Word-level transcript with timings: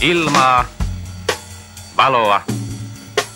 Ilmaa, 0.00 0.64
valoa 1.96 2.40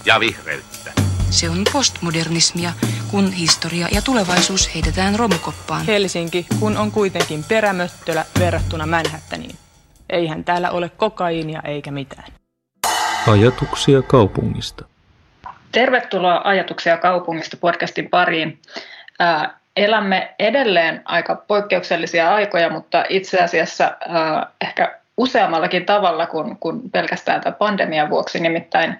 ja 0.05 0.21
vihreyttä. 0.21 0.92
Se 1.30 1.50
on 1.50 1.64
postmodernismia, 1.72 2.72
kun 3.10 3.33
historia 3.33 3.88
ja 3.92 4.02
tulevaisuus 4.02 4.75
heitetään 4.75 5.18
romukoppaan. 5.18 5.86
Helsinki, 5.86 6.46
kun 6.60 6.76
on 6.76 6.91
kuitenkin 6.91 7.44
perämöttölä 7.49 8.25
verrattuna 8.38 8.86
Manhattaniin. 8.86 9.57
Eihän 10.11 10.45
täällä 10.45 10.70
ole 10.70 10.88
kokaiinia 10.88 11.61
eikä 11.64 11.91
mitään. 11.91 12.32
Ajatuksia 13.27 14.03
kaupungista. 14.03 14.85
Tervetuloa 15.73 16.41
Ajatuksia 16.45 16.97
kaupungista 16.97 17.57
podcastin 17.57 18.09
pariin. 18.09 18.59
Ää, 19.19 19.59
elämme 19.77 20.35
edelleen 20.39 21.03
aika 21.05 21.35
poikkeuksellisia 21.35 22.35
aikoja, 22.35 22.71
mutta 22.71 23.05
itse 23.09 23.39
asiassa 23.39 23.85
ää, 24.09 24.51
ehkä 24.61 25.00
useammallakin 25.21 25.87
tavalla 25.87 26.27
kuin, 26.27 26.57
kuin 26.61 26.91
pelkästään 26.91 27.41
tämän 27.41 27.59
pandemian 27.59 28.11
vuoksi. 28.11 28.41
Nimittäin 28.41 28.99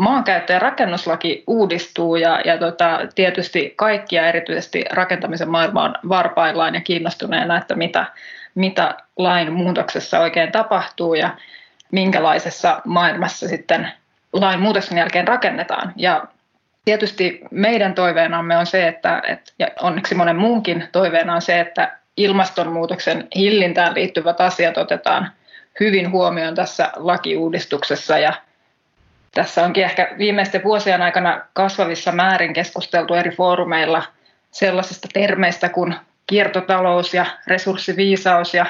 maankäyttö- 0.00 0.52
ja 0.52 0.58
rakennuslaki 0.58 1.44
uudistuu 1.46 2.16
ja, 2.16 2.40
ja 2.44 2.58
tota, 2.58 3.00
tietysti 3.14 3.72
kaikkia 3.76 4.26
erityisesti 4.26 4.84
rakentamisen 4.90 5.48
maailma 5.48 5.84
on 5.84 5.94
varpaillaan 6.08 6.74
ja 6.74 6.80
kiinnostuneena, 6.80 7.56
että 7.56 7.74
mitä, 7.74 8.06
mitä 8.54 8.94
lain 9.16 9.52
muutoksessa 9.52 10.20
oikein 10.20 10.52
tapahtuu 10.52 11.14
ja 11.14 11.30
minkälaisessa 11.92 12.80
maailmassa 12.84 13.48
sitten 13.48 13.92
lain 14.32 14.60
muutoksen 14.60 14.98
jälkeen 14.98 15.28
rakennetaan. 15.28 15.92
Ja 15.96 16.24
tietysti 16.84 17.40
meidän 17.50 17.94
toiveenamme 17.94 18.56
on 18.56 18.66
se, 18.66 18.88
että, 18.88 19.22
että 19.28 19.52
ja 19.58 19.68
onneksi 19.82 20.14
monen 20.14 20.36
muunkin 20.36 20.88
toiveena 20.92 21.34
on 21.34 21.42
se, 21.42 21.60
että 21.60 21.96
ilmastonmuutoksen 22.16 23.28
hillintään 23.36 23.94
liittyvät 23.94 24.40
asiat 24.40 24.78
otetaan 24.78 25.30
hyvin 25.80 26.10
huomioon 26.10 26.54
tässä 26.54 26.92
lakiuudistuksessa 26.96 28.18
ja 28.18 28.32
tässä 29.34 29.64
onkin 29.64 29.84
ehkä 29.84 30.14
viimeisten 30.18 30.64
vuosien 30.64 31.02
aikana 31.02 31.40
kasvavissa 31.52 32.12
määrin 32.12 32.52
keskusteltu 32.52 33.14
eri 33.14 33.30
foorumeilla 33.30 34.02
sellaisista 34.50 35.08
termeistä 35.12 35.68
kuin 35.68 35.94
kiertotalous 36.26 37.14
ja 37.14 37.26
resurssiviisaus 37.46 38.54
ja 38.54 38.66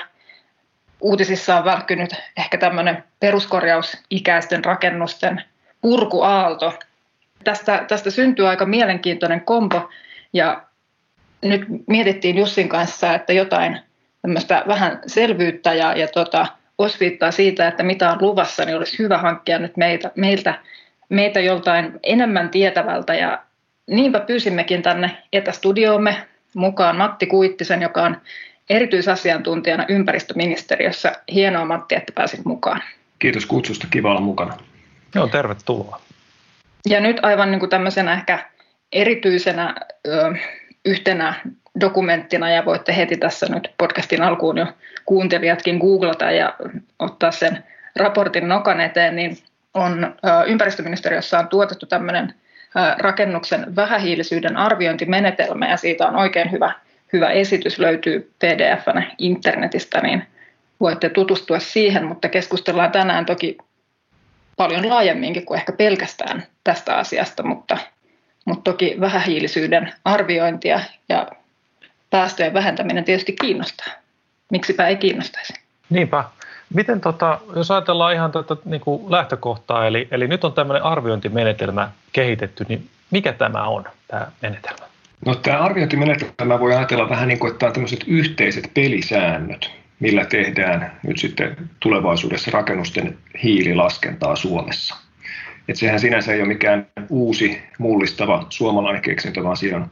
uutisissa 1.00 1.56
on 1.56 1.64
välkkynyt 1.64 2.10
ehkä 2.36 2.58
tämmöinen 2.58 3.04
peruskorjausikäisten 3.20 4.64
rakennusten 4.64 5.42
purkuaalto. 5.80 6.78
Tästä, 7.44 7.84
tästä 7.88 8.10
syntyy 8.10 8.48
aika 8.48 8.66
mielenkiintoinen 8.66 9.40
kompo 9.40 9.90
ja 10.32 10.62
nyt 11.42 11.64
mietittiin 11.86 12.36
Jussin 12.38 12.68
kanssa, 12.68 13.14
että 13.14 13.32
jotain 13.32 13.80
tämmöistä 14.22 14.64
vähän 14.66 15.00
selvyyttä 15.06 15.74
ja, 15.74 15.96
ja 15.96 16.08
tota, 16.08 16.46
osviittaa 16.80 17.30
siitä, 17.30 17.68
että 17.68 17.82
mitä 17.82 18.10
on 18.10 18.18
luvassa, 18.20 18.64
niin 18.64 18.76
olisi 18.76 18.98
hyvä 18.98 19.18
hankkia 19.18 19.58
nyt 19.58 19.76
meiltä, 19.76 20.10
meiltä, 20.16 20.58
meitä 21.08 21.40
joltain 21.40 22.00
enemmän 22.02 22.50
tietävältä. 22.50 23.14
Ja 23.14 23.42
niinpä 23.86 24.20
pyysimmekin 24.20 24.82
tänne 24.82 25.16
etästudioomme 25.32 26.16
mukaan 26.54 26.96
Matti 26.96 27.26
Kuittisen, 27.26 27.82
joka 27.82 28.02
on 28.02 28.16
erityisasiantuntijana 28.70 29.84
ympäristöministeriössä. 29.88 31.12
Hienoa 31.32 31.64
Matti, 31.64 31.94
että 31.94 32.12
pääsit 32.12 32.44
mukaan. 32.44 32.82
Kiitos 33.18 33.46
kutsusta, 33.46 33.86
kiva 33.90 34.10
olla 34.10 34.20
mukana. 34.20 34.56
Joo, 35.14 35.26
tervetuloa. 35.26 36.00
Ja 36.88 37.00
nyt 37.00 37.16
aivan 37.22 37.50
niin 37.50 37.60
kuin 37.60 37.70
tämmöisenä 37.70 38.12
ehkä 38.12 38.50
erityisenä 38.92 39.74
ö, 40.06 40.34
yhtenä 40.84 41.34
dokumenttina 41.80 42.50
ja 42.50 42.64
voitte 42.64 42.96
heti 42.96 43.16
tässä 43.16 43.46
nyt 43.48 43.70
podcastin 43.78 44.22
alkuun 44.22 44.58
jo 44.58 44.66
kuuntelijatkin 45.04 45.78
googlata 45.78 46.30
ja 46.30 46.54
ottaa 46.98 47.30
sen 47.30 47.64
raportin 47.96 48.48
nokan 48.48 48.80
eteen, 48.80 49.16
niin 49.16 49.38
on 49.74 50.14
ympäristöministeriössä 50.46 51.38
on 51.38 51.48
tuotettu 51.48 51.86
tämmöinen 51.86 52.34
rakennuksen 52.98 53.76
vähähiilisyyden 53.76 54.56
arviointimenetelmä 54.56 55.68
ja 55.68 55.76
siitä 55.76 56.06
on 56.06 56.16
oikein 56.16 56.50
hyvä, 56.50 56.72
hyvä 57.12 57.30
esitys, 57.30 57.78
löytyy 57.78 58.32
pdf 58.38 58.84
internetistä, 59.18 60.00
niin 60.00 60.22
voitte 60.80 61.08
tutustua 61.08 61.58
siihen, 61.58 62.04
mutta 62.04 62.28
keskustellaan 62.28 62.92
tänään 62.92 63.26
toki 63.26 63.58
paljon 64.56 64.88
laajemminkin 64.88 65.46
kuin 65.46 65.58
ehkä 65.58 65.72
pelkästään 65.72 66.42
tästä 66.64 66.96
asiasta, 66.96 67.42
mutta, 67.42 67.78
mutta 68.44 68.70
toki 68.70 68.96
vähähiilisyyden 69.00 69.92
arviointia 70.04 70.80
ja 71.08 71.26
päästöjen 72.10 72.54
vähentäminen 72.54 73.04
tietysti 73.04 73.32
kiinnostaa. 73.32 73.86
Miksipä 74.50 74.88
ei 74.88 74.96
kiinnostaisi? 74.96 75.52
Niinpä. 75.90 76.24
Miten 76.74 77.00
tota, 77.00 77.38
jos 77.56 77.70
ajatellaan 77.70 78.14
ihan 78.14 78.32
tätä 78.32 78.56
niin 78.64 78.80
kuin 78.80 79.12
lähtökohtaa, 79.12 79.86
eli, 79.86 80.08
eli 80.10 80.28
nyt 80.28 80.44
on 80.44 80.52
tämmöinen 80.52 80.82
arviointimenetelmä 80.82 81.90
kehitetty, 82.12 82.66
niin 82.68 82.88
mikä 83.10 83.32
tämä 83.32 83.62
on, 83.62 83.84
tämä 84.08 84.26
menetelmä? 84.42 84.84
No 85.26 85.34
tämä 85.34 85.58
arviointimenetelmä 85.58 86.60
voi 86.60 86.74
ajatella 86.74 87.08
vähän 87.08 87.28
niin 87.28 87.38
kuin, 87.38 87.52
että 87.52 87.66
on 87.66 87.72
tämmöiset 87.72 88.04
yhteiset 88.06 88.70
pelisäännöt, 88.74 89.70
millä 90.00 90.24
tehdään 90.24 90.92
nyt 91.02 91.18
sitten 91.18 91.56
tulevaisuudessa 91.80 92.50
rakennusten 92.50 93.18
hiililaskentaa 93.42 94.36
Suomessa. 94.36 94.96
Et 95.68 95.76
sehän 95.76 96.00
sinänsä 96.00 96.32
ei 96.32 96.40
ole 96.40 96.48
mikään 96.48 96.86
uusi 97.08 97.62
mullistava 97.78 98.46
suomalainen 98.48 99.02
keksintö, 99.02 99.44
vaan 99.44 99.56
siinä 99.56 99.76
on 99.76 99.90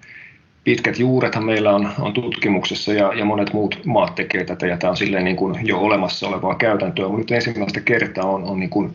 pitkät 0.65 0.99
juurethan 0.99 1.45
meillä 1.45 1.75
on, 1.75 1.91
on 1.99 2.13
tutkimuksessa 2.13 2.93
ja, 2.93 3.15
ja 3.15 3.25
monet 3.25 3.53
muut 3.53 3.81
maat 3.85 4.15
tekevät 4.15 4.47
tätä 4.47 4.67
ja 4.67 4.77
tämä 4.77 4.91
on 4.91 4.97
silleen 4.97 5.25
niin 5.25 5.37
kuin 5.37 5.67
jo 5.67 5.79
olemassa 5.79 6.29
olevaa 6.29 6.55
käytäntöä, 6.55 7.05
mutta 7.05 7.19
nyt 7.19 7.31
ensimmäistä 7.31 7.81
kertaa 7.81 8.25
on, 8.25 8.45
on 8.45 8.61
niin 8.61 8.71
kuin 8.71 8.93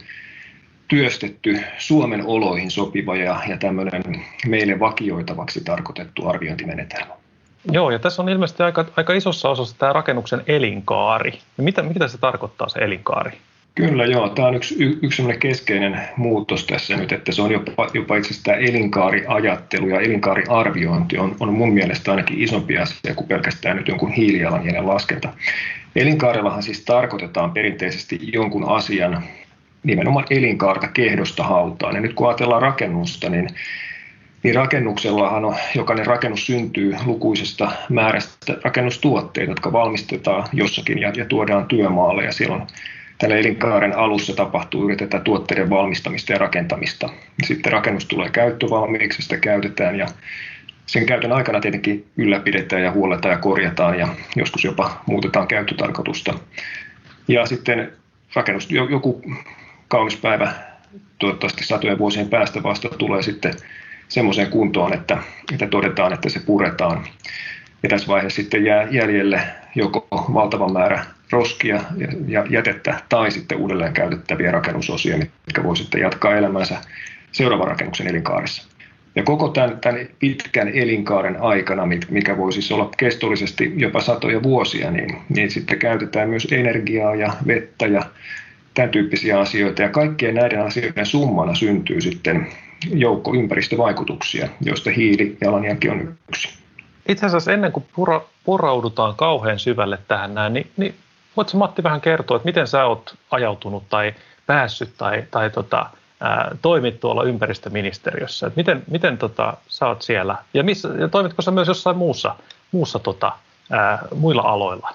työstetty 0.87 1.59
Suomen 1.77 2.25
oloihin 2.25 2.71
sopiva 2.71 3.15
ja, 3.15 3.41
ja 3.47 3.57
tämmöinen 3.57 4.03
meille 4.47 4.79
vakioitavaksi 4.79 5.63
tarkoitettu 5.63 6.27
arviointimenetelmä. 6.27 7.13
Joo, 7.71 7.91
ja 7.91 7.99
tässä 7.99 8.21
on 8.21 8.29
ilmeisesti 8.29 8.63
aika, 8.63 8.85
aika 8.97 9.13
isossa 9.13 9.49
osassa 9.49 9.75
tämä 9.77 9.93
rakennuksen 9.93 10.41
elinkaari. 10.47 11.39
Mitä, 11.57 11.81
mitä 11.81 12.07
se 12.07 12.17
tarkoittaa 12.17 12.69
se 12.69 12.79
elinkaari? 12.79 13.31
Kyllä 13.75 14.05
joo, 14.05 14.29
tämä 14.29 14.47
on 14.47 14.55
yksi, 14.55 14.75
yksi 15.01 15.23
keskeinen 15.39 16.01
muutos 16.17 16.65
tässä 16.65 16.97
nyt, 16.97 17.11
että 17.11 17.31
se 17.31 17.41
on 17.41 17.51
jopa, 17.51 17.89
jopa 17.93 18.15
itse 18.15 18.29
asiassa 18.29 18.43
tämä 18.43 18.57
elinkaariajattelu 18.57 19.87
ja 19.87 19.99
elinkaariarviointi 19.99 21.17
on, 21.17 21.35
on 21.39 21.53
mun 21.53 21.73
mielestä 21.73 22.11
ainakin 22.11 22.41
isompi 22.41 22.77
asia 22.77 23.15
kuin 23.15 23.27
pelkästään 23.27 23.77
nyt 23.77 23.87
jonkun 23.87 24.11
hiilijalanjäljen 24.11 24.87
laskenta. 24.87 25.33
Elinkaarellahan 25.95 26.63
siis 26.63 26.85
tarkoitetaan 26.85 27.51
perinteisesti 27.51 28.19
jonkun 28.33 28.69
asian 28.69 29.23
nimenomaan 29.83 30.25
elinkaarta 30.29 30.87
kehdosta 30.87 31.43
hautaan. 31.43 31.95
Ja 31.95 32.01
nyt 32.01 32.13
kun 32.13 32.27
ajatellaan 32.27 32.61
rakennusta, 32.61 33.29
niin 33.29 33.49
niin 34.43 34.55
rakennuksellahan 34.55 35.45
on, 35.45 35.55
jokainen 35.75 36.05
rakennus 36.05 36.45
syntyy 36.45 36.95
lukuisesta 37.05 37.71
määrästä 37.89 38.57
rakennustuotteita, 38.63 39.51
jotka 39.51 39.71
valmistetaan 39.71 40.47
jossakin 40.53 40.99
ja, 40.99 41.11
ja 41.15 41.25
tuodaan 41.25 41.65
työmaalle. 41.65 42.23
Ja 42.23 42.31
silloin 42.31 42.61
tällä 43.17 43.35
elinkaaren 43.35 43.97
alussa 43.97 44.33
tapahtuu, 44.35 44.85
yritetään 44.85 45.23
tuotteiden 45.23 45.69
valmistamista 45.69 46.33
ja 46.33 46.37
rakentamista. 46.37 47.09
Sitten 47.43 47.71
rakennus 47.71 48.05
tulee 48.05 48.29
käyttövalmiiksi, 48.29 49.21
sitä 49.21 49.37
käytetään 49.37 49.97
ja 49.97 50.07
sen 50.85 51.05
käytön 51.05 51.31
aikana 51.31 51.59
tietenkin 51.59 52.05
ylläpidetään 52.17 52.81
ja 52.81 52.91
huolletaan 52.91 53.31
ja 53.31 53.37
korjataan 53.37 53.99
ja 53.99 54.07
joskus 54.35 54.63
jopa 54.63 55.01
muutetaan 55.05 55.47
käyttötarkoitusta. 55.47 56.33
Ja 57.27 57.45
sitten 57.45 57.91
rakennus, 58.35 58.71
joku 58.71 59.21
kaunis 59.87 60.17
päivä, 60.17 60.53
toivottavasti 61.19 61.65
satojen 61.65 61.97
vuosien 61.97 62.29
päästä 62.29 62.63
vasta 62.63 62.89
tulee 62.89 63.21
sitten 63.21 63.53
semmoiseen 64.07 64.49
kuntoon, 64.49 64.93
että, 64.93 65.17
että 65.53 65.67
todetaan, 65.67 66.13
että 66.13 66.29
se 66.29 66.39
puretaan. 66.39 67.05
Ja 67.83 67.89
tässä 67.89 68.07
vaiheessa 68.07 68.35
sitten 68.35 68.65
jää 68.65 68.87
jäljelle 68.91 69.41
joko 69.75 70.07
valtava 70.11 70.69
määrä 70.69 71.05
roskia 71.33 71.81
ja 72.27 72.45
jätettä 72.49 72.99
tai 73.09 73.31
sitten 73.31 73.57
uudelleen 73.57 73.93
käytettäviä 73.93 74.51
rakennusosia, 74.51 75.17
mitkä 75.17 75.63
voi 75.63 75.77
sitten 75.77 76.01
jatkaa 76.01 76.35
elämänsä 76.35 76.77
seuraavan 77.31 77.67
rakennuksen 77.67 78.07
elinkaarissa. 78.07 78.73
Ja 79.15 79.23
koko 79.23 79.49
tämän, 79.49 79.79
tämän 79.79 80.07
pitkän 80.19 80.67
elinkaaren 80.67 81.41
aikana, 81.41 81.87
mikä 82.09 82.37
voi 82.37 82.53
siis 82.53 82.71
olla 82.71 82.89
kestollisesti 82.97 83.73
jopa 83.77 84.01
satoja 84.01 84.43
vuosia, 84.43 84.91
niin, 84.91 85.17
niin 85.29 85.51
sitten 85.51 85.79
käytetään 85.79 86.29
myös 86.29 86.47
energiaa 86.51 87.15
ja 87.15 87.33
vettä 87.47 87.87
ja 87.87 88.01
tämän 88.73 88.89
tyyppisiä 88.89 89.39
asioita. 89.39 89.81
Ja 89.81 89.89
kaikkien 89.89 90.35
näiden 90.35 90.61
asioiden 90.61 91.05
summana 91.05 91.55
syntyy 91.55 92.01
sitten 92.01 92.47
joukko 92.93 93.35
ympäristövaikutuksia, 93.35 94.47
joista 94.61 94.89
hiilijalanjälki 94.91 95.89
on 95.89 96.15
yksi. 96.29 96.49
Itse 97.07 97.25
asiassa 97.25 97.53
ennen 97.53 97.71
kuin 97.71 97.85
pura, 97.95 98.21
poraudutaan 98.45 99.15
kauhean 99.15 99.59
syvälle 99.59 99.97
tähän 100.07 100.33
näin, 100.33 100.53
niin, 100.53 100.67
niin 100.77 100.95
voitko 101.37 101.57
Matti 101.57 101.83
vähän 101.83 102.01
kertoa, 102.01 102.37
että 102.37 102.45
miten 102.45 102.67
sä 102.67 102.85
oot 102.85 103.15
ajautunut 103.31 103.83
tai 103.89 104.13
päässyt 104.45 104.89
tai, 104.97 105.23
tai 105.31 105.49
tota, 105.49 105.89
ää, 106.19 106.55
toimit 106.61 106.99
tuolla 106.99 107.23
ympäristöministeriössä? 107.23 108.47
Että 108.47 108.57
miten 108.57 108.83
miten 108.91 109.17
tota, 109.17 109.57
sä 109.67 109.87
oot 109.87 110.01
siellä 110.01 110.35
ja, 110.53 110.63
missä, 110.63 110.89
ja 110.99 111.07
toimitko 111.07 111.41
sä 111.41 111.51
myös 111.51 111.67
jossain 111.67 111.97
muussa, 111.97 112.35
muussa 112.71 112.99
tota, 112.99 113.31
ää, 113.71 113.99
muilla 114.15 114.41
aloilla? 114.41 114.93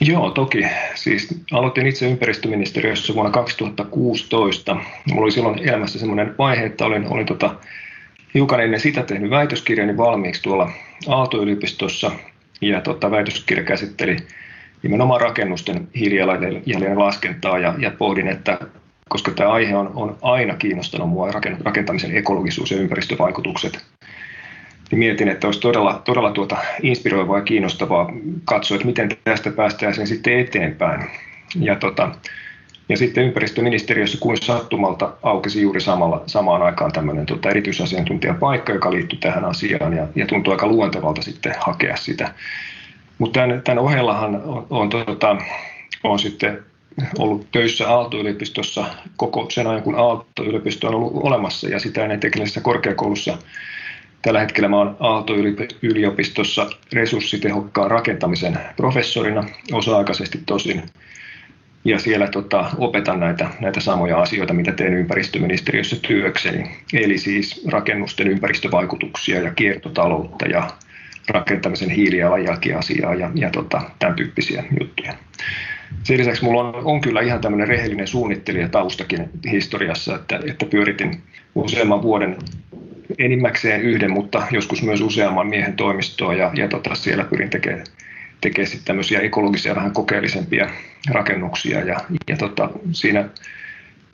Joo, 0.00 0.30
toki. 0.30 0.66
Siis 0.94 1.44
aloitin 1.52 1.86
itse 1.86 2.10
ympäristöministeriössä 2.10 3.14
vuonna 3.14 3.30
2016. 3.30 4.76
Mulla 5.08 5.22
oli 5.22 5.32
silloin 5.32 5.68
elämässä 5.68 5.98
semmoinen 5.98 6.34
vaihe, 6.38 6.66
että 6.66 6.84
olin, 6.84 7.06
olin 7.12 7.26
tota, 7.26 7.54
hiukan 8.34 8.60
ennen 8.60 8.80
sitä 8.80 9.02
tehnyt 9.02 9.30
väitöskirjani 9.30 9.96
valmiiksi 9.96 10.42
tuolla 10.42 10.70
Aalto-yliopistossa. 11.08 12.10
Ja 12.60 12.80
tota, 12.80 13.10
väitöskirja 13.10 13.64
käsitteli 13.64 14.16
nimenomaan 14.88 15.20
rakennusten 15.20 15.88
hiilijalanjäljen 15.98 16.98
laskentaa 16.98 17.58
ja, 17.58 17.74
ja 17.78 17.90
pohdin, 17.90 18.28
että 18.28 18.58
koska 19.08 19.30
tämä 19.30 19.50
aihe 19.50 19.76
on, 19.76 19.90
on 19.94 20.16
aina 20.22 20.54
kiinnostanut 20.54 21.08
mua, 21.08 21.30
rakentamisen 21.64 22.16
ekologisuus 22.16 22.70
ja 22.70 22.76
ympäristövaikutukset, 22.76 23.84
niin 24.90 24.98
mietin, 24.98 25.28
että 25.28 25.46
olisi 25.46 25.60
todella, 25.60 26.02
todella 26.04 26.32
tuota 26.32 26.56
inspiroivaa 26.82 27.38
ja 27.38 27.44
kiinnostavaa 27.44 28.12
katsoa, 28.44 28.74
että 28.74 28.86
miten 28.86 29.08
tästä 29.24 29.50
päästään 29.50 29.94
sen 29.94 30.06
sitten 30.06 30.38
eteenpäin. 30.38 31.06
Ja, 31.60 31.76
tota, 31.76 32.10
ja 32.88 32.96
sitten 32.96 33.24
ympäristöministeriössä 33.24 34.18
kuin 34.20 34.36
sattumalta 34.36 35.12
aukesi 35.22 35.62
juuri 35.62 35.80
samalla, 35.80 36.22
samaan 36.26 36.62
aikaan 36.62 36.92
tämmöinen 36.92 37.26
tota, 37.26 37.50
erityisasiantuntijapaikka, 37.50 38.72
joka 38.72 38.92
liittyi 38.92 39.18
tähän 39.18 39.44
asiaan 39.44 39.92
ja, 39.96 40.06
ja 40.14 40.26
tuntui 40.26 40.54
aika 40.54 40.66
luontevalta 40.66 41.22
sitten 41.22 41.54
hakea 41.60 41.96
sitä. 41.96 42.32
Mutta 43.18 43.40
tämän, 43.40 43.62
tämän 43.62 43.78
ohellahan 43.78 44.42
on, 44.44 44.66
on, 44.70 44.88
tota, 44.88 45.36
on 46.04 46.18
sitten 46.18 46.62
ollut 47.18 47.46
töissä 47.52 47.88
Aalto-yliopistossa 47.88 48.84
koko 49.16 49.46
sen 49.50 49.66
ajan, 49.66 49.82
kun 49.82 49.94
Aalto-yliopisto 49.94 50.88
on 50.88 50.94
ollut 50.94 51.12
olemassa 51.14 51.68
ja 51.68 51.78
sitä 51.78 52.02
ennen 52.02 52.20
teknisessä 52.20 52.60
korkeakoulussa. 52.60 53.38
Tällä 54.22 54.40
hetkellä 54.40 54.76
olen 54.76 54.94
Aalto-yliopistossa 55.00 56.70
resurssitehokkaan 56.92 57.90
rakentamisen 57.90 58.58
professorina, 58.76 59.44
osa-aikaisesti 59.72 60.40
tosin. 60.46 60.82
Ja 61.84 61.98
siellä 61.98 62.26
tota, 62.26 62.70
opetan 62.78 63.20
näitä, 63.20 63.50
näitä 63.60 63.80
samoja 63.80 64.18
asioita, 64.18 64.54
mitä 64.54 64.72
teen 64.72 64.94
ympäristöministeriössä 64.94 65.96
työkseni. 66.08 66.70
Eli 66.92 67.18
siis 67.18 67.64
rakennusten 67.68 68.28
ympäristövaikutuksia 68.28 69.40
ja 69.42 69.54
kiertotaloutta 69.54 70.46
ja 70.46 70.70
rakentamisen 71.28 71.90
hiilijalanjälkiasiaa 71.90 73.14
ja, 73.14 73.30
ja 73.34 73.50
tota, 73.50 73.82
tämän 73.98 74.16
tyyppisiä 74.16 74.64
juttuja. 74.80 75.12
Sen 76.02 76.18
lisäksi 76.18 76.44
mulla 76.44 76.62
on, 76.62 76.74
on 76.84 77.00
kyllä 77.00 77.20
ihan 77.20 77.40
tämmöinen 77.40 77.68
rehellinen 77.68 78.06
suunnittelija 78.06 78.68
taustakin 78.68 79.30
historiassa, 79.50 80.14
että, 80.14 80.40
että 80.46 80.66
pyöritin 80.66 81.22
useamman 81.54 82.02
vuoden 82.02 82.36
enimmäkseen 83.18 83.80
yhden, 83.80 84.10
mutta 84.10 84.46
joskus 84.50 84.82
myös 84.82 85.00
useamman 85.00 85.46
miehen 85.46 85.76
toimistoa 85.76 86.34
ja, 86.34 86.50
ja 86.54 86.68
tota, 86.68 86.94
siellä 86.94 87.24
pyrin 87.24 87.50
tekemään 87.50 87.86
tekee 88.40 88.66
sitten 88.66 88.84
tämmöisiä 88.84 89.20
ekologisia 89.20 89.74
vähän 89.74 89.92
kokeellisempia 89.92 90.70
rakennuksia 91.10 91.84
ja, 91.84 92.00
ja 92.28 92.36
tota, 92.36 92.70
siinä 92.92 93.28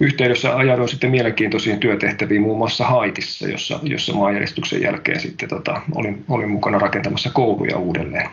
yhteydessä 0.02 0.56
ajauduin 0.56 0.88
sitten 0.88 1.10
mielenkiintoisiin 1.10 1.80
työtehtäviin 1.80 2.42
muun 2.42 2.58
muassa 2.58 2.84
Haitissa, 2.84 3.48
jossa, 3.48 3.80
jossa 3.82 4.12
maanjäristyksen 4.12 4.82
jälkeen 4.82 5.20
sitten 5.20 5.48
tota, 5.48 5.80
olin, 5.94 6.24
olin 6.28 6.50
mukana 6.50 6.78
rakentamassa 6.78 7.30
kouluja 7.30 7.76
uudelleen. 7.76 8.30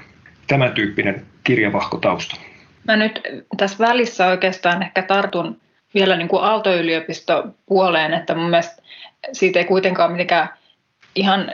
Tämän 0.48 0.71
tyyppinen 0.71 1.25
kirjavahko 1.44 1.98
tausta. 1.98 2.36
Mä 2.88 2.95
nyt 2.95 3.21
tässä 3.57 3.88
välissä 3.88 4.27
oikeastaan 4.27 4.83
ehkä 4.83 5.01
tartun 5.01 5.57
vielä 5.94 6.18
niin 6.18 6.27
kuin 6.27 6.44
Aalto-yliopisto 6.44 7.44
puoleen, 7.66 8.13
että 8.13 8.36
mun 8.36 8.50
mielestä 8.50 8.81
siitä 9.31 9.60
ei 9.60 9.65
kuitenkaan 9.65 10.12
mitenkään 10.12 10.50
ihan 11.15 11.51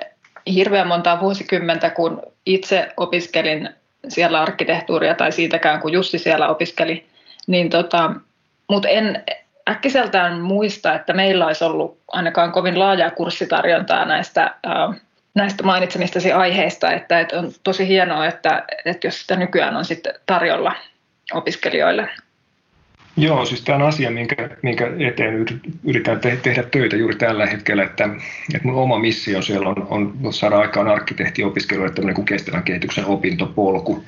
hirveän 0.54 0.88
montaa 0.88 1.20
vuosikymmentä, 1.20 1.90
kun 1.90 2.22
itse 2.46 2.88
opiskelin 2.98 3.70
siellä 4.08 4.42
arkkitehtuuria 4.42 5.16
tai 5.16 5.32
siitäkään, 5.32 5.82
kun 5.82 5.94
Jussi 5.94 6.20
siellä 6.20 6.48
opiskeli, 6.48 7.06
niin 7.48 7.70
tota, 7.70 8.12
mutta 8.70 8.90
en 8.90 9.24
äkkiseltään 9.70 10.42
muista, 10.42 10.96
että 10.96 11.14
meillä 11.14 11.48
olisi 11.48 11.64
ollut 11.64 12.00
ainakaan 12.08 12.52
kovin 12.52 12.80
laajaa 12.80 13.12
kurssitarjontaa 13.12 14.06
näistä, 14.06 14.56
näistä 15.36 15.64
mainitsemistasi 15.64 16.32
aiheista, 16.32 16.92
että, 16.92 17.20
että 17.20 17.40
on 17.40 17.52
tosi 17.64 17.88
hienoa, 17.88 18.26
että, 18.26 18.64
että 18.86 19.08
jos 19.08 19.22
sitä 19.22 19.36
nykyään 19.36 19.78
on 19.78 19.86
sitten 19.86 20.14
tarjolla 20.26 20.76
opiskelijoille. 21.34 22.10
Joo, 23.18 23.46
siis 23.46 23.62
tämä 23.62 23.76
on 23.76 23.82
asia, 23.82 24.12
minkä, 24.12 24.50
minkä 24.62 24.92
eteen 25.08 25.46
yritän 25.84 26.20
te- 26.20 26.40
tehdä 26.44 26.64
töitä 26.64 26.96
juuri 26.96 27.16
tällä 27.16 27.46
hetkellä, 27.46 27.84
että, 27.84 28.10
että 28.56 28.68
mun 28.68 28.76
oma 28.76 29.00
missio 29.00 29.42
siellä 29.42 29.70
on, 29.70 29.88
on 29.90 30.34
saada 30.34 30.58
aikaan 30.58 30.88
arkkitehtiopiskelijoille 30.88 31.94
tämmöinen 31.96 32.16
kuin 32.16 32.26
kestävän 32.26 32.64
kehityksen 32.64 33.06
opintopolku. 33.06 34.04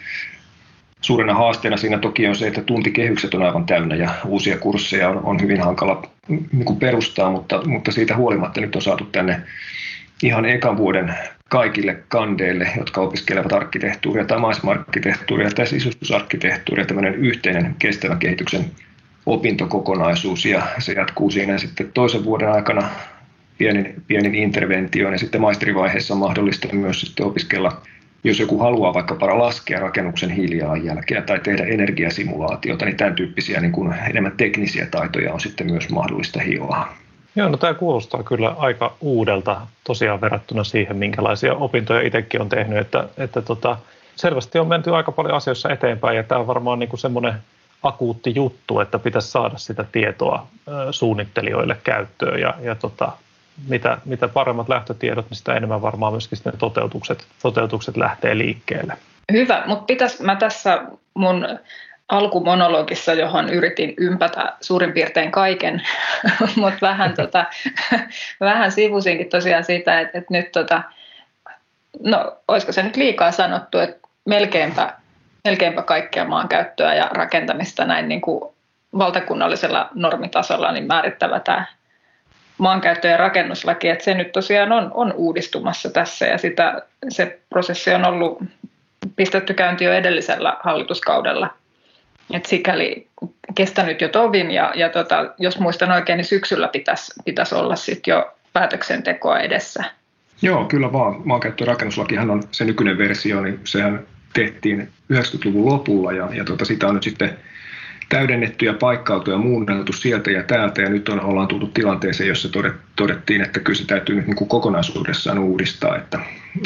Suurena 1.02 1.34
haasteena 1.34 1.78
siinä 1.78 1.98
toki 1.98 2.28
on 2.28 2.36
se, 2.36 2.48
että 2.48 2.62
tuntikehykset 2.62 3.34
on 3.34 3.44
aivan 3.44 3.66
täynnä 3.66 3.96
ja 3.96 4.10
uusia 4.26 4.58
kursseja 4.58 5.10
on, 5.10 5.22
on 5.24 5.42
hyvin 5.42 5.62
hankala 5.62 6.02
niin 6.28 6.66
kuin 6.66 6.80
perustaa, 6.80 7.32
mutta, 7.32 7.62
mutta 7.68 7.92
siitä 7.92 8.16
huolimatta 8.16 8.62
nyt 8.62 8.76
on 8.76 8.82
saatu 8.82 9.06
tänne 9.06 9.42
ihan 10.24 10.46
ekan 10.46 10.78
vuoden 10.78 11.16
kaikille 11.50 11.98
kandeille, 12.08 12.72
jotka 12.78 13.02
opiskelevat 13.02 13.54
arkkitehtuuria 13.54 14.26
tai 14.26 14.40
maisema-arkkitehtuuria 14.40 15.50
tai 15.50 15.68
sisustusarkkitehtuuria, 15.68 16.86
tämmöinen 16.86 17.16
yhteinen 17.16 17.76
kestävän 17.80 18.20
kehityksen 18.20 18.66
opintokokonaisuus. 19.26 20.46
Ja 20.46 20.68
se 20.80 20.94
jatkuu 20.94 21.32
siinä 21.32 21.58
sitten 21.58 21.92
toisen 21.94 22.24
vuoden 22.24 22.52
aikana 22.52 22.90
pienin, 23.58 24.04
pienin 24.08 24.36
interventioon 24.36 25.14
ja 25.14 25.20
sitten 25.20 25.42
maisterivaiheessa 25.42 26.14
on 26.14 26.20
mahdollista 26.20 26.68
myös 26.72 27.02
sitten 27.02 27.26
opiskella, 27.26 27.82
jos 28.24 28.40
joku 28.40 28.60
haluaa 28.60 28.94
vaikka 28.94 29.40
laskea 29.40 29.80
rakennuksen 29.80 30.30
hiilijalanjälkeä 30.30 31.22
tai 31.22 31.40
tehdä 31.40 31.66
energiasimulaatiota, 31.66 32.86
niin 32.86 32.98
tämän 32.98 33.16
tyyppisiä 33.16 33.62
niin 33.62 33.72
kuin 33.72 33.96
enemmän 34.10 34.38
teknisiä 34.38 34.86
taitoja 34.86 35.34
on 35.34 35.40
sitten 35.40 35.72
myös 35.72 35.90
mahdollista 35.90 36.40
hioa. 36.40 36.88
Joo, 37.36 37.50
no 37.50 37.58
tämä 37.58 37.74
kuulostaa 37.74 38.24
kyllä 38.24 38.56
aika 38.58 38.94
uudelta 39.02 39.62
tosiaan 39.84 40.22
verrattuna 40.22 40.64
siihen, 40.64 40.98
minkälaisia 40.98 41.54
opintoja 41.54 42.02
itsekin 42.02 42.42
on 42.42 42.50
tehnyt, 42.50 42.78
että, 42.78 43.10
että 43.18 43.42
tota, 43.42 43.78
selvästi 44.16 44.60
on 44.60 44.68
menty 44.68 44.96
aika 44.96 45.12
paljon 45.12 45.36
asioissa 45.36 45.70
eteenpäin 45.70 46.18
ja 46.18 46.24
tämä 46.24 46.42
on 46.42 46.48
varmaan 46.48 46.80
niin 46.80 46.90
kuin 46.90 47.00
semmoinen 47.00 47.34
akuutti 47.84 48.36
juttu, 48.36 48.80
että 48.80 49.00
pitäisi 49.00 49.31
saada 49.31 49.58
sitä 49.58 49.86
tietoa 49.92 50.48
suunnittelijoille 50.92 51.78
käyttöön 51.84 52.42
ja, 52.42 52.54
ja 52.62 52.75
tota, 52.75 53.12
mitä, 53.68 53.98
mitä 54.06 54.27
paremmat 54.27 54.69
lähtötiedot, 54.69 55.30
niin 55.30 55.38
sitä 55.38 55.54
enemmän 55.54 55.81
varmaan 55.81 56.13
myöskin 56.13 56.38
sitten 56.38 56.57
toteutukset, 56.57 57.25
toteutukset 57.42 57.98
lähtee 57.98 58.38
liikkeelle. 58.38 58.98
Hyvä, 59.31 59.63
mutta 59.65 59.86
pitäisi 59.86 60.24
mä 60.24 60.36
tässä 60.36 60.83
mun 61.13 61.48
alkumonologissa, 62.09 63.13
johon 63.13 63.50
yritin 63.50 63.94
ympätä 63.98 64.54
suurin 64.62 64.94
piirtein 64.94 65.31
kaiken, 65.31 65.81
mutta 66.56 66.80
vähän, 66.81 67.13
tota, 67.21 67.46
vähän 68.39 68.72
sivusinkin 68.72 69.29
tosiaan 69.29 69.63
siitä, 69.63 70.00
että, 70.00 70.17
että 70.17 70.34
nyt 70.34 70.51
tota, 70.51 70.84
no 72.03 72.38
olisiko 72.48 72.72
se 72.72 72.84
nyt 72.84 72.96
liikaa 72.96 73.32
sanottu, 73.32 73.79
että 73.79 74.08
melkeinpä 74.25 74.93
melkeinpä 75.43 75.82
kaikkea 75.82 76.25
maankäyttöä 76.25 76.93
ja 76.93 77.10
rakentamista 77.12 77.86
näin 77.86 78.08
niin 78.08 78.22
kuin 78.22 78.55
valtakunnallisella 78.98 79.89
normitasolla 79.93 80.72
niin 80.72 80.88
määrittävä 80.88 81.39
tämä 81.39 81.65
maankäyttö- 82.58 83.08
ja 83.08 83.18
rakennuslaki, 83.18 83.90
että 83.90 84.04
se 84.04 84.14
nyt 84.14 84.32
tosiaan 84.32 84.72
on, 84.72 84.92
on 84.94 85.14
uudistumassa 85.14 85.90
tässä 85.90 86.26
ja 86.26 86.38
sitä, 86.38 86.82
se 87.10 87.40
prosessi 87.50 87.94
on 87.94 88.06
ollut 88.06 88.44
pistetty 89.16 89.54
käynti 89.54 89.84
jo 89.84 89.94
edellisellä 89.94 90.58
hallituskaudella. 90.60 91.50
Et 92.34 92.46
sikäli 92.46 93.08
kestänyt 93.56 94.02
jo 94.02 94.10
tovin 94.10 94.52
ja, 94.52 94.72
ja 94.76 94.90
tota, 94.90 95.34
jos 95.38 95.60
muistan 95.60 95.92
oikein, 95.92 96.18
niin 96.18 96.26
syksyllä 96.26 96.68
pitäisi, 96.68 97.14
pitäisi 97.26 97.56
olla 97.56 97.76
sit 97.76 98.08
jo 98.08 98.34
päätöksentekoa 98.54 99.40
edessä. 99.40 99.84
Joo, 100.42 100.66
kyllä 100.66 100.94
vaan. 100.94 101.22
Maankäyttö- 101.26 101.64
ja 101.64 101.68
rakennuslakihan 101.68 102.30
on 102.30 102.44
se 102.52 102.66
nykyinen 102.66 102.98
versio, 102.98 103.42
niin 103.42 103.60
sehän 103.64 104.06
tehtiin 104.34 104.90
90-luvun 105.14 105.66
lopulla 105.66 106.12
ja, 106.12 106.30
ja 106.34 106.44
tota, 106.44 106.66
sitä 106.66 106.88
on 106.88 106.94
nyt 106.94 107.04
sitten 107.04 107.38
täydennetty 108.10 108.66
ja 108.66 108.74
paikkautu 108.74 109.32
ja 109.32 109.38
muunneltu 109.38 109.94
sieltä 109.94 110.32
ja 110.32 110.44
täältä 110.44 110.82
ja 110.82 110.90
nyt 110.90 111.10
on, 111.10 111.22
ollaan 111.22 111.48
tultu 111.48 111.68
tilanteeseen, 111.68 112.28
jossa 112.28 112.50
todettiin, 112.96 113.42
että 113.42 113.60
kyllä 113.60 113.78
se 113.78 113.86
täytyy 113.86 114.16
nyt 114.16 114.28
niin 114.28 114.36
kuin 114.36 114.48
kokonaisuudessaan 114.48 115.40
uudistaa, 115.40 115.98
että, 115.98 116.20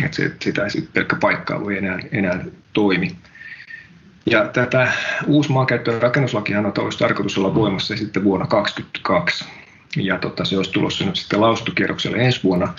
että 0.04 0.16
se, 0.16 0.32
sitä 0.42 0.64
ei 0.64 0.88
pelkkä 0.94 1.16
paikkailu 1.16 1.70
ei 1.70 1.78
enää, 1.78 2.00
enää 2.12 2.46
toimi. 2.74 3.16
Ja 4.26 4.46
tätä 4.46 4.92
uusi 5.28 5.52
maankäyttö- 5.52 5.92
ja 5.92 6.00
rakennuslakihan 6.00 6.74
olisi 6.78 7.00
tarkoitus 7.00 7.38
olla 7.38 7.56
voimassa 7.56 7.98
sitten 7.98 8.24
vuonna 8.24 8.48
2022. 8.48 9.46
Ja 9.98 10.18
tota, 10.18 10.46
se 10.46 10.58
olisi 10.58 10.72
tulossa 10.72 11.06
nyt 11.06 11.16
sitten 11.16 11.42
lausuntokierrokselle 11.42 12.18
ensi 12.18 12.44
vuonna. 12.44 12.74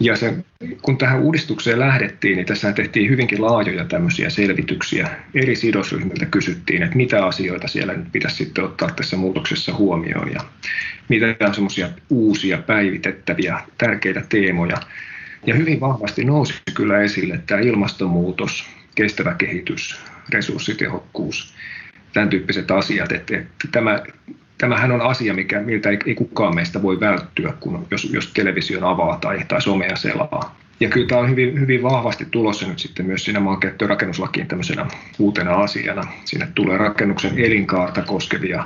Ja 0.00 0.16
se, 0.16 0.34
kun 0.82 0.98
tähän 0.98 1.20
uudistukseen 1.20 1.78
lähdettiin, 1.78 2.36
niin 2.36 2.46
tässä 2.46 2.72
tehtiin 2.72 3.10
hyvinkin 3.10 3.42
laajoja 3.42 3.84
tämmöisiä 3.84 4.30
selvityksiä. 4.30 5.08
Eri 5.34 5.56
sidosryhmiltä 5.56 6.26
kysyttiin, 6.26 6.82
että 6.82 6.96
mitä 6.96 7.26
asioita 7.26 7.68
siellä 7.68 7.92
nyt 7.92 8.12
pitäisi 8.12 8.36
sitten 8.36 8.64
ottaa 8.64 8.90
tässä 8.90 9.16
muutoksessa 9.16 9.74
huomioon 9.74 10.32
ja 10.32 10.40
mitä 11.08 11.36
on 11.46 11.54
semmoisia 11.54 11.88
uusia 12.10 12.58
päivitettäviä 12.58 13.60
tärkeitä 13.78 14.22
teemoja. 14.28 14.76
Ja 15.46 15.54
hyvin 15.54 15.80
vahvasti 15.80 16.24
nousi 16.24 16.54
kyllä 16.74 17.00
esille 17.00 17.40
tämä 17.46 17.60
ilmastonmuutos, 17.60 18.66
kestävä 18.94 19.34
kehitys, 19.34 20.00
resurssitehokkuus, 20.28 21.54
tämän 22.12 22.28
tyyppiset 22.28 22.70
asiat. 22.70 23.12
Että, 23.12 23.36
että 23.36 23.68
tämä, 23.72 24.02
tämähän 24.58 24.92
on 24.92 25.00
asia, 25.00 25.34
mikä, 25.34 25.60
miltä 25.60 25.90
ei, 25.90 25.98
ei 26.06 26.14
kukaan 26.14 26.54
meistä 26.54 26.82
voi 26.82 27.00
välttyä, 27.00 27.52
kun, 27.60 27.86
jos, 27.90 28.04
jos 28.04 28.32
television 28.32 28.84
avaa 28.84 29.18
tai, 29.20 29.38
tai 29.48 29.62
somea 29.62 29.96
selaa. 29.96 30.56
Ja 30.80 30.88
kyllä 30.88 31.06
tämä 31.06 31.20
on 31.20 31.30
hyvin, 31.30 31.60
hyvin 31.60 31.82
vahvasti 31.82 32.26
tulossa 32.30 32.68
nyt 32.68 32.78
sitten 32.78 33.06
myös 33.06 33.24
siinä 33.24 33.40
maankäyttö- 33.40 33.84
ja 33.84 33.88
rakennuslakiin 33.88 34.46
tämmöisenä 34.46 34.86
uutena 35.18 35.54
asiana. 35.54 36.02
Sinne 36.24 36.48
tulee 36.54 36.78
rakennuksen 36.78 37.38
elinkaarta 37.38 38.02
koskevia 38.02 38.64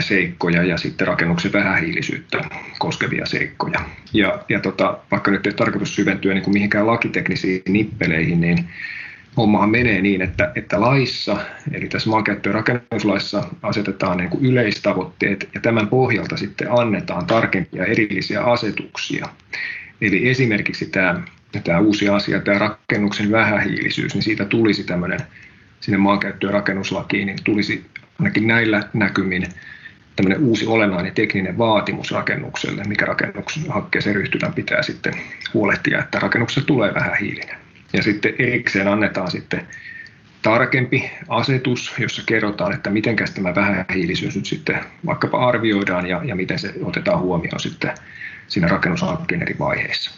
seikkoja 0.00 0.62
ja 0.62 0.76
sitten 0.76 1.06
rakennuksen 1.06 1.52
vähähiilisyyttä 1.52 2.44
koskevia 2.78 3.26
seikkoja. 3.26 3.80
Ja, 4.12 4.38
ja 4.48 4.60
tota, 4.60 4.98
vaikka 5.10 5.30
nyt 5.30 5.46
ei 5.46 5.52
tarkoitus 5.52 5.94
syventyä 5.94 6.34
niin 6.34 6.44
kuin 6.44 6.54
mihinkään 6.54 6.86
lakiteknisiin 6.86 7.62
nippeleihin, 7.68 8.40
niin 8.40 8.68
hommahan 9.36 9.70
menee 9.70 10.00
niin, 10.00 10.22
että, 10.22 10.52
että 10.54 10.80
laissa, 10.80 11.36
eli 11.72 11.88
tässä 11.88 12.10
maankäyttö- 12.10 12.48
ja 12.48 12.52
rakennuslaissa 12.52 13.44
asetetaan 13.62 14.16
niin 14.16 14.30
kuin 14.30 14.44
yleistavoitteet 14.44 15.48
ja 15.54 15.60
tämän 15.60 15.88
pohjalta 15.88 16.36
sitten 16.36 16.68
annetaan 16.72 17.26
tarkempia 17.26 17.84
erillisiä 17.84 18.42
asetuksia. 18.44 19.28
Eli 20.00 20.28
esimerkiksi 20.28 20.86
tämä, 20.86 21.22
tämä 21.64 21.78
uusi 21.78 22.08
asia, 22.08 22.40
tämä 22.40 22.58
rakennuksen 22.58 23.30
vähähiilisyys, 23.30 24.14
niin 24.14 24.22
siitä 24.22 24.44
tulisi 24.44 24.84
tämmöinen 24.84 25.20
sinne 25.80 25.98
maankäyttö- 25.98 26.46
ja 26.46 26.52
rakennuslakiin, 26.52 27.26
niin 27.26 27.38
tulisi 27.44 27.84
ainakin 28.18 28.46
näillä 28.46 28.82
näkymin 28.92 29.46
tämmöinen 30.16 30.40
uusi 30.40 30.66
olennainen 30.66 31.14
tekninen 31.14 31.58
vaatimus 31.58 32.12
rakennukselle, 32.12 32.84
mikä 32.84 33.06
rakennuksen 33.06 33.62
hankkeeseen 33.68 34.16
ryhtyvän 34.16 34.52
pitää 34.52 34.82
sitten 34.82 35.14
huolehtia, 35.54 35.98
että 35.98 36.18
rakennuksessa 36.18 36.66
tulee 36.66 36.94
vähän 36.94 37.18
hiilinen. 37.20 37.63
Ja 37.94 38.02
sitten 38.02 38.34
erikseen 38.38 38.88
annetaan 38.88 39.30
sitten 39.30 39.66
tarkempi 40.42 41.10
asetus, 41.28 41.94
jossa 41.98 42.22
kerrotaan, 42.26 42.74
että 42.74 42.90
miten 42.90 43.16
tämä 43.34 43.54
vähähiilisyys 43.54 44.36
nyt 44.36 44.46
sitten 44.46 44.80
vaikkapa 45.06 45.48
arvioidaan 45.48 46.06
ja, 46.06 46.20
ja 46.24 46.34
miten 46.34 46.58
se 46.58 46.74
otetaan 46.84 47.20
huomioon 47.20 47.60
sitten 47.60 47.94
siinä 48.46 48.68
rakennushankkeen 48.68 49.42
eri 49.42 49.56
vaiheissa. 49.58 50.10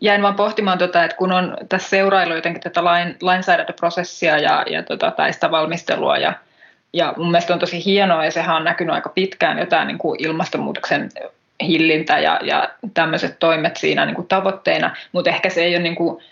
Jäin 0.00 0.22
vaan 0.22 0.34
pohtimaan, 0.34 0.78
tota, 0.78 1.04
että 1.04 1.16
kun 1.16 1.32
on 1.32 1.56
tässä 1.68 1.88
seurailu 1.88 2.34
jotenkin 2.34 2.62
tätä 2.62 2.84
lain, 2.84 3.16
lainsäädäntöprosessia 3.20 4.38
ja, 4.38 4.64
ja 4.70 4.82
tota, 4.82 5.10
tai 5.10 5.32
sitä 5.32 5.50
valmistelua 5.50 6.18
ja 6.18 6.32
ja 6.92 7.14
mun 7.16 7.30
mielestä 7.30 7.52
on 7.52 7.58
tosi 7.58 7.84
hienoa, 7.84 8.24
ja 8.24 8.30
sehän 8.30 8.56
on 8.56 8.64
näkynyt 8.64 8.94
aika 8.94 9.08
pitkään 9.08 9.58
jotain 9.58 9.88
niin 9.88 9.98
kuin 9.98 10.24
ilmastonmuutoksen 10.24 11.08
hillintä 11.66 12.18
ja, 12.18 12.40
ja 12.42 12.70
tämmöiset 12.94 13.38
toimet 13.38 13.76
siinä 13.76 14.06
niin 14.06 14.14
kuin 14.14 14.28
tavoitteina, 14.28 14.96
mutta 15.12 15.30
ehkä 15.30 15.50
se 15.50 15.64
ei 15.64 15.74
ole 15.74 15.82
niin 15.82 15.94
kuin 15.94 16.22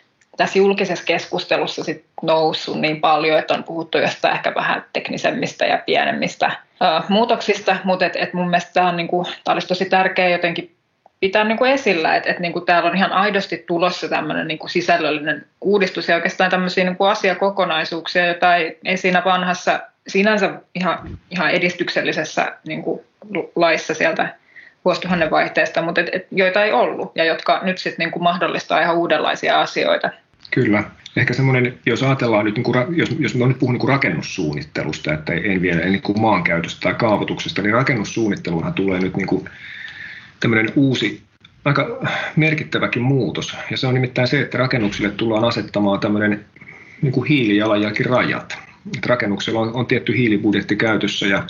tässä 0.41 0.59
julkisessa 0.59 1.05
keskustelussa 1.05 1.85
sit 1.85 2.05
noussut 2.23 2.81
niin 2.81 3.01
paljon, 3.01 3.39
että 3.39 3.55
on 3.55 3.65
puhuttu 3.65 3.99
jostain 3.99 4.35
ehkä 4.35 4.55
vähän 4.55 4.85
teknisemmistä 4.93 5.67
ja 5.67 5.79
pienemmistä 5.87 6.47
uh, 6.47 7.05
muutoksista, 7.09 7.77
mutta 7.85 8.07
et, 8.07 8.17
et 8.17 8.35
mun 8.35 8.51
mielestä 8.51 8.73
tämä, 8.73 8.93
niin 8.93 9.09
tämä 9.45 9.53
olisi 9.53 9.69
tosi 9.69 9.85
tärkeää 9.85 10.29
jotenkin 10.29 10.75
pitää 11.21 11.45
niin 11.45 11.59
kuin 11.59 11.71
esillä, 11.71 12.17
että, 12.17 12.31
että 12.31 12.43
niin 12.43 12.53
kuin 12.53 12.65
täällä 12.65 12.91
on 12.91 12.97
ihan 12.97 13.13
aidosti 13.13 13.65
tulossa 13.67 14.09
tämmöinen 14.09 14.49
niin 14.49 14.59
kuin 14.59 14.71
sisällöllinen 14.71 15.47
uudistus 15.61 16.09
ja 16.09 16.15
oikeastaan 16.15 16.51
tämmöisiä 16.51 16.85
niin 16.85 16.97
kuin 16.97 17.11
asiakokonaisuuksia, 17.11 18.27
joita 18.27 18.57
ei, 18.57 18.79
ei 18.85 18.97
siinä 18.97 19.23
vanhassa 19.25 19.81
sinänsä 20.07 20.51
ihan, 20.75 21.19
ihan 21.31 21.51
edistyksellisessä 21.51 22.57
niin 22.67 22.83
kuin 22.83 23.01
laissa 23.57 23.95
sieltä 23.95 24.35
vuosituhannen 24.85 25.31
vaihteesta, 25.31 25.83
mutta 25.83 26.01
et, 26.01 26.09
et, 26.13 26.27
joita 26.31 26.65
ei 26.65 26.73
ollut 26.73 27.13
ja 27.15 27.25
jotka 27.25 27.61
nyt 27.63 27.79
sitten 27.79 28.05
niin 28.05 28.11
kuin 28.11 28.23
mahdollistaa 28.23 28.81
ihan 28.81 28.97
uudenlaisia 28.97 29.61
asioita. 29.61 30.11
Kyllä. 30.51 30.85
Ehkä 31.17 31.35
semmoinen, 31.35 31.79
jos 31.87 32.03
ajatellaan 32.03 32.45
nyt, 32.45 32.55
niin 32.55 32.65
kuin, 32.65 32.77
jos, 32.97 33.17
jos 33.19 33.35
mä 33.35 33.47
nyt 33.47 33.59
puhun 33.59 33.73
niin 33.73 33.81
kuin 33.81 33.89
rakennussuunnittelusta, 33.89 35.15
että 35.15 35.33
en 35.33 35.63
vielä 35.63 35.81
niin 35.81 36.03
kuin 36.03 36.21
maankäytöstä 36.21 36.81
tai 36.81 36.95
kaavoituksesta, 36.95 37.63
niin 37.63 37.75
rakennussuunnitteluhan 37.75 38.75
tulee 38.75 39.01
nyt 39.01 39.17
niin 39.17 39.27
kuin 39.27 39.45
tämmöinen 40.41 40.73
uusi, 40.77 41.23
aika 41.65 42.07
merkittäväkin 42.37 43.03
muutos. 43.03 43.57
Ja 43.71 43.77
se 43.77 43.87
on 43.87 43.95
nimittäin 43.95 44.29
se, 44.29 44.41
että 44.41 44.59
rakennuksille 44.59 45.11
tullaan 45.11 45.45
asettamaan 45.45 46.01
tämmöinen 46.01 46.45
niin 47.03 47.13
kuin 47.13 47.29
hiilijalanjälkirajat 47.29 48.59
että 48.87 49.09
rakennuksella 49.09 49.61
on, 49.61 49.75
on 49.75 49.87
tietty 49.87 50.17
hiilibudjetti 50.17 50.77
käytössä 50.77 51.27
ja, 51.27 51.47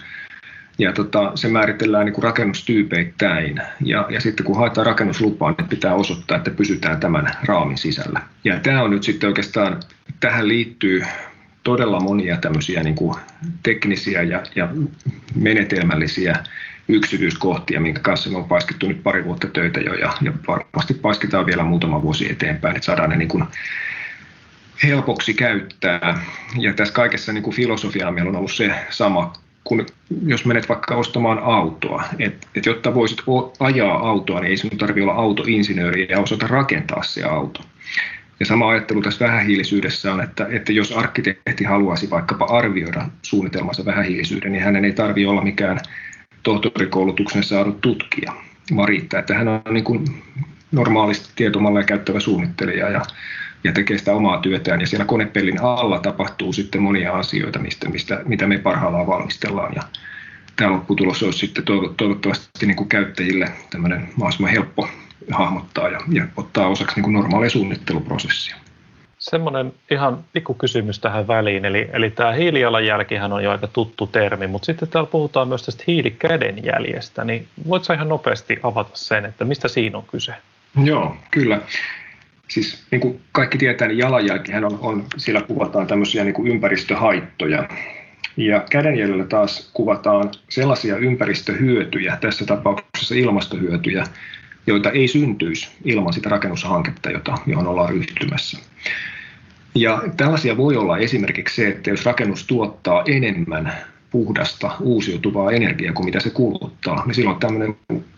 ja 0.80 0.92
tota, 0.92 1.32
se 1.34 1.49
määritellään 1.49 2.06
niin 2.06 2.14
kuin 2.14 2.22
rakennustyypeittäin. 2.22 3.60
Ja, 3.84 4.06
ja 4.10 4.20
sitten 4.20 4.46
kun 4.46 4.56
haetaan 4.56 4.87
rakennuslupaa, 4.87 5.54
niin 5.58 5.68
pitää 5.68 5.94
osoittaa, 5.94 6.37
että 6.37 6.50
pysytään 6.50 7.00
tämän 7.00 7.32
raamin 7.44 7.78
sisällä. 7.78 8.20
Ja 8.44 8.60
tämä 8.60 8.82
on 8.82 8.90
nyt 8.90 9.02
sitten 9.02 9.28
oikeastaan, 9.28 9.80
tähän 10.20 10.49
liittyy 10.49 11.02
todella 11.62 12.00
monia 12.00 12.37
tämmöisiä 12.37 12.82
niin 12.82 12.94
kuin 12.94 13.16
teknisiä 13.62 14.22
ja, 14.22 14.42
ja 14.56 14.68
menetelmällisiä 15.34 16.37
yksityiskohtia, 16.88 17.80
minkä 17.80 18.00
kanssa 18.00 18.30
me 18.30 18.37
on 18.37 18.44
paiskittu 18.44 18.88
nyt 18.88 19.02
pari 19.02 19.25
vuotta 19.25 19.46
töitä 19.46 19.80
jo 19.80 19.94
ja, 19.94 20.12
ja 20.22 20.32
varmasti 20.49 20.94
paiskitaan 20.94 21.46
vielä 21.46 21.62
muutama 21.62 22.02
vuosi 22.02 22.30
eteenpäin, 22.30 22.76
että 22.76 22.87
saadaan 22.87 23.10
ne 23.10 23.16
niin 23.16 23.28
kuin 23.28 23.44
helpoksi 24.82 25.34
käyttää. 25.34 26.25
Ja 26.58 26.75
tässä 26.75 26.94
kaikessa 26.94 27.32
niin 27.32 27.42
kuin 27.42 27.56
filosofiana 27.56 28.12
meillä 28.12 28.28
on 28.28 28.37
ollut 28.37 28.52
se 28.52 28.75
sama, 28.90 29.32
kun 29.70 29.86
jos 30.26 30.44
menet 30.44 30.68
vaikka 30.68 30.94
ostamaan 30.94 31.38
autoa, 31.38 32.04
että 32.18 32.46
et 32.54 32.66
jotta 32.66 32.94
voisit 32.94 33.22
ajaa 33.60 34.08
autoa, 34.08 34.40
niin 34.40 34.50
ei 34.50 34.56
sinun 34.56 34.78
tarvitse 34.78 35.02
olla 35.02 35.22
autoinsinööri 35.22 36.06
ja 36.10 36.20
osata 36.20 36.46
rakentaa 36.46 37.02
se 37.02 37.24
auto. 37.24 37.60
Ja 38.40 38.46
sama 38.46 38.68
ajattelu 38.68 39.02
tässä 39.02 39.24
vähähiilisyydessä 39.24 40.12
on, 40.12 40.20
että, 40.20 40.46
että 40.50 40.72
jos 40.72 40.92
arkkitehti 40.92 41.64
haluaisi 41.64 42.10
vaikkapa 42.10 42.44
arvioida 42.44 43.08
suunnitelmansa 43.22 43.84
vähähiilisyyden, 43.84 44.52
niin 44.52 44.64
hänen 44.64 44.84
ei 44.84 44.92
tarvitse 44.92 45.28
olla 45.28 45.42
mikään 45.42 45.80
tohtorikoulutuksen 46.42 47.42
saanut 47.42 47.80
tutkija, 47.80 48.32
vaan 48.76 48.88
riittää, 48.88 49.20
että 49.20 49.34
hän 49.34 49.48
on 49.48 49.62
niin 49.70 49.84
kuin 49.84 50.22
normaalisti 50.72 51.32
tietomalleja 51.36 51.86
käyttävä 51.86 52.20
suunnittelija 52.20 52.88
ja 52.88 53.02
ja 53.64 53.73
tekee 53.73 53.99
sitä 53.99 54.12
omaa 54.12 54.38
työtään. 54.38 54.81
Ja 54.81 54.87
siellä 54.87 55.05
konepellin 55.05 55.61
alla 55.62 55.99
tapahtuu 55.99 56.52
sitten 56.52 56.83
monia 56.83 57.12
asioita, 57.12 57.59
mistä, 57.59 57.88
mistä, 57.88 58.21
mitä 58.25 58.47
me 58.47 58.59
parhaillaan 58.59 59.07
valmistellaan. 59.07 59.73
Ja 59.75 59.83
tämä 60.57 60.73
lopputulos 60.73 61.23
olisi 61.23 61.38
sitten 61.38 61.64
toivottavasti 61.97 62.67
niin 62.67 62.76
kuin 62.76 62.88
käyttäjille 62.88 63.52
tämmöinen 63.71 64.09
mahdollisimman 64.17 64.52
helppo 64.52 64.88
hahmottaa 65.31 65.88
ja, 65.88 66.00
ja 66.12 66.26
ottaa 66.37 66.67
osaksi 66.67 66.97
niin 66.97 67.05
kuin 67.05 67.14
normaalia 67.14 67.50
suunnitteluprosessia. 67.50 68.57
Semmoinen 69.19 69.73
ihan 69.90 70.25
pikku 70.33 70.55
kysymys 70.55 70.99
tähän 70.99 71.29
väliin, 71.29 71.64
eli, 71.64 71.88
eli 71.93 72.11
tämä 72.11 72.33
hiilijalanjälkihän 72.33 73.33
on 73.33 73.45
jo 73.45 73.50
aika 73.50 73.67
tuttu 73.67 74.07
termi, 74.07 74.47
mutta 74.47 74.67
sitten 74.67 74.88
täällä 74.88 75.11
puhutaan 75.11 75.49
myös 75.49 75.62
tästä 75.62 75.85
hiilikädenjäljestä, 75.87 77.25
niin 77.25 77.47
voitko 77.69 77.93
ihan 77.93 78.09
nopeasti 78.09 78.59
avata 78.62 78.90
sen, 78.95 79.25
että 79.25 79.45
mistä 79.45 79.69
siinä 79.69 79.99
on 79.99 80.05
kyse? 80.07 80.35
Joo, 80.85 81.17
kyllä 81.31 81.61
siis 82.50 82.83
niin 82.90 83.00
kuin 83.00 83.21
kaikki 83.33 83.59
tietää, 83.59 83.88
niin 83.88 83.99
jalanjälkihän 83.99 84.64
on, 84.64 84.78
on 84.80 85.04
siellä 85.16 85.42
kuvataan 85.42 85.87
tämmöisiä 85.87 86.25
niin 86.25 86.35
kuin 86.35 86.49
ympäristöhaittoja. 86.49 87.69
Ja 88.37 88.64
kädenjäljellä 88.71 89.25
taas 89.25 89.71
kuvataan 89.75 90.30
sellaisia 90.49 90.97
ympäristöhyötyjä, 90.97 92.19
tässä 92.21 92.47
tapauksessa 92.47 93.14
ilmastohyötyjä, 93.14 94.04
joita 94.66 94.90
ei 94.90 95.09
syntyisi 95.09 95.69
ilman 95.85 96.12
sitä 96.12 96.28
rakennushanketta, 96.28 97.11
jota, 97.11 97.38
johon 97.47 97.66
ollaan 97.66 97.88
ryhtymässä. 97.88 98.59
Ja 99.75 100.02
tällaisia 100.16 100.57
voi 100.57 100.76
olla 100.76 100.99
esimerkiksi 100.99 101.57
se, 101.57 101.69
että 101.69 101.90
jos 101.90 102.07
rakennus 102.07 102.47
tuottaa 102.47 103.02
enemmän 103.07 103.73
puhdasta 104.11 104.76
uusiutuvaa 104.81 105.50
energiaa 105.50 105.93
kuin 105.93 106.05
mitä 106.05 106.21
se 106.21 106.31
kuluttaa, 106.31 107.07
niin 107.07 107.14
silloin 107.14 107.40
tämmöinen 107.40 107.76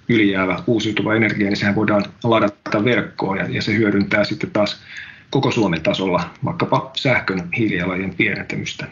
ylijäävä 0.09 0.63
uusiutuva 0.67 1.15
energia, 1.15 1.47
niin 1.47 1.57
sehän 1.57 1.75
voidaan 1.75 2.05
ladata 2.25 2.85
verkkoon 2.85 3.39
ja, 3.39 3.47
ja 3.49 3.63
se 3.63 3.75
hyödyntää 3.75 4.25
sitten 4.25 4.51
taas 4.51 4.83
koko 5.31 5.51
Suomen 5.51 5.83
tasolla 5.83 6.31
vaikkapa 6.45 6.91
sähkön 6.97 7.49
hiilijalanjäljen 7.57 8.15
pienentämystä. 8.15 8.87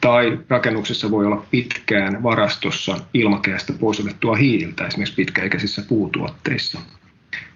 Tai 0.00 0.38
rakennuksessa 0.48 1.10
voi 1.10 1.26
olla 1.26 1.44
pitkään 1.50 2.22
varastossa 2.22 2.98
ilmakehästä 3.14 3.72
pois 3.72 4.00
otettua 4.00 4.36
hiiltä, 4.36 4.86
esimerkiksi 4.86 5.14
pitkäikäisissä 5.14 5.82
puutuotteissa. 5.88 6.80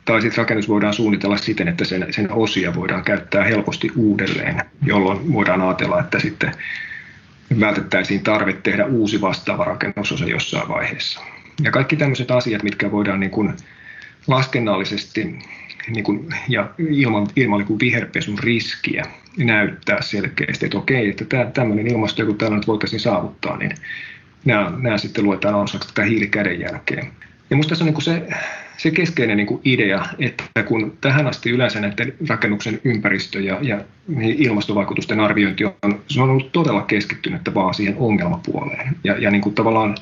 Tai 0.05 0.23
sitten 0.23 0.39
rakennus 0.39 0.69
voidaan 0.69 0.95
suunnitella 0.95 1.37
siten, 1.37 1.69
että 1.69 1.85
sen, 1.85 2.07
sen 2.11 2.33
osia 2.33 2.75
voidaan 2.75 3.05
käyttää 3.05 3.45
helposti 3.45 3.91
uudelleen, 3.97 4.63
jolloin 4.83 5.33
voidaan 5.33 5.63
ajatella, 5.63 6.01
että 6.01 6.21
sitten 6.21 6.53
vältettäisiin 7.61 8.23
tarve 8.23 8.53
tehdä 8.53 8.87
uusi 8.87 9.21
vastaava 9.21 9.65
rakennusosa 9.65 10.25
jossain 10.25 10.69
vaiheessa. 10.69 11.21
Ja 11.63 11.71
kaikki 11.71 11.97
tämmöiset 11.97 12.31
asiat, 12.31 12.63
mitkä 12.63 12.93
voidaan 12.93 13.21
niin 13.21 13.31
kuin 13.31 13.55
laskennallisesti 14.27 15.39
niin 15.89 16.05
kuin, 16.05 16.35
ja 16.49 16.71
ilman, 16.79 17.27
ilman 17.37 17.59
niin 17.59 17.67
kuin 17.67 17.81
viherpesun 17.81 18.39
riskiä 18.39 19.05
näyttää 19.39 20.03
selkeästi, 20.03 20.67
että 20.67 20.79
okei, 20.79 21.09
että 21.09 21.25
tämä, 21.25 21.45
tämmöinen 21.45 21.87
ilmasto, 21.87 22.27
kun 22.27 22.39
täällä 22.39 22.61
voitaisiin 22.67 23.01
saavuttaa, 23.01 23.57
niin 23.57 23.73
nämä, 24.45 24.73
nämä 24.79 24.99
sitten 24.99 25.25
luetaan 25.25 25.55
osaksi 25.55 25.89
tätä 25.89 26.07
hiilikädenjälkeen. 26.07 27.07
Ja 27.51 27.57
minusta 27.57 27.69
tässä 27.69 27.85
on 27.85 27.87
niin 27.87 27.95
kuin 27.95 28.05
se, 28.05 28.29
se 28.77 28.91
keskeinen 28.91 29.37
niin 29.37 29.47
kuin 29.47 29.61
idea, 29.65 30.07
että 30.19 30.63
kun 30.69 30.99
tähän 31.01 31.27
asti 31.27 31.51
yleensä 31.51 31.81
näiden 31.81 32.15
rakennuksen 32.29 32.81
ympäristö- 32.85 33.41
ja, 33.41 33.59
ja 33.63 33.81
ilmastovaikutusten 34.19 35.21
arviointi 35.21 35.65
on, 35.65 36.03
se 36.09 36.23
on 36.23 36.31
ollut 36.31 36.53
todella 36.53 36.83
keskittynyt 36.83 37.55
vaan 37.55 37.75
siihen 37.75 37.97
ongelmapuoleen. 37.99 38.97
Ja, 39.05 39.19
ja 39.19 39.31
niin 39.31 39.43
kuin 39.43 39.55
tavallaan 39.55 39.97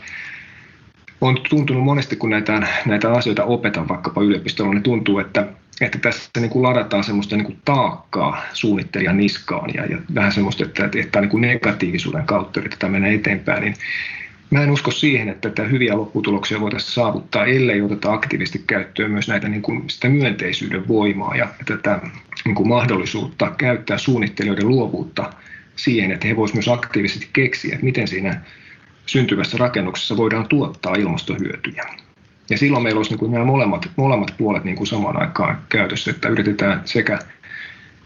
on 1.20 1.38
tuntunut 1.48 1.84
monesti, 1.84 2.16
kun 2.16 2.30
näitä, 2.30 2.66
näitä 2.86 3.12
asioita 3.12 3.44
opetan 3.44 3.88
vaikkapa 3.88 4.22
yliopistolla, 4.22 4.72
niin 4.72 4.82
tuntuu, 4.82 5.18
että, 5.18 5.46
että 5.80 5.98
tässä 5.98 6.30
niin 6.40 6.50
kuin 6.50 6.62
ladataan 6.62 7.04
semmoista 7.04 7.36
niin 7.36 7.46
kuin 7.46 7.58
taakkaa 7.64 8.42
suunnittelijan 8.52 9.16
niskaan 9.16 9.70
ja, 9.74 9.86
ja 9.86 9.98
vähän 10.14 10.32
semmoista, 10.32 10.64
että, 10.64 10.90
että 11.00 11.20
niin 11.20 11.30
kuin 11.30 11.40
negatiivisuuden 11.40 12.26
kautta 12.26 12.60
yritetään 12.60 12.92
mennä 12.92 13.08
eteenpäin, 13.08 13.62
niin 13.62 13.74
Mä 14.54 14.62
en 14.62 14.70
usko 14.70 14.90
siihen, 14.90 15.28
että 15.28 15.50
tätä 15.50 15.68
hyviä 15.68 15.96
lopputuloksia 15.96 16.60
voitaisiin 16.60 16.92
saavuttaa, 16.92 17.44
ellei 17.44 17.82
oteta 17.82 18.12
aktiivisesti 18.12 18.64
käyttöön 18.66 19.10
myös 19.10 19.28
näitä 19.28 19.48
niin 19.48 19.62
kuin 19.62 19.90
sitä 19.90 20.08
myönteisyyden 20.08 20.88
voimaa 20.88 21.36
ja 21.36 21.48
tätä 21.64 22.00
niin 22.44 22.54
kuin 22.54 22.68
mahdollisuutta 22.68 23.50
käyttää 23.50 23.98
suunnittelijoiden 23.98 24.68
luovuutta 24.68 25.32
siihen, 25.76 26.10
että 26.10 26.28
he 26.28 26.36
voisivat 26.36 26.54
myös 26.54 26.68
aktiivisesti 26.68 27.28
keksiä, 27.32 27.74
että 27.74 27.84
miten 27.84 28.08
siinä 28.08 28.40
syntyvässä 29.06 29.58
rakennuksessa 29.58 30.16
voidaan 30.16 30.48
tuottaa 30.48 30.94
ilmastohyötyjä. 30.94 31.84
Ja 32.50 32.58
silloin 32.58 32.82
meillä 32.82 32.98
olisi 32.98 33.10
niin 33.10 33.18
kuin 33.18 33.32
nämä 33.32 33.44
molemmat, 33.44 33.90
molemmat 33.96 34.34
puolet 34.38 34.64
niin 34.64 34.76
kuin 34.76 34.86
samaan 34.86 35.20
aikaan 35.20 35.58
käytössä, 35.68 36.10
että 36.10 36.28
yritetään 36.28 36.80
sekä 36.84 37.18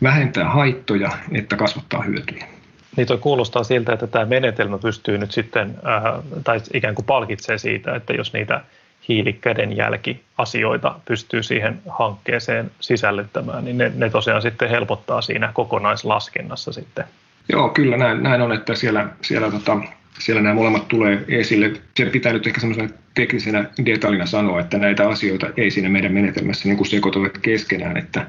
vähentää 0.03 0.49
haittoja 0.49 1.11
että 1.33 1.57
kasvattaa 1.57 2.03
hyötyjä. 2.03 2.58
Niin 2.99 3.07
toi 3.09 3.19
kuulostaa 3.19 3.65
siltä, 3.65 3.93
että 3.93 4.07
tämä 4.07 4.25
menetelmä 4.25 4.79
pystyy 4.79 5.19
nyt 5.19 5.33
sitten, 5.33 5.75
äh, 5.87 6.03
tai 6.45 6.61
ikään 6.75 6.95
kuin 6.95 7.07
palkitsee 7.07 7.59
siitä, 7.59 7.95
että 7.95 8.13
jos 8.13 8.33
niitä 8.33 8.61
hiilikädenjälkiasioita 9.09 11.01
pystyy 11.05 11.43
siihen 11.43 11.79
hankkeeseen 11.89 12.71
sisällyttämään, 12.81 13.65
niin 13.65 13.79
ne, 13.79 13.93
ne 13.95 14.11
tosiaan 14.11 14.43
sitten 14.43 14.71
helpottaa 14.71 15.23
siinä 15.23 15.51
kokonaislaskennassa 15.55 16.73
sitten. 16.73 17.05
Joo, 17.49 17.69
kyllä 17.69 17.97
näin, 17.97 18.23
näin 18.23 18.41
on, 18.41 18.53
että 18.53 18.75
siellä, 18.75 19.09
siellä, 19.23 19.51
tota, 19.51 19.79
siellä 20.19 20.43
nämä 20.43 20.55
molemmat 20.55 20.89
tulee 20.89 21.25
esille. 21.29 21.73
Se 21.97 22.07
pitää 22.07 22.33
nyt 22.33 22.47
ehkä 22.47 22.61
semmoisena 22.61 22.89
teknisenä 23.15 23.65
detaljina 23.87 24.27
sanoa, 24.27 24.61
että 24.61 24.79
näitä 24.79 25.09
asioita 25.09 25.47
ei 25.57 25.71
siinä 25.71 25.89
meidän 25.89 26.13
menetelmässä 26.13 26.69
niin 26.69 26.77
kuin 26.77 26.89
sekoituvat 26.89 27.39
keskenään, 27.39 27.97
että, 27.97 28.27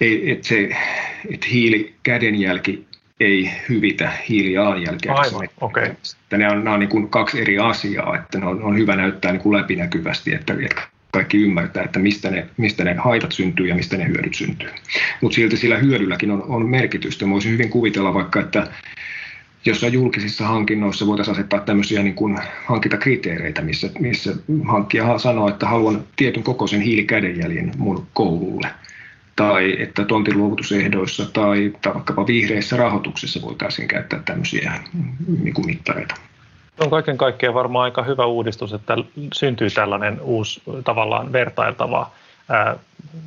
ei, 0.00 0.30
että 0.30 0.48
se 0.48 0.68
että 1.30 1.46
hiilikädenjälki 1.52 2.91
ei 3.22 3.50
hyvitä 3.68 4.12
hiilijalanjälkeä. 4.28 5.12
Aivan, 5.12 5.48
okei. 5.60 5.82
Okay. 5.82 5.94
Nämä 6.30 6.52
on, 6.52 6.64
nämä 6.64 6.74
on 6.74 6.80
niin 6.80 6.90
kuin 6.90 7.08
kaksi 7.08 7.40
eri 7.40 7.58
asiaa, 7.58 8.16
että 8.16 8.38
ne 8.38 8.46
on, 8.46 8.62
on 8.62 8.78
hyvä 8.78 8.96
näyttää 8.96 9.32
niin 9.32 9.42
kuin 9.42 9.56
läpinäkyvästi, 9.56 10.34
että, 10.34 10.56
että 10.64 10.82
kaikki 11.10 11.36
ymmärtää, 11.36 11.82
että 11.82 11.98
mistä 11.98 12.30
ne, 12.30 12.46
mistä 12.56 12.84
ne 12.84 12.94
haitat 12.94 13.32
syntyy 13.32 13.66
ja 13.66 13.74
mistä 13.74 13.96
ne 13.96 14.08
hyödyt 14.08 14.34
syntyy. 14.34 14.68
Mutta 15.20 15.34
silti 15.34 15.56
sillä 15.56 15.78
hyödylläkin 15.78 16.30
on, 16.30 16.42
on 16.42 16.68
merkitystä. 16.68 17.26
Mä 17.26 17.32
voisin 17.32 17.52
hyvin 17.52 17.70
kuvitella 17.70 18.14
vaikka, 18.14 18.40
että 18.40 18.66
jossain 19.64 19.92
julkisissa 19.92 20.46
hankinnoissa 20.46 21.06
voitaisiin 21.06 21.32
asettaa 21.32 21.60
tämmöisiä 21.60 22.02
niin 22.02 22.14
kuin 22.14 22.38
hankintakriteereitä, 22.66 23.62
missä, 23.62 23.90
missä 23.98 24.34
hankkija 24.68 25.18
sanoo, 25.18 25.48
että 25.48 25.66
haluan 25.66 26.04
tietyn 26.16 26.42
kokoisen 26.42 26.80
hiilikädenjäljen 26.80 27.72
mun 27.78 28.06
koululle– 28.12 28.68
tai 29.36 29.82
että 29.82 30.04
tontin 30.04 30.38
luovutusehdoissa 30.38 31.26
tai, 31.32 31.72
tai 31.82 31.94
vaikkapa 31.94 32.26
vihreissä 32.26 32.76
rahoituksessa 32.76 33.42
voitaisiin 33.42 33.88
käyttää 33.88 34.22
tämmöisiä 34.24 34.72
niin 35.42 35.54
kuin 35.54 35.66
mittareita. 35.66 36.14
On 36.80 36.90
kaiken 36.90 37.18
kaikkiaan 37.18 37.54
varmaan 37.54 37.84
aika 37.84 38.02
hyvä 38.02 38.26
uudistus, 38.26 38.72
että 38.72 38.96
syntyy 39.32 39.70
tällainen 39.70 40.20
uusi 40.20 40.62
tavallaan 40.84 41.32
vertailtava 41.32 42.10
ää, 42.48 42.76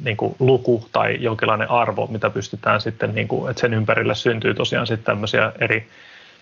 niin 0.04 0.18
kuin 0.18 0.36
luku 0.40 0.86
tai 0.92 1.18
jonkinlainen 1.20 1.70
arvo, 1.70 2.08
mitä 2.08 2.30
pystytään 2.30 2.82
sitten, 2.82 3.16
niin 3.16 3.28
kuin, 3.28 3.50
että 3.50 3.62
sen 3.62 3.74
ympärille 3.74 4.16
syntyy 4.16 4.54
tosiaan 4.54 4.88
sitten 4.88 5.06
tämmöisiä 5.06 5.52
eri, 5.60 5.88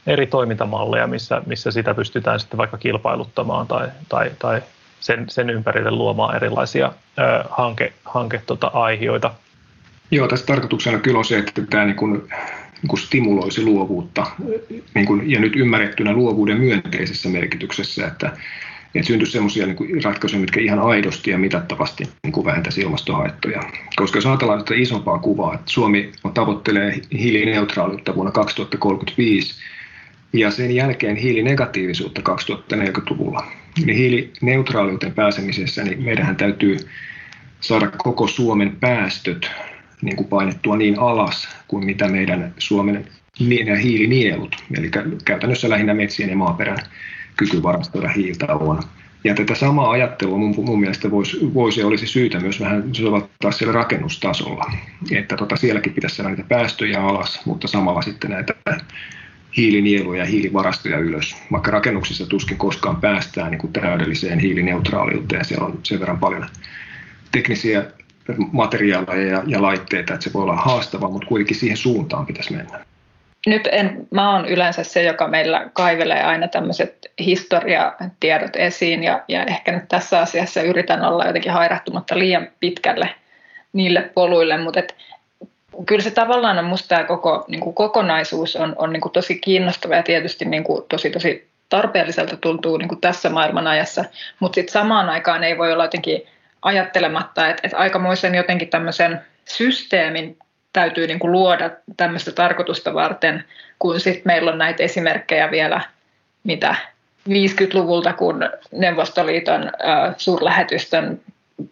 eri 0.07 0.27
toimintamalleja, 0.27 1.07
missä, 1.07 1.41
missä 1.45 1.71
sitä 1.71 1.93
pystytään 1.93 2.39
sitten 2.39 2.57
vaikka 2.57 2.77
kilpailuttamaan 2.77 3.67
tai, 3.67 3.87
tai, 4.09 4.31
tai 4.39 4.61
sen, 4.99 5.29
sen 5.29 5.49
ympärille 5.49 5.91
luomaan 5.91 6.35
erilaisia 6.35 6.93
ää, 7.17 7.45
hanke, 7.49 7.93
hanke 8.05 8.41
tota, 8.45 8.67
aihioita. 8.67 9.31
Joo, 10.13 10.27
tässä 10.27 10.45
tarkoituksena 10.45 10.99
kyllä 10.99 11.17
on 11.17 11.25
se, 11.25 11.37
että 11.37 11.61
tämä 11.69 11.85
niin 11.85 11.95
kuin, 11.95 12.13
niin 12.13 12.87
kuin 12.87 12.99
stimuloisi 12.99 13.63
luovuutta 13.63 14.25
niin 14.95 15.05
kuin, 15.05 15.31
ja 15.31 15.39
nyt 15.39 15.55
ymmärrettynä 15.55 16.13
luovuuden 16.13 16.57
myönteisessä 16.57 17.29
merkityksessä, 17.29 18.07
että, 18.07 18.33
että 18.95 19.07
syntyisi 19.07 19.31
sellaisia 19.31 19.65
niin 19.65 20.03
ratkaisuja, 20.03 20.41
mitkä 20.41 20.59
ihan 20.59 20.79
aidosti 20.79 21.31
ja 21.31 21.37
mitattavasti 21.37 22.03
niin 22.23 22.31
kuin 22.31 22.45
vähentäisi 22.45 22.81
ilmastohaittoja. 22.81 23.63
Koska 23.95 24.17
jos 24.17 24.25
ajatellaan 24.25 24.59
tätä 24.59 24.73
isompaa 24.75 25.19
kuvaa, 25.19 25.53
että 25.53 25.71
Suomi 25.71 26.11
tavoittelee 26.33 27.01
hiilineutraaliutta 27.13 28.15
vuonna 28.15 28.31
2035 28.31 29.53
ja 30.33 30.51
sen 30.51 30.75
jälkeen 30.75 31.15
hiilinegatiivisuutta 31.15 32.21
2040-luvulla, 32.21 33.45
niin 33.85 33.97
hiilineutraaliuteen 33.97 35.13
pääsemisessä 35.13 35.83
niin 35.83 36.03
meidän 36.03 36.35
täytyy 36.35 36.77
saada 37.59 37.91
koko 37.97 38.27
Suomen 38.27 38.77
päästöt 38.79 39.51
niin 40.03 40.15
kuin 40.15 40.27
painettua 40.27 40.77
niin 40.77 40.99
alas 40.99 41.47
kuin 41.67 41.85
mitä 41.85 42.07
meidän 42.07 42.53
Suomen 42.57 43.05
hiilinielut, 43.83 44.63
eli 44.77 44.91
käytännössä 45.25 45.69
lähinnä 45.69 45.93
metsien 45.93 46.29
ja 46.29 46.35
maaperän 46.35 46.77
kyky 47.37 47.63
varastoida 47.63 48.09
hiiltä 48.09 48.55
on. 48.55 48.79
Ja 49.23 49.35
tätä 49.35 49.55
samaa 49.55 49.91
ajattelua 49.91 50.37
mun, 50.37 50.55
mun 50.57 50.79
mielestä 50.79 51.11
voisi, 51.11 51.53
voisi 51.53 51.83
olisi 51.83 52.07
syytä 52.07 52.39
myös 52.39 52.59
vähän 52.59 52.95
soveltaa 52.95 53.51
siellä 53.51 53.73
rakennustasolla, 53.73 54.71
että 55.11 55.37
tota, 55.37 55.55
sielläkin 55.55 55.93
pitäisi 55.93 56.15
saada 56.15 56.29
niitä 56.29 56.43
päästöjä 56.49 57.01
alas, 57.01 57.45
mutta 57.45 57.67
samalla 57.67 58.01
sitten 58.01 58.31
näitä 58.31 58.53
hiilinieluja 59.57 60.19
ja 60.19 60.25
hiilivarastoja 60.25 60.97
ylös. 60.97 61.35
Vaikka 61.51 61.71
rakennuksissa 61.71 62.25
tuskin 62.25 62.57
koskaan 62.57 62.95
päästään 62.95 63.51
niin 63.51 63.59
kuin 63.59 63.73
täydelliseen 63.73 64.39
hiilineutraaliuteen, 64.39 65.45
siellä 65.45 65.65
on 65.65 65.79
sen 65.83 65.99
verran 65.99 66.19
paljon 66.19 66.45
teknisiä 67.31 67.85
materiaaleja 68.51 69.31
ja, 69.31 69.43
ja 69.47 69.61
laitteita, 69.61 70.13
että 70.13 70.23
se 70.23 70.33
voi 70.33 70.43
olla 70.43 70.55
haastavaa, 70.55 71.09
mutta 71.09 71.27
kuitenkin 71.27 71.55
siihen 71.55 71.77
suuntaan 71.77 72.25
pitäisi 72.25 72.53
mennä. 72.53 72.85
Nyt 73.47 73.67
en, 73.71 74.07
mä 74.11 74.31
oon 74.31 74.45
yleensä 74.45 74.83
se, 74.83 75.03
joka 75.03 75.27
meillä 75.27 75.69
kaivelee 75.73 76.23
aina 76.23 76.47
tämmöiset 76.47 77.11
historiatiedot 77.19 78.55
esiin 78.55 79.03
ja, 79.03 79.21
ja 79.27 79.45
ehkä 79.45 79.71
nyt 79.71 79.87
tässä 79.87 80.19
asiassa 80.19 80.61
yritän 80.61 81.03
olla 81.03 81.25
jotenkin 81.25 81.51
hairahtumatta 81.51 82.19
liian 82.19 82.47
pitkälle 82.59 83.09
niille 83.73 84.01
poluille, 84.01 84.57
mutta 84.57 84.79
et, 84.79 84.95
kyllä 85.85 86.01
se 86.01 86.11
tavallaan 86.11 86.59
on 86.59 86.65
musta 86.65 86.87
tämä 86.87 87.03
koko 87.03 87.45
niin 87.47 87.61
kuin 87.61 87.75
kokonaisuus 87.75 88.55
on, 88.55 88.75
on 88.77 88.93
niin 88.93 89.01
kuin 89.01 89.11
tosi 89.11 89.35
kiinnostava 89.35 89.95
ja 89.95 90.03
tietysti 90.03 90.45
niin 90.45 90.63
kuin 90.63 90.83
tosi 90.89 91.09
tosi 91.09 91.47
tarpeelliselta 91.69 92.37
tuntuu 92.37 92.77
niin 92.77 92.89
kuin 92.89 93.01
tässä 93.01 93.29
maailmanajassa, 93.29 94.05
mutta 94.39 94.55
sitten 94.55 94.73
samaan 94.73 95.09
aikaan 95.09 95.43
ei 95.43 95.57
voi 95.57 95.73
olla 95.73 95.83
jotenkin 95.83 96.21
ajattelematta, 96.63 97.49
että, 97.49 97.61
että 97.63 97.77
aikamoisen 97.77 98.35
jotenkin 98.35 98.69
tämmöisen 98.69 99.21
systeemin 99.45 100.37
täytyy 100.73 101.07
niin 101.07 101.19
kuin 101.19 101.31
luoda 101.31 101.69
tämmöistä 101.97 102.31
tarkoitusta 102.31 102.93
varten, 102.93 103.43
kun 103.79 103.99
sitten 103.99 104.23
meillä 104.25 104.51
on 104.51 104.57
näitä 104.57 104.83
esimerkkejä 104.83 105.51
vielä, 105.51 105.81
mitä 106.43 106.75
50-luvulta, 107.29 108.13
kun 108.13 108.49
Neuvostoliiton 108.71 109.63
äh, 109.63 110.15
suurlähetystön 110.17 111.21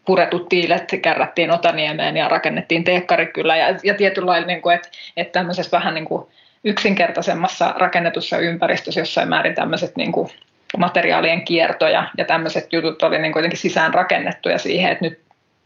puretut 0.06 0.50
tiilet 0.50 0.92
kärrättiin 1.02 1.52
Otaniemeen 1.52 2.18
ja 2.18 2.28
rakennettiin 2.28 2.84
teekkarikylä 2.84 3.58
ja, 3.58 3.80
ja 3.84 3.94
tietynlailla, 3.94 4.48
niin 4.48 4.62
kuin, 4.62 4.76
että, 4.76 4.90
että 5.18 5.40
tämmöisessä 5.40 5.78
vähän 5.78 5.94
niin 5.94 6.06
kuin 6.06 6.28
yksinkertaisemmassa 6.64 7.74
rakennetussa 7.78 8.38
ympäristössä 8.38 9.00
jossain 9.00 9.30
määrin 9.30 9.56
tämmöiset 9.56 9.96
niin 9.96 10.12
kuin 10.12 10.30
materiaalien 10.78 11.46
kiertoja 11.46 12.10
ja 12.18 12.26
tämmöiset 12.26 12.74
jutut 12.74 13.04
oli 13.04 13.20
niin 13.20 13.34
kuitenkin 13.34 13.60
sisään 13.60 13.94
rakennettuja 13.94 14.58
siihen, 14.58 14.92
että 14.92 15.06
nyt 15.06 15.20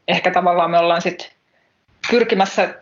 ehkä 0.08 0.32
tavallaan 0.32 0.72
me 0.72 0.80
ollaan 0.80 1.02
sitten 1.02 1.28
pyrkimässä 2.12 2.76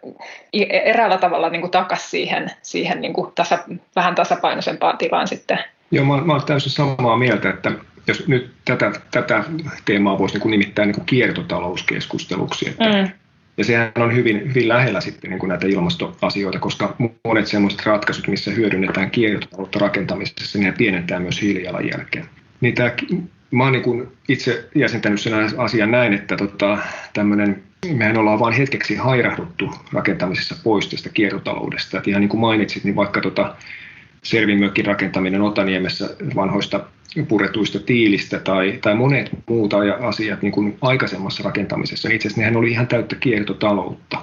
eräällä 0.70 1.18
tavalla 1.18 1.50
niin 1.50 1.72
takaisin 1.72 2.10
siihen, 2.10 2.52
siihen 2.62 3.02
niin 3.02 3.14
kuin 3.14 3.32
tasa, 3.36 3.60
vähän 3.96 4.16
tasapainoisempaan 4.16 4.98
tilaan 4.98 5.28
sitten. 5.28 5.60
Joo, 5.92 6.06
mä, 6.06 6.22
mä 6.22 6.34
olen 6.34 6.46
täysin 6.46 6.72
samaa 6.72 7.18
mieltä, 7.18 7.50
että 7.50 7.72
jos 8.08 8.28
nyt 8.28 8.52
tätä, 8.66 8.92
tätä 9.12 9.44
teemaa 9.86 10.18
voisi 10.18 10.38
niin 10.38 10.52
nimittää 10.52 10.86
niin 10.86 10.96
kuin 10.96 11.06
kiertotalouskeskusteluksi, 11.06 12.70
että 12.70 12.90
mm. 12.90 13.10
Ja 13.58 13.64
sehän 13.64 13.92
on 13.96 14.16
hyvin, 14.16 14.50
hyvin 14.50 14.68
lähellä 14.68 15.02
sitten 15.02 15.30
niin 15.30 15.40
kuin 15.40 15.48
näitä 15.48 15.68
ilmastoasioita, 15.68 16.60
koska 16.60 16.96
monet 17.26 17.48
sellaiset 17.48 17.86
ratkaisut, 17.86 18.28
missä 18.28 18.52
hyödynnetään 18.52 19.12
kiertotaloutta 19.12 19.80
rakentamisessa, 19.80 20.60
ne 20.60 20.72
pienentää 20.72 21.20
myös 21.20 21.42
hiilijalanjälkeä. 21.42 22.26
Niin 22.62 22.76
tämä, 22.76 22.92
mä 23.52 23.64
olen 23.64 23.82
niin 23.82 24.08
itse 24.30 24.70
jäsentänyt 24.76 25.22
sen 25.22 25.34
asian 25.58 25.92
näin, 25.92 26.14
että 26.14 26.38
tota, 26.38 26.78
tämmöinen, 27.14 27.64
mehän 27.94 28.18
ollaan 28.18 28.40
vain 28.40 28.54
hetkeksi 28.54 28.96
hairahduttu 28.96 29.72
rakentamisessa 29.94 30.56
pois 30.64 30.88
tästä 30.88 31.10
kiertotaloudesta. 31.10 31.98
Et 31.98 32.08
ihan 32.08 32.22
niin 32.22 32.30
kuin 32.30 32.42
mainitsit, 32.42 32.84
niin 32.84 32.96
vaikka 32.96 33.22
tota, 33.22 33.56
Servimökin 34.24 34.86
rakentaminen 34.86 35.42
Otaniemessä 35.42 36.10
vanhoista 36.36 36.86
puretuista 37.28 37.80
tiilistä 37.80 38.40
tai, 38.40 38.80
tai 38.82 38.96
monet 38.96 39.30
muut 39.50 39.74
asiat 40.02 40.42
niin 40.42 40.52
kuin 40.52 40.78
aikaisemmassa 40.82 41.44
rakentamisessa, 41.44 42.10
itse 42.10 42.28
asiassa 42.28 42.42
nehän 42.42 42.56
oli 42.56 42.72
ihan 42.72 42.88
täyttä 42.88 43.16
kiertotaloutta. 43.16 44.18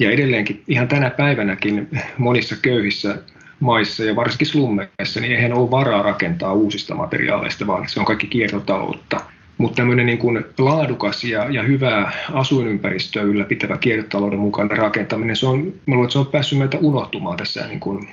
Ja 0.00 0.10
edelleenkin 0.10 0.62
ihan 0.68 0.88
tänä 0.88 1.10
päivänäkin 1.10 1.88
monissa 2.18 2.56
köyhissä 2.62 3.18
maissa 3.60 4.04
ja 4.04 4.16
varsinkin 4.16 4.46
slummeissa, 4.46 5.20
niin 5.20 5.32
eihän 5.32 5.52
ole 5.52 5.70
varaa 5.70 6.02
rakentaa 6.02 6.52
uusista 6.52 6.94
materiaaleista, 6.94 7.66
vaan 7.66 7.88
se 7.88 8.00
on 8.00 8.06
kaikki 8.06 8.26
kiertotaloutta. 8.26 9.20
Mutta 9.58 9.76
tämmöinen 9.76 10.06
niin 10.06 10.18
kuin 10.18 10.44
laadukas 10.58 11.24
ja, 11.24 11.46
ja 11.50 11.62
hyvä 11.62 12.12
asuinympäristöä 12.32 13.22
ylläpitävä 13.22 13.78
kiertotalouden 13.78 14.38
mukainen 14.38 14.78
rakentaminen, 14.78 15.36
se 15.36 15.46
on, 15.46 15.72
mä 15.86 15.94
luulen, 15.94 16.04
että 16.04 16.12
se 16.12 16.18
on 16.18 16.26
päässyt 16.26 16.58
meiltä 16.58 16.78
unohtumaan 16.78 17.36
tässä 17.36 17.66
niin 17.66 17.80
kuin 17.80 18.08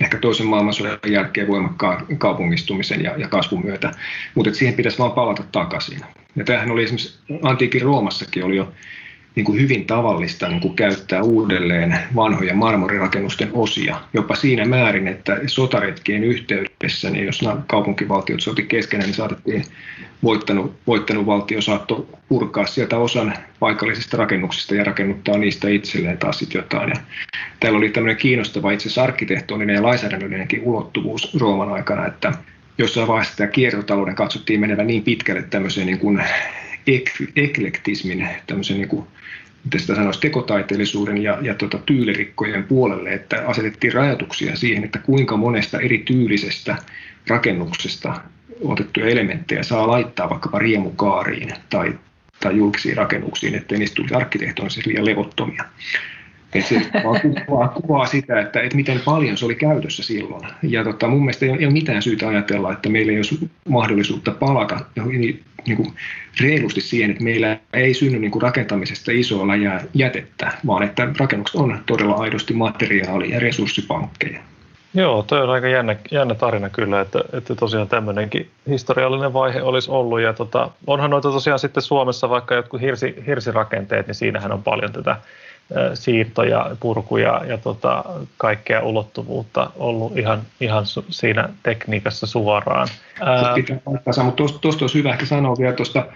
ehkä 0.00 0.18
toisen 0.18 0.46
maailmansodan 0.46 0.98
jälkeen 1.06 1.48
voimakkaan 1.48 2.06
kaupungistumisen 2.18 3.02
ja, 3.02 3.16
ja 3.16 3.28
kasvun 3.28 3.64
myötä, 3.64 3.90
mutta 4.34 4.54
siihen 4.54 4.74
pitäisi 4.74 4.98
vaan 4.98 5.12
palata 5.12 5.42
takaisin. 5.52 6.00
Ja 6.36 6.44
tämähän 6.44 6.70
oli 6.70 6.84
esimerkiksi 6.84 7.18
antiikin 7.42 7.82
Roomassakin 7.82 8.44
oli 8.44 8.56
jo 8.56 8.72
niin 9.34 9.44
kuin 9.44 9.60
hyvin 9.60 9.86
tavallista 9.86 10.48
niin 10.48 10.60
kuin 10.60 10.76
käyttää 10.76 11.22
uudelleen 11.22 11.98
vanhoja 12.16 12.54
marmorirakennusten 12.54 13.50
osia, 13.52 14.00
jopa 14.14 14.34
siinä 14.34 14.64
määrin, 14.64 15.08
että 15.08 15.40
sotaretkien 15.46 16.24
yhteydessä, 16.24 17.10
niin 17.10 17.26
jos 17.26 17.42
nämä 17.42 17.56
kaupunkivaltiot 17.66 18.40
soti 18.40 18.62
keskenään, 18.62 19.06
niin 19.06 19.16
saatettiin 19.16 19.64
voittanut, 20.22 20.72
voittanut 20.86 21.26
valtio 21.26 21.60
saattoi 21.60 22.06
purkaa 22.28 22.66
sieltä 22.66 22.98
osan 22.98 23.34
paikallisista 23.60 24.16
rakennuksista 24.16 24.74
ja 24.74 24.84
rakennuttaa 24.84 25.38
niistä 25.38 25.68
itselleen 25.68 26.18
taas 26.18 26.38
sitten 26.38 26.58
jotain. 26.58 26.88
Ja 26.88 26.96
täällä 27.60 27.78
oli 27.78 27.88
tämmöinen 27.88 28.16
kiinnostava 28.16 28.70
itse 28.70 28.88
asiassa 28.88 29.02
arkkitehtoninen 29.02 29.76
ja 29.76 29.82
lainsäädännöllinenkin 29.82 30.62
ulottuvuus 30.62 31.34
Rooman 31.40 31.72
aikana, 31.72 32.06
että 32.06 32.32
jossain 32.78 33.08
vaiheessa 33.08 33.36
tämä 33.36 33.46
kiertotalouden 33.46 34.14
katsottiin 34.14 34.60
menevän 34.60 34.86
niin 34.86 35.02
pitkälle 35.02 35.42
tämmöiseen 35.42 35.86
niin 35.86 35.98
kuin 35.98 36.22
ek- 36.88 37.32
eklektismin, 37.36 38.28
tämmöisen 38.46 38.76
niin 38.76 38.88
kuin, 38.88 39.06
miten 39.64 39.80
sitä 39.80 39.94
sanoisi, 39.94 40.20
tekotaiteellisuuden 40.20 41.22
ja, 41.22 41.38
ja 41.42 41.54
tota, 41.54 41.78
tyylirikkojen 41.78 42.64
puolelle, 42.64 43.12
että 43.12 43.42
asetettiin 43.46 43.92
rajoituksia 43.92 44.56
siihen, 44.56 44.84
että 44.84 44.98
kuinka 44.98 45.36
monesta 45.36 45.80
eri 45.80 45.98
tyylisestä 45.98 46.76
rakennuksesta 47.28 48.20
otettuja 48.64 49.06
elementtejä 49.06 49.62
saa 49.62 49.88
laittaa 49.88 50.30
vaikkapa 50.30 50.58
riemukaariin 50.58 51.52
tai, 51.70 51.98
tai 52.40 52.56
julkisiin 52.56 52.96
rakennuksiin, 52.96 53.54
ettei 53.54 53.78
niistä 53.78 53.94
tulisi 53.94 54.14
arkkitehtonisesti 54.14 54.90
liian 54.90 55.06
levottomia. 55.06 55.64
Et 56.54 56.66
se 56.66 56.82
vaan 57.04 57.20
kuvaa, 57.46 57.68
kuvaa 57.68 58.06
sitä, 58.06 58.40
että, 58.40 58.60
että 58.60 58.76
miten 58.76 59.00
paljon 59.04 59.36
se 59.36 59.44
oli 59.44 59.54
käytössä 59.54 60.02
silloin. 60.02 60.48
Ja 60.62 60.84
tota, 60.84 61.08
mun 61.08 61.20
mielestä 61.20 61.46
ei 61.46 61.50
ole, 61.50 61.58
ei 61.58 61.66
ole 61.66 61.72
mitään 61.72 62.02
syytä 62.02 62.28
ajatella, 62.28 62.72
että 62.72 62.88
meillä 62.88 63.12
ei 63.12 63.18
olisi 63.18 63.50
mahdollisuutta 63.68 64.30
palata 64.30 64.80
niin, 65.04 65.42
niin 65.66 65.76
kuin 65.76 65.92
reilusti 66.40 66.80
siihen, 66.80 67.10
että 67.10 67.24
meillä 67.24 67.56
ei 67.72 67.94
synny 67.94 68.18
niin 68.18 68.30
kuin 68.30 68.42
rakentamisesta 68.42 69.12
isoa 69.12 69.48
läjää 69.48 69.84
jätettä, 69.94 70.52
vaan 70.66 70.82
että 70.82 71.08
rakennukset 71.18 71.60
on 71.60 71.78
todella 71.86 72.14
aidosti 72.14 72.54
materiaali- 72.54 73.30
ja 73.30 73.40
resurssipankkeja. 73.40 74.40
Joo, 74.94 75.22
toi 75.22 75.42
on 75.42 75.50
aika 75.50 75.68
jännä, 75.68 75.96
jännä 76.10 76.34
tarina 76.34 76.68
kyllä, 76.68 77.00
että, 77.00 77.20
että 77.32 77.54
tosiaan 77.54 77.88
tämmöinenkin 77.88 78.50
historiallinen 78.68 79.32
vaihe 79.32 79.62
olisi 79.62 79.90
ollut. 79.90 80.20
Ja 80.20 80.32
tota, 80.32 80.70
onhan 80.86 81.10
noita 81.10 81.30
tosiaan 81.30 81.58
sitten 81.58 81.82
Suomessa 81.82 82.30
vaikka 82.30 82.54
jotkut 82.54 82.80
hirsi, 82.80 83.14
hirsirakenteet, 83.26 84.06
niin 84.06 84.14
siinähän 84.14 84.52
on 84.52 84.62
paljon 84.62 84.92
tätä 84.92 85.16
siirtoja, 85.94 86.76
purkuja 86.80 87.42
ja 87.46 87.58
tota, 87.58 88.04
kaikkea 88.36 88.82
ulottuvuutta 88.82 89.70
ollut 89.76 90.18
ihan, 90.18 90.42
ihan 90.60 90.84
siinä 91.08 91.48
tekniikassa 91.62 92.26
suoraan. 92.26 92.88
Pitää 93.54 93.80
mutta 94.24 94.58
tuosta 94.60 94.84
olisi 94.84 94.98
hyvä 94.98 95.10
ehkä 95.10 95.26
sanoa 95.26 95.56
vielä 95.58 95.72
tuosta 95.72 96.06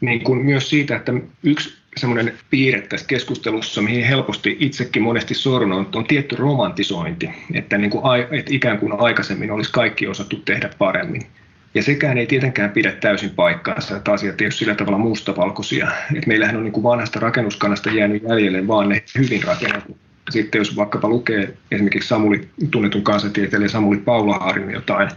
niin 0.00 0.24
kuin 0.24 0.38
myös 0.38 0.70
siitä, 0.70 0.96
että 0.96 1.12
yksi 1.42 1.82
semmoinen 1.96 2.38
piirre 2.50 2.80
tässä 2.80 3.06
keskustelussa, 3.06 3.82
mihin 3.82 4.04
helposti 4.04 4.56
itsekin 4.60 5.02
monesti 5.02 5.34
sornon, 5.34 5.78
on, 5.78 5.88
on 5.94 6.04
tietty 6.04 6.36
romantisointi, 6.36 7.30
että, 7.54 7.78
niin 7.78 7.90
kuin, 7.90 8.04
että 8.30 8.54
ikään 8.54 8.78
kuin 8.78 9.00
aikaisemmin 9.00 9.50
olisi 9.50 9.72
kaikki 9.72 10.06
osattu 10.06 10.36
tehdä 10.36 10.70
paremmin. 10.78 11.26
Ja 11.74 11.82
sekään 11.82 12.18
ei 12.18 12.26
tietenkään 12.26 12.70
pidä 12.70 12.92
täysin 12.92 13.30
paikkaansa, 13.30 13.96
että 13.96 14.12
asiat 14.12 14.40
ei 14.40 14.44
ole 14.44 14.50
sillä 14.50 14.74
tavalla 14.74 14.98
mustavalkoisia. 14.98 15.90
Et 16.14 16.26
meillähän 16.26 16.56
on 16.56 16.64
niin 16.64 16.72
kuin 16.72 16.84
vanhasta 16.84 17.20
rakennuskannasta 17.20 17.90
jäänyt 17.90 18.22
jäljelle 18.22 18.66
vaan 18.66 18.88
ne 18.88 19.02
hyvin 19.18 19.42
rakennetut. 19.42 19.96
Sitten 20.30 20.58
jos 20.58 20.76
vaikkapa 20.76 21.08
lukee 21.08 21.54
esimerkiksi 21.70 22.08
Samuli, 22.08 22.48
tunnetun 22.70 23.02
kansantieteilijä 23.02 23.68
Samuli 23.68 23.96
Paulahaarin 23.96 24.70
jotain 24.70 25.08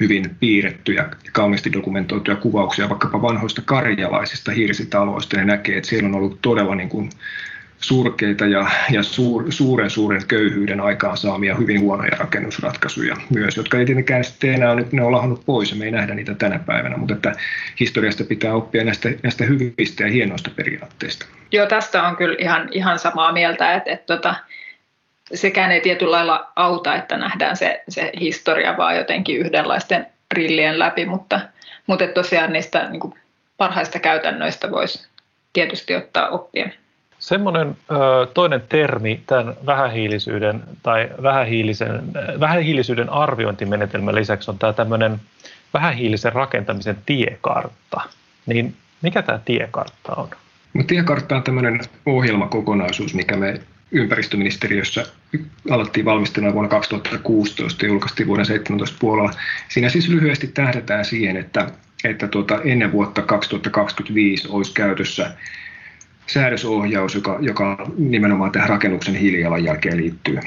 hyvin 0.00 0.36
piirrettyjä 0.40 1.02
ja 1.02 1.30
kauniisti 1.32 1.72
dokumentoituja 1.72 2.36
kuvauksia 2.36 2.88
vaikkapa 2.88 3.22
vanhoista 3.22 3.62
karjalaisista 3.64 4.52
hirsitaloista, 4.52 5.36
niin 5.36 5.46
näkee, 5.46 5.76
että 5.76 5.88
siellä 5.88 6.08
on 6.08 6.14
ollut 6.14 6.38
todella 6.42 6.74
niin 6.74 6.88
kuin 6.88 7.10
surkeita 7.80 8.46
ja, 8.46 8.66
ja 8.90 9.02
suur, 9.02 9.52
suuren 9.52 9.90
suuren 9.90 10.26
köyhyyden 10.28 10.80
aikaan 10.80 11.16
saamia 11.16 11.54
hyvin 11.54 11.80
huonoja 11.80 12.16
rakennusratkaisuja 12.18 13.16
myös, 13.30 13.56
jotka 13.56 13.78
ei 13.78 13.86
tietenkään 13.86 14.24
sitten 14.24 14.54
enää 14.54 14.74
nyt 14.74 14.92
ne 14.92 15.02
on 15.02 15.12
lahannut 15.12 15.42
pois 15.46 15.70
ja 15.70 15.76
me 15.76 15.84
ei 15.84 15.90
nähdä 15.90 16.14
niitä 16.14 16.34
tänä 16.34 16.58
päivänä, 16.58 16.96
mutta 16.96 17.14
että 17.14 17.32
historiasta 17.80 18.24
pitää 18.24 18.54
oppia 18.54 18.84
näistä, 18.84 19.08
näistä 19.22 19.44
hyvistä 19.44 20.04
ja 20.04 20.10
hienoista 20.10 20.50
periaatteista. 20.56 21.26
Joo, 21.52 21.66
tästä 21.66 22.02
on 22.02 22.16
kyllä 22.16 22.36
ihan, 22.38 22.68
ihan 22.72 22.98
samaa 22.98 23.32
mieltä, 23.32 23.74
että, 23.74 23.90
että 23.90 24.00
että 24.00 24.16
tota, 24.16 24.34
sekään 25.34 25.72
ei 25.72 25.80
tietyllä 25.80 26.16
lailla 26.16 26.52
auta, 26.56 26.94
että 26.94 27.16
nähdään 27.16 27.56
se, 27.56 27.82
se 27.88 28.12
historia 28.20 28.76
vaan 28.76 28.96
jotenkin 28.96 29.36
yhdenlaisten 29.36 30.06
brillien 30.28 30.78
läpi, 30.78 31.06
mutta, 31.06 31.40
mutta 31.86 32.06
tosiaan 32.06 32.52
niistä 32.52 32.88
niin 32.90 33.00
kuin 33.00 33.14
parhaista 33.56 33.98
käytännöistä 33.98 34.70
voisi 34.70 35.08
tietysti 35.52 35.94
ottaa 35.94 36.28
oppia. 36.28 36.68
Semmoinen 37.20 37.76
ö, 37.90 38.26
toinen 38.34 38.62
termi 38.68 39.20
tämän 39.26 39.54
vähähiilisyyden 39.66 40.62
tai 40.82 41.10
vähähiilisen, 41.22 42.02
vähähiilisyyden 42.40 43.10
arviointimenetelmän 43.10 44.14
lisäksi 44.14 44.50
on 44.50 44.58
tämä 44.58 44.72
tämmöinen 44.72 45.20
vähähiilisen 45.74 46.32
rakentamisen 46.32 46.96
tiekartta. 47.06 48.00
Niin 48.46 48.74
mikä 49.02 49.22
tämä 49.22 49.40
tiekartta 49.44 50.14
on? 50.14 50.28
No, 50.74 50.82
tiekartta 50.82 51.36
on 51.36 51.42
tämmöinen 51.42 51.80
ohjelmakokonaisuus, 52.06 53.14
mikä 53.14 53.36
me 53.36 53.60
ympäristöministeriössä 53.92 55.06
alettiin 55.70 56.04
valmistella 56.04 56.52
vuonna 56.52 56.68
2016 56.68 57.84
ja 57.84 57.88
julkaistiin 57.88 58.26
vuoden 58.26 58.42
2017 58.42 58.96
puolella. 59.00 59.30
Siinä 59.68 59.88
siis 59.88 60.08
lyhyesti 60.08 60.46
tähdätään 60.46 61.04
siihen, 61.04 61.36
että, 61.36 61.70
että 62.04 62.28
tuota, 62.28 62.60
ennen 62.64 62.92
vuotta 62.92 63.22
2025 63.22 64.48
olisi 64.50 64.74
käytössä 64.74 65.30
säädösohjaus, 66.32 67.14
joka, 67.14 67.38
joka 67.40 67.90
nimenomaan 67.98 68.52
tähän 68.52 68.68
rakennuksen 68.68 69.14
hiilijalanjälkeen 69.14 69.96
liittyy. 69.96 70.38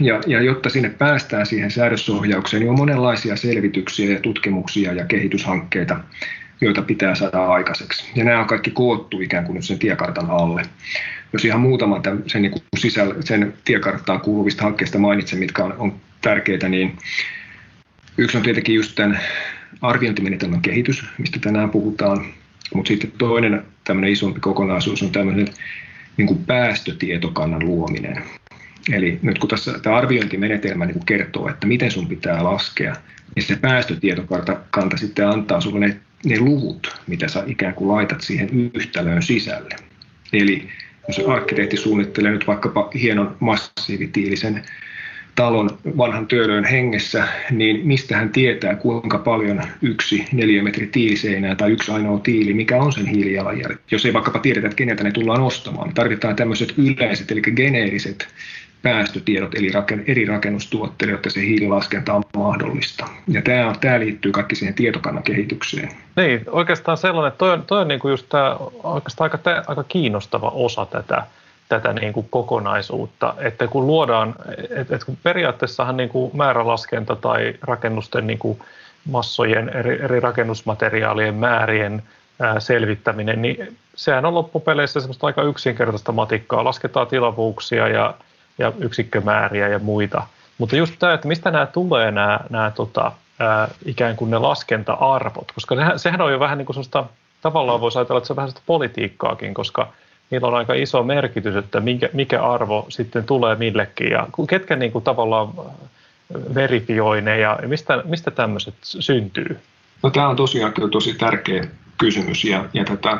Ja, 0.00 0.20
ja 0.26 0.42
jotta 0.42 0.70
sinne 0.70 0.88
päästään 0.88 1.46
siihen 1.46 1.70
säädösohjaukseen, 1.70 2.60
niin 2.60 2.70
on 2.70 2.78
monenlaisia 2.78 3.36
selvityksiä 3.36 4.12
ja 4.12 4.20
tutkimuksia 4.20 4.92
ja 4.92 5.04
kehityshankkeita, 5.04 6.00
joita 6.60 6.82
pitää 6.82 7.14
saada 7.14 7.46
aikaiseksi. 7.46 8.10
Ja 8.14 8.24
nämä 8.24 8.40
on 8.40 8.46
kaikki 8.46 8.70
koottu 8.70 9.20
ikään 9.20 9.44
kuin 9.44 9.54
nyt 9.54 9.64
sen 9.64 9.78
tiekartan 9.78 10.30
alle. 10.30 10.62
Jos 11.32 11.44
ihan 11.44 11.60
muutaman 11.60 12.02
tämän, 12.02 12.22
sen, 12.26 12.42
niin 12.42 12.52
kuin 12.52 12.62
sisällä, 12.78 13.14
sen 13.20 13.54
tiekarttaan 13.64 14.20
kuuluvista 14.20 14.62
hankkeista 14.62 14.98
mainitsen, 14.98 15.38
mitkä 15.38 15.64
on, 15.64 15.74
on 15.78 15.92
tärkeitä, 16.20 16.68
niin 16.68 16.96
yksi 18.18 18.36
on 18.36 18.42
tietenkin 18.42 18.74
just 18.74 18.94
tämän 18.94 19.20
arviointimenetelmän 19.80 20.60
kehitys, 20.60 21.04
mistä 21.18 21.38
tänään 21.40 21.70
puhutaan. 21.70 22.26
Mutta 22.74 22.88
sitten 22.88 23.12
toinen 23.18 23.62
tämmöinen 23.84 24.12
isompi 24.12 24.40
kokonaisuus 24.40 25.02
on 25.02 25.12
tämmöinen 25.12 25.48
niin 26.16 26.26
kuin 26.26 26.44
päästötietokannan 26.44 27.66
luominen. 27.66 28.22
Eli 28.92 29.18
nyt 29.22 29.38
kun 29.38 29.48
tässä 29.48 29.78
tämä 29.78 29.96
arviointimenetelmä 29.96 30.86
niin 30.86 30.94
kuin 30.94 31.06
kertoo, 31.06 31.48
että 31.48 31.66
miten 31.66 31.90
sun 31.90 32.08
pitää 32.08 32.44
laskea, 32.44 32.96
niin 33.36 33.44
se 33.44 33.56
päästötietokanta 33.56 34.96
sitten 34.96 35.28
antaa 35.28 35.60
sulle 35.60 35.80
ne, 35.80 35.96
ne 36.24 36.40
luvut, 36.40 37.00
mitä 37.06 37.28
sä 37.28 37.44
ikään 37.46 37.74
kuin 37.74 37.88
laitat 37.88 38.20
siihen 38.20 38.70
yhtälöön 38.74 39.22
sisälle. 39.22 39.76
Eli 40.32 40.68
jos 41.08 41.28
arkkitehti 41.28 41.76
suunnittelee 41.76 42.32
nyt 42.32 42.46
vaikkapa 42.46 42.90
hienon 42.94 43.36
massiivitiilisen 43.40 44.62
talon 45.34 45.70
vanhan 45.98 46.26
työlöön 46.26 46.64
hengessä, 46.64 47.28
niin 47.50 47.80
mistä 47.86 48.16
hän 48.16 48.30
tietää, 48.30 48.76
kuinka 48.76 49.18
paljon 49.18 49.62
yksi 49.82 50.24
neliömetri 50.32 50.86
tiiliseinää 50.86 51.54
tai 51.54 51.70
yksi 51.70 51.92
ainoa 51.92 52.18
tiili, 52.18 52.54
mikä 52.54 52.76
on 52.76 52.92
sen 52.92 53.06
hiilijalanjälki. 53.06 53.80
Jos 53.90 54.06
ei 54.06 54.12
vaikkapa 54.12 54.38
tiedetä, 54.38 54.66
että 54.66 54.76
keneltä 54.76 55.04
ne 55.04 55.10
tullaan 55.10 55.42
ostamaan, 55.42 55.86
niin 55.86 55.94
tarvitaan 55.94 56.36
tämmöiset 56.36 56.74
yleiset, 56.78 57.30
eli 57.30 57.40
geneeriset 57.40 58.28
päästötiedot 58.82 59.54
eli 59.54 59.70
eri 60.06 60.24
rakennustuotteille, 60.24 61.12
jotta 61.12 61.30
se 61.30 61.40
hiililaskenta 61.40 62.14
on 62.14 62.22
mahdollista. 62.36 63.06
Ja 63.28 63.42
tämä, 63.42 63.72
tämä 63.80 64.00
liittyy 64.00 64.32
kaikki 64.32 64.54
siihen 64.54 64.74
tietokannan 64.74 65.22
kehitykseen. 65.22 65.88
Niin, 66.16 66.40
oikeastaan 66.46 66.96
sellainen, 66.96 67.38
toi 67.38 67.52
on, 67.52 67.62
toi 67.62 67.80
on 67.80 67.88
niin 67.88 68.00
kuin 68.00 68.10
just 68.10 68.26
tämä, 68.28 68.56
oikeastaan 68.82 69.30
aika, 69.32 69.64
aika 69.66 69.84
kiinnostava 69.84 70.50
osa 70.50 70.86
tätä, 70.86 71.26
tätä 71.80 71.92
niin 71.92 72.12
kuin 72.12 72.26
kokonaisuutta, 72.30 73.34
että 73.38 73.66
kun 73.66 73.86
luodaan, 73.86 74.34
että, 74.58 74.94
että 74.94 75.06
kun 75.06 75.18
periaatteessahan 75.22 75.96
niin 75.96 76.08
kuin 76.08 76.36
määrälaskenta 76.36 77.16
tai 77.16 77.54
rakennusten 77.62 78.26
niin 78.26 78.38
kuin 78.38 78.58
massojen, 79.10 79.68
eri, 79.68 80.02
eri 80.02 80.20
rakennusmateriaalien 80.20 81.34
määrien 81.34 82.02
selvittäminen, 82.58 83.42
niin 83.42 83.76
sehän 83.94 84.24
on 84.24 84.34
loppupeleissä 84.34 85.00
semmoista 85.00 85.26
aika 85.26 85.42
yksinkertaista 85.42 86.12
matikkaa. 86.12 86.64
Lasketaan 86.64 87.06
tilavuuksia 87.06 87.88
ja, 87.88 88.14
ja 88.58 88.72
yksikkömääriä 88.78 89.68
ja 89.68 89.78
muita. 89.78 90.26
Mutta 90.58 90.76
just 90.76 90.94
tämä, 90.98 91.12
että 91.12 91.28
mistä 91.28 91.50
nämä 91.50 91.66
tulee, 91.66 92.10
nämä, 92.10 92.40
nämä 92.50 92.70
tota, 92.70 93.12
ää, 93.38 93.68
ikään 93.84 94.16
kuin 94.16 94.30
ne 94.30 94.38
laskenta-arvot, 94.38 95.52
koska 95.54 95.74
nehän, 95.74 95.98
sehän 95.98 96.20
on 96.20 96.32
jo 96.32 96.40
vähän 96.40 96.58
niin 96.58 96.66
kuin 96.66 96.74
sellaista, 96.74 97.04
tavallaan 97.42 97.80
voisi 97.80 97.98
ajatella, 97.98 98.18
että 98.18 98.26
se 98.26 98.32
on 98.32 98.36
vähän 98.36 98.50
sitä 98.50 98.62
politiikkaakin, 98.66 99.54
koska 99.54 99.88
niillä 100.32 100.48
on 100.48 100.54
aika 100.54 100.74
iso 100.74 101.02
merkitys, 101.02 101.56
että 101.56 101.80
mikä, 101.80 102.08
mikä 102.12 102.42
arvo 102.42 102.86
sitten 102.88 103.24
tulee 103.24 103.56
millekin 103.56 104.10
ja 104.10 104.28
ketkä 104.48 104.76
niin 104.76 104.92
kuin 104.92 105.04
tavallaan 105.04 105.48
verifioi 106.54 107.20
ne 107.20 107.38
ja 107.38 107.58
mistä, 107.66 108.02
mistä 108.04 108.30
tämmöiset 108.30 108.74
syntyy? 108.80 109.58
No, 110.02 110.10
tämä 110.10 110.28
on 110.28 110.36
tosiaan 110.36 110.72
kyllä 110.72 110.88
tosi 110.88 111.14
tärkeä 111.14 111.64
kysymys 111.98 112.44
ja, 112.44 112.64
ja 112.72 112.84
tätä, 112.84 113.18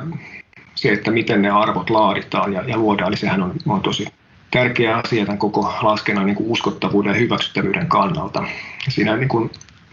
se, 0.74 0.92
että 0.92 1.10
miten 1.10 1.42
ne 1.42 1.50
arvot 1.50 1.90
laaditaan 1.90 2.52
ja, 2.52 2.62
ja 2.66 2.76
luodaan, 2.76 3.08
eli 3.08 3.16
sehän 3.16 3.42
on, 3.42 3.54
on 3.68 3.80
tosi 3.80 4.06
tärkeä 4.50 4.96
asia 4.96 5.24
tämän 5.24 5.38
koko 5.38 5.74
laskennan 5.82 6.26
niin 6.26 6.36
kuin 6.36 6.50
uskottavuuden 6.50 7.12
ja 7.12 7.18
hyväksyttävyyden 7.18 7.86
kannalta. 7.86 8.44
Siinä 8.88 9.16
niin 9.16 9.28
kuin 9.28 9.50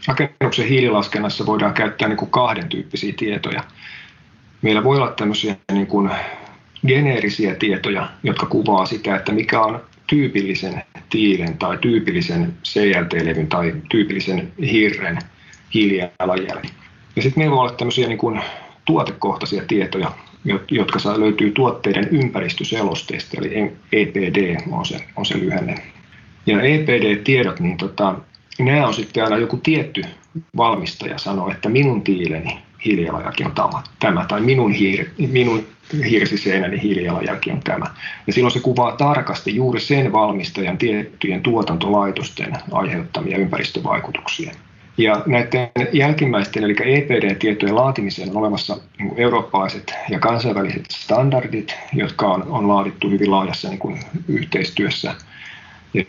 rakennuksen 0.07 0.67
hiililaskennassa 0.67 1.45
voidaan 1.45 1.73
käyttää 1.73 2.07
niin 2.07 2.17
kuin 2.17 2.31
kahden 2.31 2.69
tyyppisiä 2.69 3.13
tietoja. 3.17 3.63
Meillä 4.61 4.83
voi 4.83 4.97
olla 4.97 5.11
tämmöisiä 5.11 5.55
niin 5.71 5.87
kuin 5.87 6.11
geneerisiä 6.87 7.55
tietoja, 7.55 8.09
jotka 8.23 8.45
kuvaa 8.45 8.85
sitä, 8.85 9.15
että 9.15 9.31
mikä 9.31 9.61
on 9.61 9.81
tyypillisen 10.07 10.83
tiilen 11.09 11.57
tai 11.57 11.77
tyypillisen 11.77 12.53
CLT-levyn 12.63 13.47
tai 13.47 13.75
tyypillisen 13.89 14.53
hirren 14.71 15.19
hiilijalanjälki. 15.73 16.69
Ja 17.15 17.21
sitten 17.21 17.41
meillä 17.41 17.55
voi 17.55 17.61
olla 17.61 17.71
tämmöisiä 17.71 18.07
niin 18.07 18.17
kuin 18.17 18.41
tuotekohtaisia 18.85 19.63
tietoja, 19.67 20.11
jotka 20.71 20.99
saa, 20.99 21.19
löytyy 21.19 21.51
tuotteiden 21.51 22.07
ympäristöselosteista, 22.11 23.37
eli 23.37 23.71
EPD 23.91 24.55
on 24.71 24.85
se, 24.85 24.97
on 25.15 25.25
se 25.25 25.39
lyhenne. 25.39 25.75
Ja 26.45 26.61
EPD-tiedot, 26.61 27.59
niin 27.59 27.77
tota, 27.77 28.15
nämä 28.59 28.87
on 28.87 28.93
sitten 28.93 29.23
aina 29.23 29.37
joku 29.37 29.57
tietty 29.57 30.03
valmistaja 30.57 31.17
sanoo, 31.17 31.51
että 31.51 31.69
minun 31.69 32.01
tiileni 32.01 32.59
hiilijalanjälki 32.85 33.43
on 33.43 33.51
tämä, 33.51 33.83
tämä 33.99 34.25
tai 34.25 34.41
minun, 34.41 34.71
hiir, 34.71 35.05
minun 35.17 35.67
hirsiseinäni 36.09 36.81
hiilijalanjälki 36.81 37.51
on 37.51 37.59
tämä. 37.63 37.85
Ja 38.27 38.33
silloin 38.33 38.51
se 38.51 38.59
kuvaa 38.59 38.91
tarkasti 38.91 39.55
juuri 39.55 39.79
sen 39.79 40.11
valmistajan 40.11 40.77
tiettyjen 40.77 41.41
tuotantolaitosten 41.41 42.53
aiheuttamia 42.71 43.37
ympäristövaikutuksia. 43.37 44.51
Ja 44.97 45.23
näiden 45.25 45.69
jälkimmäisten, 45.93 46.63
eli 46.63 46.75
EPD-tietojen 46.85 47.75
laatimiseen 47.75 48.29
on 48.29 48.37
olemassa 48.37 48.77
niin 48.97 49.13
eurooppalaiset 49.17 49.93
ja 50.09 50.19
kansainväliset 50.19 50.85
standardit, 50.91 51.75
jotka 51.93 52.27
on, 52.27 52.43
on 52.49 52.67
laadittu 52.67 53.09
hyvin 53.09 53.31
laajassa 53.31 53.69
niin 53.69 53.79
kuin 53.79 53.99
yhteistyössä, 54.27 55.15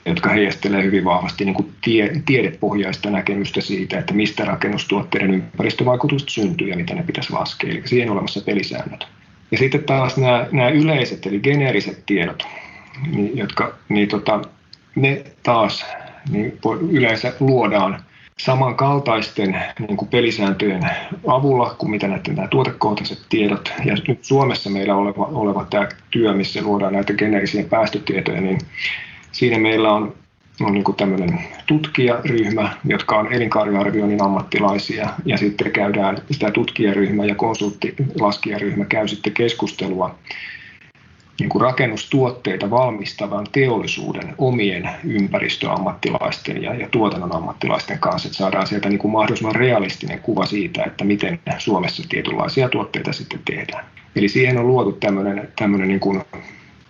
jotka 0.07 0.29
heijastelee 0.29 0.85
hyvin 0.85 1.05
vahvasti 1.05 1.45
niin 1.45 1.55
kuin 1.55 1.73
tie, 1.85 2.23
tiedepohjaista 2.27 3.11
näkemystä 3.11 3.61
siitä, 3.61 3.99
että 3.99 4.15
mistä 4.15 4.45
rakennustuotteiden 4.45 5.35
ympäristövaikutukset 5.35 6.29
syntyy 6.29 6.69
ja 6.69 6.77
mitä 6.77 6.95
ne 6.95 7.03
pitäisi 7.03 7.33
laskea. 7.33 7.71
Eli 7.71 7.83
siihen 7.85 8.09
on 8.09 8.13
olemassa 8.13 8.41
pelisäännöt. 8.41 9.07
Ja 9.51 9.59
sitten 9.59 9.85
taas 9.85 10.17
nämä, 10.17 10.47
nämä 10.53 10.69
yleiset 10.69 11.27
eli 11.27 11.41
geneeriset 11.41 12.03
tiedot, 12.07 12.47
niin, 13.11 13.37
jotka 13.37 13.75
niin 13.89 14.09
tota, 14.09 14.41
ne 14.97 15.25
taas 15.43 15.87
niin 16.31 16.59
yleensä 16.91 17.33
luodaan 17.41 18.03
samankaltaisten 18.39 19.63
niin 19.79 19.97
kuin 19.97 20.09
pelisääntöjen 20.09 20.91
avulla 21.27 21.75
kuin 21.79 21.91
mitä 21.91 22.09
näiden 22.09 22.35
nämä 22.35 22.49
tuotekohtaiset 22.49 23.19
tiedot. 23.29 23.73
Ja 23.85 23.97
nyt 24.09 24.25
Suomessa 24.25 24.71
meillä 24.71 24.97
oleva, 24.97 25.25
oleva 25.25 25.67
tämä 25.71 25.89
työ, 26.11 26.33
missä 26.33 26.63
luodaan 26.63 26.93
näitä 26.93 27.13
geneerisiä 27.13 27.65
päästötietoja, 27.65 28.41
niin 28.41 28.59
siinä 29.33 29.59
meillä 29.59 29.93
on, 29.93 30.15
on 30.61 30.75
niin 30.75 30.85
tämmöinen 30.97 31.41
tutkijaryhmä, 31.67 32.73
jotka 32.85 33.19
on 33.19 33.33
elinkaariarvioinnin 33.33 34.23
ammattilaisia, 34.23 35.09
ja 35.25 35.37
sitten 35.37 35.71
käydään 35.71 36.19
sitä 36.31 36.51
tutkijaryhmä 36.51 37.25
ja 37.25 37.35
konsulttilaskijaryhmä 37.35 38.85
käy 38.85 39.09
sitten 39.09 39.33
keskustelua 39.33 40.15
niin 41.41 41.51
kuin 41.51 41.63
rakennustuotteita 41.63 42.71
valmistavan 42.71 43.47
teollisuuden 43.53 44.35
omien 44.39 44.91
ympäristöammattilaisten 45.05 46.63
ja, 46.63 46.75
ja 46.75 46.89
tuotannon 46.89 47.37
ammattilaisten 47.37 47.99
kanssa, 47.99 48.29
että 48.29 48.39
saadaan 48.39 48.67
sieltä 48.67 48.89
niin 48.89 48.99
kuin 48.99 49.13
mahdollisimman 49.13 49.55
realistinen 49.55 50.21
kuva 50.21 50.47
siitä, 50.47 50.85
että 50.85 51.05
miten 51.05 51.41
Suomessa 51.59 52.03
tietynlaisia 52.09 52.69
tuotteita 52.69 53.13
sitten 53.13 53.41
tehdään. 53.45 53.85
Eli 54.17 54.29
siihen 54.29 54.59
on 54.59 54.67
luotu 54.67 54.93
tämmöinen, 54.93 55.49
tämmöinen 55.59 55.89
niin 55.89 56.01
kuin 56.01 56.23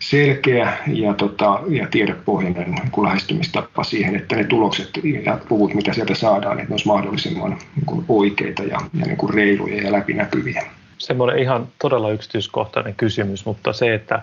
selkeä 0.01 0.73
ja, 0.87 1.15
tota, 1.15 1.61
ja 1.69 1.87
tiedepohjainen 1.91 2.71
niin 2.71 3.05
lähestymistapa 3.05 3.85
siihen, 3.85 4.17
että 4.17 4.37
ne 4.37 4.45
tulokset 4.45 4.91
ja 5.25 5.39
luvut, 5.51 5.75
mitä 5.75 5.93
sieltä 5.93 6.15
saadaan, 6.15 6.61
että 6.61 6.75
ne 6.75 6.81
mahdollisimman 6.87 7.51
niin 7.51 7.87
kuin 7.87 8.05
oikeita 8.09 8.63
ja, 8.63 8.79
ja 9.01 9.07
niin 9.07 9.17
kuin 9.17 9.35
reiluja 9.35 9.83
ja 9.83 9.93
läpinäkyviä. 9.93 10.63
Semmoinen 10.99 11.39
ihan 11.39 11.69
todella 11.79 12.11
yksityiskohtainen 12.11 12.95
kysymys, 12.95 13.45
mutta 13.45 13.73
se, 13.73 13.95
että 13.95 14.23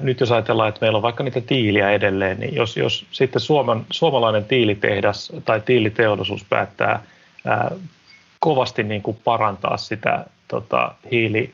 nyt 0.00 0.20
jos 0.20 0.32
ajatellaan, 0.32 0.68
että 0.68 0.78
meillä 0.80 0.96
on 0.96 1.02
vaikka 1.02 1.24
niitä 1.24 1.40
tiiliä 1.40 1.90
edelleen, 1.90 2.40
niin 2.40 2.54
jos, 2.54 2.76
jos 2.76 3.06
sitten 3.10 3.40
Suomen, 3.40 3.86
suomalainen 3.90 4.44
tiilitehdas 4.44 5.32
tai 5.44 5.60
tiiliteollisuus 5.60 6.44
päättää 6.44 7.02
ää, 7.46 7.70
kovasti 8.40 8.82
niin 8.82 9.02
kuin 9.02 9.16
parantaa 9.24 9.76
sitä 9.76 10.24
tota, 10.48 10.94
hiili, 11.10 11.52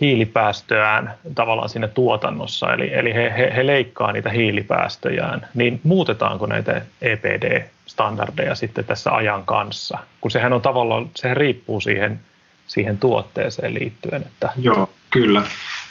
hiilipäästöään 0.00 1.14
tavallaan 1.34 1.68
siinä 1.68 1.88
tuotannossa, 1.88 2.74
eli, 2.74 2.94
eli 2.94 3.14
he, 3.14 3.32
he, 3.36 3.52
he 3.56 3.66
leikkaa 3.66 4.12
niitä 4.12 4.30
hiilipäästöjään, 4.30 5.48
niin 5.54 5.80
muutetaanko 5.82 6.46
näitä 6.46 6.82
EPD-standardeja 7.02 8.54
sitten 8.54 8.84
tässä 8.84 9.12
ajan 9.12 9.44
kanssa? 9.44 9.98
Kun 10.20 10.30
sehän 10.30 10.52
on 10.52 10.62
tavallaan, 10.62 11.10
sehän 11.14 11.36
riippuu 11.36 11.80
siihen, 11.80 12.20
siihen 12.66 12.98
tuotteeseen 12.98 13.74
liittyen. 13.74 14.22
Että... 14.22 14.50
Joo, 14.56 14.90
kyllä. 15.10 15.42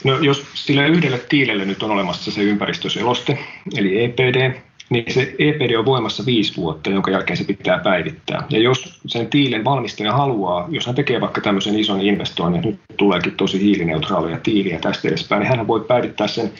No, 0.03 0.19
jos 0.19 0.45
sille 0.53 0.87
yhdelle 0.87 1.19
tiilelle 1.29 1.65
nyt 1.65 1.83
on 1.83 1.91
olemassa 1.91 2.31
se 2.31 2.41
ympäristöseloste, 2.41 3.39
eli 3.77 4.03
EPD, 4.03 4.61
niin 4.89 5.13
se 5.13 5.35
EPD 5.39 5.75
on 5.75 5.85
voimassa 5.85 6.25
viisi 6.25 6.57
vuotta, 6.57 6.89
jonka 6.89 7.11
jälkeen 7.11 7.37
se 7.37 7.43
pitää 7.43 7.79
päivittää. 7.79 8.43
Ja 8.49 8.59
jos 8.59 8.99
sen 9.07 9.27
tiilen 9.27 9.63
valmistaja 9.63 10.13
haluaa, 10.13 10.67
jos 10.69 10.85
hän 10.85 10.95
tekee 10.95 11.21
vaikka 11.21 11.41
tämmöisen 11.41 11.79
ison 11.79 12.01
investoinnin, 12.01 12.61
nyt 12.61 12.79
tuleekin 12.97 13.33
tosi 13.37 13.59
hiilineutraalia 13.59 14.39
tiiliä 14.43 14.79
tästä 14.79 15.07
edespäin, 15.07 15.39
niin 15.39 15.57
hän 15.57 15.67
voi 15.67 15.79
päivittää 15.79 16.27
sen 16.27 16.51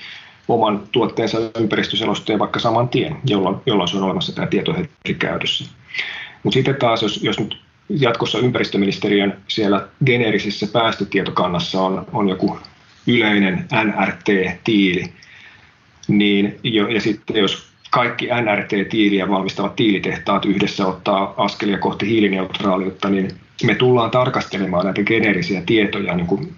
oman 0.47 0.83
tuotteensa 0.91 1.38
ympäristöselosteen 1.59 2.39
vaikka 2.39 2.59
saman 2.59 2.89
tien, 2.89 3.17
jolloin, 3.25 3.55
jolloin 3.65 3.88
se 3.88 3.97
on 3.97 4.03
olemassa 4.03 4.35
tämä 4.35 4.47
tieto 4.47 4.73
heti 4.73 5.13
käytössä. 5.19 5.65
Mutta 6.43 6.53
sitten 6.53 6.75
taas, 6.75 7.01
jos, 7.01 7.23
jos 7.23 7.39
nyt 7.39 7.57
jatkossa 7.89 8.39
ympäristöministeriön 8.39 9.38
siellä 9.47 9.88
geneerisessä 10.05 10.67
päästötietokannassa 10.67 11.81
on, 11.81 12.05
on 12.13 12.29
joku 12.29 12.59
yleinen 13.07 13.67
NRT-tiili, 13.83 15.13
niin 16.07 16.59
ja 16.63 17.01
sitten 17.01 17.35
jos 17.35 17.74
kaikki 17.95 18.27
NRT-tiiliä 18.27 19.29
valmistavat 19.29 19.75
tiilitehtaat 19.75 20.45
yhdessä 20.45 20.88
ottaa 20.88 21.34
askelia 21.38 21.77
kohti 21.77 22.08
hiilineutraaliutta, 22.08 23.10
niin 23.10 23.31
me 23.63 23.75
tullaan 23.75 24.12
tarkastelemaan 24.12 24.86
näitä 24.86 25.03
geneerisiä 25.03 25.62
tietoja 25.65 26.15
niin 26.15 26.27
kuin 26.27 26.55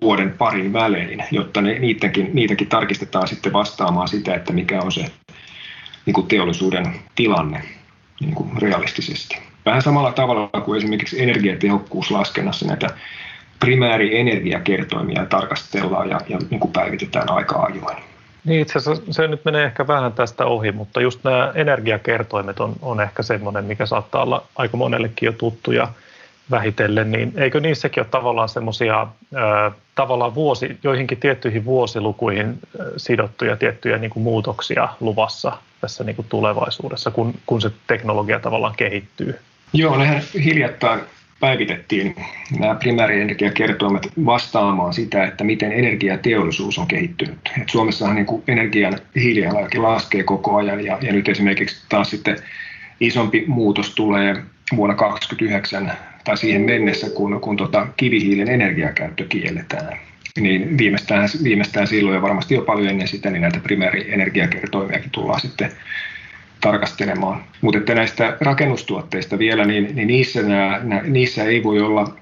vuoden 0.00 0.34
parin 0.38 0.72
välein, 0.72 1.24
jotta 1.30 1.60
ne, 1.60 1.78
niitäkin, 1.78 2.30
niitäkin 2.32 2.68
tarkistetaan 2.68 3.28
sitten 3.28 3.52
vastaamaan 3.52 4.08
sitä, 4.08 4.34
että 4.34 4.52
mikä 4.52 4.80
on 4.80 4.92
se 4.92 5.04
niin 6.06 6.14
kuin 6.14 6.26
teollisuuden 6.26 6.94
tilanne 7.14 7.62
niin 8.20 8.34
kuin 8.34 8.50
realistisesti. 8.62 9.38
Vähän 9.66 9.82
samalla 9.82 10.12
tavalla 10.12 10.60
kuin 10.60 10.78
esimerkiksi 10.78 11.22
energiatehokkuuslaskennassa 11.22 12.66
näitä 12.66 12.90
primäärienergiakertoimia 13.60 15.26
tarkastellaan 15.26 16.10
ja, 16.10 16.20
ja 16.28 16.38
niin 16.50 16.60
kuin 16.60 16.72
päivitetään 16.72 17.30
aika 17.30 17.62
ajoin. 17.62 18.07
Niin 18.44 18.60
itse 18.60 18.78
asiassa 18.78 19.02
se 19.10 19.28
nyt 19.28 19.44
menee 19.44 19.64
ehkä 19.64 19.86
vähän 19.86 20.12
tästä 20.12 20.44
ohi, 20.44 20.72
mutta 20.72 21.00
just 21.00 21.24
nämä 21.24 21.52
energiakertoimet 21.54 22.60
on, 22.60 22.74
on 22.82 23.00
ehkä 23.00 23.22
semmoinen, 23.22 23.64
mikä 23.64 23.86
saattaa 23.86 24.22
olla 24.22 24.42
aika 24.56 24.76
monellekin 24.76 25.26
jo 25.26 25.32
tuttuja 25.32 25.88
vähitellen, 26.50 27.10
niin 27.10 27.32
eikö 27.36 27.60
niissäkin 27.60 28.00
ole 28.00 28.08
tavallaan 28.10 28.48
semmoisia 28.48 29.06
tavallaan 29.94 30.34
vuosi, 30.34 30.78
joihinkin 30.82 31.20
tiettyihin 31.20 31.64
vuosilukuihin 31.64 32.58
sidottuja 32.96 33.56
tiettyjä 33.56 33.98
niin 33.98 34.10
kuin 34.10 34.22
muutoksia 34.22 34.88
luvassa 35.00 35.52
tässä 35.80 36.04
niin 36.04 36.16
kuin 36.16 36.26
tulevaisuudessa, 36.28 37.10
kun, 37.10 37.34
kun 37.46 37.60
se 37.60 37.70
teknologia 37.86 38.40
tavallaan 38.40 38.74
kehittyy? 38.76 39.38
Joo, 39.72 39.96
nehän 39.96 40.22
hiljattain 40.44 41.00
päivitettiin 41.40 42.16
nämä 42.58 42.74
primäärienergiakertoimet 42.74 44.12
vastaamaan 44.24 44.94
sitä, 44.94 45.24
että 45.24 45.44
miten 45.44 45.72
energiateollisuus 45.72 46.78
on 46.78 46.86
kehittynyt. 46.86 47.38
Et 47.62 47.68
Suomessahan 47.68 48.16
niin 48.16 48.26
kuin 48.26 48.42
energian 48.48 48.98
hiilijalanjälki 49.16 49.78
laskee 49.78 50.22
koko 50.22 50.56
ajan 50.56 50.84
ja, 50.84 50.98
ja 51.00 51.12
nyt 51.12 51.28
esimerkiksi 51.28 51.84
taas 51.88 52.10
sitten 52.10 52.36
isompi 53.00 53.44
muutos 53.46 53.94
tulee 53.94 54.42
vuonna 54.76 54.94
2029 54.94 55.92
tai 56.24 56.36
siihen 56.36 56.62
mennessä, 56.62 57.10
kun, 57.10 57.40
kun 57.40 57.56
tota 57.56 57.86
kivihiilen 57.96 58.48
energiakäyttö 58.48 59.24
kielletään. 59.28 59.98
Niin 60.40 60.78
viimeistään, 60.78 61.28
viimeistään 61.44 61.86
silloin 61.86 62.14
ja 62.14 62.22
varmasti 62.22 62.54
jo 62.54 62.62
paljon 62.62 62.88
ennen 62.88 63.08
sitä, 63.08 63.30
niin 63.30 63.42
näitä 63.42 63.60
primäärienergiakertoimiakin 63.60 65.10
tullaan 65.10 65.40
sitten 65.40 65.72
tarkastelemaan. 66.60 67.44
Mutta 67.60 67.94
näistä 67.94 68.36
rakennustuotteista 68.40 69.38
vielä, 69.38 69.64
niin, 69.64 69.96
niin 69.96 70.08
niissä, 70.08 70.42
nämä, 70.42 71.02
niissä 71.02 71.44
ei 71.44 71.62
voi 71.62 71.80
olla 71.80 72.14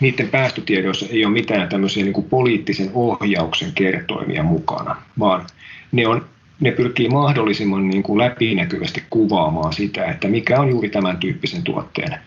niiden 0.00 0.28
päästötiedoissa 0.28 1.06
ei 1.10 1.24
ole 1.24 1.32
mitään 1.32 1.68
tämmöisiä 1.68 2.04
niin 2.04 2.12
kuin 2.12 2.28
poliittisen 2.28 2.90
ohjauksen 2.94 3.72
kertoimia 3.72 4.42
mukana, 4.42 4.96
vaan 5.18 5.46
ne, 5.92 6.06
on, 6.06 6.26
ne 6.60 6.70
pyrkii 6.70 7.08
mahdollisimman 7.08 7.88
niin 7.88 8.02
kuin 8.02 8.18
läpinäkyvästi 8.18 9.04
kuvaamaan 9.10 9.72
sitä, 9.72 10.04
että 10.04 10.28
mikä 10.28 10.60
on 10.60 10.70
juuri 10.70 10.88
tämän 10.88 11.16
tyyppisen 11.16 11.62
tuotteen 11.62 12.18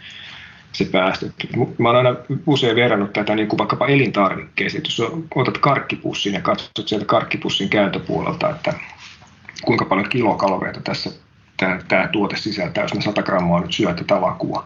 se 0.71 0.85
päästö. 0.85 1.29
Mä 1.77 1.89
olen 1.89 2.05
aina 2.05 2.19
usein 2.47 2.75
verrannut 2.75 3.13
tätä 3.13 3.35
niin 3.35 3.47
kuin 3.47 3.57
vaikkapa 3.57 3.87
elintarvikkeeseen. 3.87 4.83
Jos 4.83 5.01
otat 5.35 5.57
karkkipussin 5.57 6.33
ja 6.33 6.41
katsot 6.41 6.87
sieltä 6.87 7.05
karkkipussin 7.05 7.69
kääntöpuolelta, 7.69 8.49
että 8.49 8.73
kuinka 9.65 9.85
paljon 9.85 10.09
kilokaloreita 10.09 10.81
tässä 10.81 11.11
tämä, 11.57 11.79
tämä 11.87 12.07
tuote 12.07 12.37
sisältää, 12.37 12.83
jos 12.83 12.93
me 12.93 13.01
100 13.01 13.23
grammaa 13.23 13.59
nyt 13.59 13.73
syö 13.73 13.93
tätä 13.93 14.21
lakua. 14.21 14.65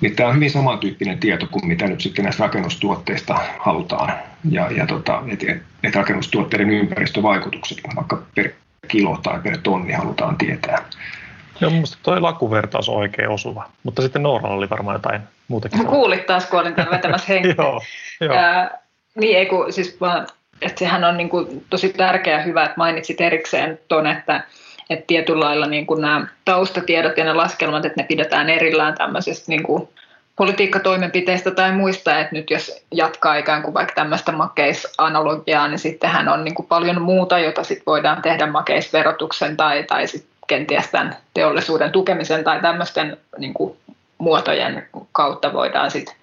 Niin 0.00 0.16
tämä 0.16 0.28
on 0.28 0.34
hyvin 0.34 0.50
samantyyppinen 0.50 1.18
tieto 1.18 1.46
kuin 1.46 1.66
mitä 1.66 1.86
nyt 1.86 2.00
sitten 2.00 2.24
näistä 2.24 2.42
rakennustuotteista 2.42 3.38
halutaan. 3.58 4.12
Ja, 4.50 4.70
ja 4.70 4.86
tota, 4.86 5.22
että 5.28 5.46
et 5.82 5.94
rakennustuotteiden 5.94 6.70
ympäristövaikutukset 6.70 7.78
vaikka 7.96 8.22
per 8.34 8.50
kilo 8.88 9.18
tai 9.22 9.40
per 9.40 9.58
tonni 9.62 9.92
halutaan 9.92 10.36
tietää. 10.36 10.84
Joo, 11.60 11.70
mun 11.70 11.84
toi 12.02 12.20
lakuvertaus 12.20 12.88
on 12.88 12.96
oikein 12.96 13.28
osuva, 13.28 13.70
mutta 13.82 14.02
sitten 14.02 14.22
Nooralla 14.22 14.56
oli 14.56 14.70
varmaan 14.70 14.94
jotain 14.94 15.20
muutakin. 15.48 15.86
Kuulit 15.86 16.26
taas, 16.26 16.46
kun 16.46 16.60
olin 16.60 16.74
täällä 16.74 16.96
vetämässä 16.96 17.26
henkeä. 17.32 17.54
joo, 17.58 17.82
joo. 18.20 18.34
Ää, 18.34 18.78
niin, 19.14 19.38
ei 19.38 19.46
kun, 19.46 19.72
siis 19.72 20.00
vaan, 20.00 20.26
että 20.62 20.78
sehän 20.78 21.04
on 21.04 21.16
niin 21.16 21.28
kuin 21.28 21.64
tosi 21.70 21.88
tärkeä 21.88 22.36
ja 22.36 22.42
hyvä, 22.42 22.64
että 22.64 22.74
mainitsit 22.76 23.20
erikseen 23.20 23.78
tuon, 23.88 24.06
että, 24.06 24.44
että 24.90 25.04
tietyllä 25.06 25.44
lailla 25.44 25.66
niin 25.66 25.86
kuin 25.86 26.00
nämä 26.00 26.26
taustatiedot 26.44 27.16
ja 27.16 27.24
ne 27.24 27.32
laskelmat, 27.32 27.84
että 27.84 28.02
ne 28.02 28.06
pidetään 28.06 28.50
erillään 28.50 28.94
tämmöisistä 28.94 29.44
niin 29.48 29.62
kuin 29.62 29.88
politiikkatoimenpiteistä 30.36 31.50
tai 31.50 31.72
muista, 31.72 32.18
että 32.18 32.34
nyt 32.34 32.50
jos 32.50 32.84
jatkaa 32.92 33.36
ikään 33.36 33.62
kuin 33.62 33.74
vaikka 33.74 33.94
tämmöistä 33.94 34.32
makeisanalogiaa, 34.32 35.68
niin 35.68 35.78
sittenhän 35.78 36.28
on 36.28 36.44
niin 36.44 36.54
kuin 36.54 36.66
paljon 36.66 37.02
muuta, 37.02 37.38
jota 37.38 37.64
sit 37.64 37.82
voidaan 37.86 38.22
tehdä 38.22 38.46
makeisverotuksen 38.46 39.56
tai, 39.56 39.84
tai 39.84 40.06
sit 40.06 40.26
kenties 40.46 40.88
tämän 40.88 41.16
teollisuuden 41.34 41.92
tukemisen 41.92 42.44
tai 42.44 42.60
tämmöisten 42.60 43.16
niin 43.38 43.54
kuin 43.54 43.76
muotojen 44.18 44.88
kautta 45.12 45.52
voidaan 45.52 45.90
sit 45.90 46.16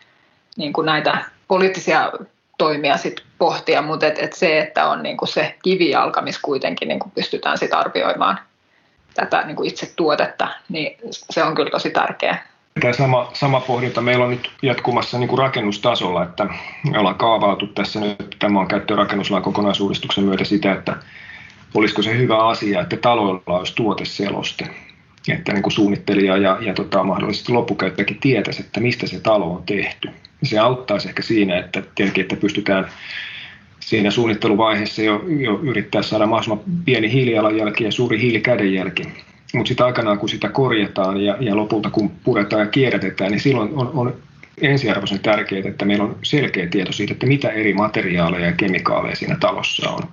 niin 0.58 0.73
kuin 0.73 0.86
näitä 0.86 1.25
poliittisia 1.47 2.12
toimia 2.58 2.97
sit 2.97 3.23
pohtia, 3.38 3.82
mutta 3.82 4.08
et, 4.08 4.19
et 4.19 4.34
se, 4.34 4.60
että 4.60 4.88
on 4.88 5.04
niin 5.04 5.17
kuin 5.17 5.30
se 5.30 5.56
kivijalka, 5.63 6.21
missä 6.21 6.41
kuitenkin 6.43 6.88
niin 6.88 6.99
kuin 6.99 7.12
pystytään 7.12 7.58
sit 7.58 7.73
arvioimaan 7.73 8.39
tätä 9.15 9.43
niin 9.45 9.56
kuin 9.56 9.69
itse 9.69 9.93
tuotetta, 9.95 10.47
niin 10.69 10.97
se 11.12 11.43
on 11.43 11.56
kyllä 11.56 11.69
tosi 11.69 11.89
tärkeää. 11.89 12.47
Tämä 12.80 12.93
sama, 12.93 13.30
sama 13.34 13.60
pohdinta 13.60 14.01
meillä 14.01 14.25
on 14.25 14.32
nyt 14.32 14.51
jatkumassa 14.62 15.17
niin 15.17 15.28
kuin 15.28 15.39
rakennustasolla, 15.39 16.23
että 16.23 16.47
me 16.91 16.99
ollaan 16.99 17.15
kaavailtu 17.15 17.67
tässä 17.67 17.99
nyt 17.99 18.36
tämän 18.39 18.67
käyttöön 18.67 18.97
rakennuslain 18.97 19.43
kokonaisuudistuksen 19.43 20.23
myötä 20.23 20.43
sitä, 20.43 20.73
että 20.73 20.97
olisiko 21.73 22.01
se 22.01 22.17
hyvä 22.17 22.47
asia, 22.47 22.82
että 22.82 22.97
taloilla 22.97 23.41
olisi 23.60 23.75
tuoteseloste, 23.75 24.67
että 25.30 25.54
niin 25.54 25.63
kuin 25.63 25.73
suunnittelija 25.73 26.38
ja, 26.38 26.58
ja 26.62 26.73
tota, 26.73 27.04
mahdollisesti 27.04 27.51
loppukäyttäjäkin 27.51 28.19
tietäisi, 28.19 28.62
että 28.62 28.80
mistä 28.80 29.08
se 29.08 29.19
talo 29.19 29.54
on 29.54 29.63
tehty. 29.65 30.10
Se 30.43 30.60
auttaisi 30.60 31.08
ehkä 31.08 31.21
siinä, 31.21 31.60
että, 31.60 31.84
tietenkin, 31.95 32.21
että 32.21 32.36
pystytään 32.36 32.88
suunnitteluvaiheessa 34.09 35.01
jo, 35.01 35.23
jo 35.39 35.59
yrittää 35.63 36.01
saada 36.01 36.25
mahdollisimman 36.25 36.81
pieni 36.85 37.11
hiilijalanjälki 37.11 37.83
ja 37.83 37.91
suuri 37.91 38.21
hiilikädenjälki. 38.21 39.03
Mutta 39.53 39.67
sitten 39.67 39.85
aikanaan, 39.85 40.17
kun 40.17 40.29
sitä 40.29 40.49
korjataan 40.49 41.21
ja, 41.21 41.37
ja 41.39 41.55
lopulta 41.55 41.89
kun 41.89 42.11
puretaan 42.23 42.59
ja 42.59 42.67
kierrätetään, 42.67 43.31
niin 43.31 43.39
silloin 43.39 43.69
on, 43.73 43.91
on 43.93 44.13
ensiarvoisen 44.61 45.19
tärkeää, 45.19 45.69
että 45.69 45.85
meillä 45.85 46.03
on 46.03 46.15
selkeä 46.23 46.67
tieto 46.67 46.91
siitä, 46.91 47.13
että 47.13 47.25
mitä 47.25 47.49
eri 47.49 47.73
materiaaleja 47.73 48.45
ja 48.45 48.51
kemikaaleja 48.51 49.15
siinä 49.15 49.37
talossa 49.39 49.89
on 49.89 50.03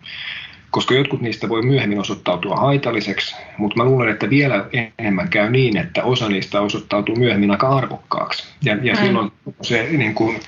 koska 0.72 0.94
jotkut 0.94 1.20
niistä 1.20 1.48
voi 1.48 1.62
myöhemmin 1.62 2.00
osoittautua 2.00 2.56
haitalliseksi, 2.56 3.37
mutta 3.58 3.76
mä 3.76 3.85
luulen, 3.85 4.08
että 4.08 4.30
vielä 4.30 4.66
enemmän 4.98 5.28
käy 5.28 5.50
niin, 5.50 5.76
että 5.76 6.04
osa 6.04 6.28
niistä 6.28 6.61
osoittautuu 6.61 7.16
myöhemmin 7.16 7.50
aika 7.50 7.68
arvokkaaksi. 7.68 8.44
Ja, 8.64 8.76
ja 8.82 8.94
mm. 8.94 8.98
silloin 8.98 9.32
se 9.62 9.88
niin 9.90 10.14
kuin, 10.14 10.40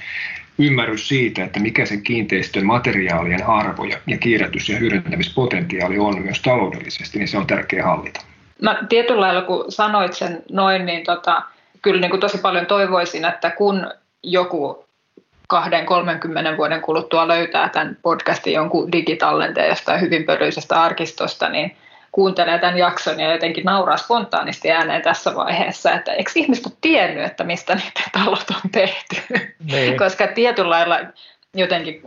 ymmärrys 0.59 1.09
siitä, 1.09 1.45
että 1.45 1.61
mikä 1.61 1.87
se 1.87 1.97
kiinteistön 1.97 2.67
materiaalien 2.67 3.47
arvo 3.47 3.85
ja, 3.85 3.99
ja 4.07 4.19
kierrätys- 4.19 4.69
ja 4.69 4.79
hyödyntämispotentiaali 4.79 5.99
on 5.99 6.23
myös 6.23 6.43
taloudellisesti, 6.43 7.19
niin 7.19 7.29
se 7.29 7.39
on 7.39 7.47
tärkeä 7.47 7.85
hallita. 7.85 8.21
Mä 8.63 8.83
tietyllä 8.89 9.21
lailla, 9.21 9.43
kun 9.43 9.65
sanoit 9.69 10.13
sen 10.13 10.43
noin, 10.53 10.87
niin 10.87 11.05
tota, 11.05 11.43
kyllä 11.83 12.01
niin 12.01 12.11
kuin 12.11 12.21
tosi 12.21 12.39
paljon 12.39 12.67
toivoisin, 12.67 13.25
että 13.25 13.51
kun 13.51 13.91
joku 14.23 14.85
20-30 15.55 16.57
vuoden 16.57 16.81
kuluttua 16.81 17.29
löytää 17.29 17.69
tämän 17.69 17.99
podcastin 18.03 18.53
jonkun 18.53 18.93
digitallenteen 18.93 19.69
jostain 19.69 20.01
hyvin 20.01 20.25
pölyisestä 20.25 20.83
arkistosta, 20.83 21.49
niin 21.49 21.77
kuuntelee 22.15 22.59
tämän 22.59 22.79
jakson 22.79 23.21
ja 23.21 23.33
jotenkin 23.33 23.65
nauraa 23.65 23.97
spontaanisti 23.97 24.73
ääneen 24.73 25.03
tässä 25.03 25.35
vaiheessa, 25.35 25.93
että 25.93 26.13
eikö 26.13 26.31
ihmiset 26.35 26.67
ole 26.67 26.75
tiennyt, 26.81 27.25
että 27.25 27.45
mistä 27.45 27.75
niitä 27.75 28.01
talot 28.13 28.51
on 28.51 28.71
tehty? 28.73 29.17
Niin. 29.65 29.99
Koska 30.03 30.27
tietyllä 30.27 30.71
lailla 30.71 30.99
jotenkin 31.55 32.03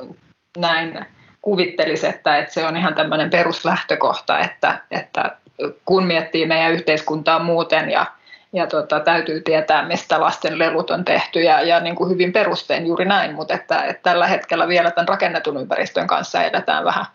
näin 0.57 1.05
kuvittelisi, 1.41 2.07
että, 2.07 2.37
että 2.37 2.53
se 2.53 2.65
on 2.65 2.77
ihan 2.77 2.95
tämmöinen 2.95 3.29
peruslähtökohta, 3.29 4.39
että, 4.39 4.81
että 4.91 5.37
kun 5.85 6.05
miettii 6.05 6.45
meidän 6.45 6.71
yhteiskuntaa 6.71 7.39
muuten 7.39 7.91
ja 7.91 8.05
ja 8.53 8.67
tota, 8.67 8.99
täytyy 8.99 9.41
tietää, 9.41 9.87
mistä 9.87 10.21
lasten 10.21 10.59
lelut 10.59 10.91
on 10.91 11.05
tehty 11.05 11.41
ja, 11.41 11.61
ja 11.61 11.79
niin 11.79 11.95
kuin 11.95 12.09
hyvin 12.09 12.33
perustein 12.33 12.87
juuri 12.87 13.05
näin, 13.05 13.35
mutta 13.35 13.53
että, 13.53 13.83
että 13.83 14.03
tällä 14.03 14.27
hetkellä 14.27 14.67
vielä 14.67 14.91
tämän 14.91 15.07
rakennetun 15.07 15.57
ympäristön 15.57 16.07
kanssa 16.07 16.43
edetään 16.43 16.85
vähän 16.85 17.05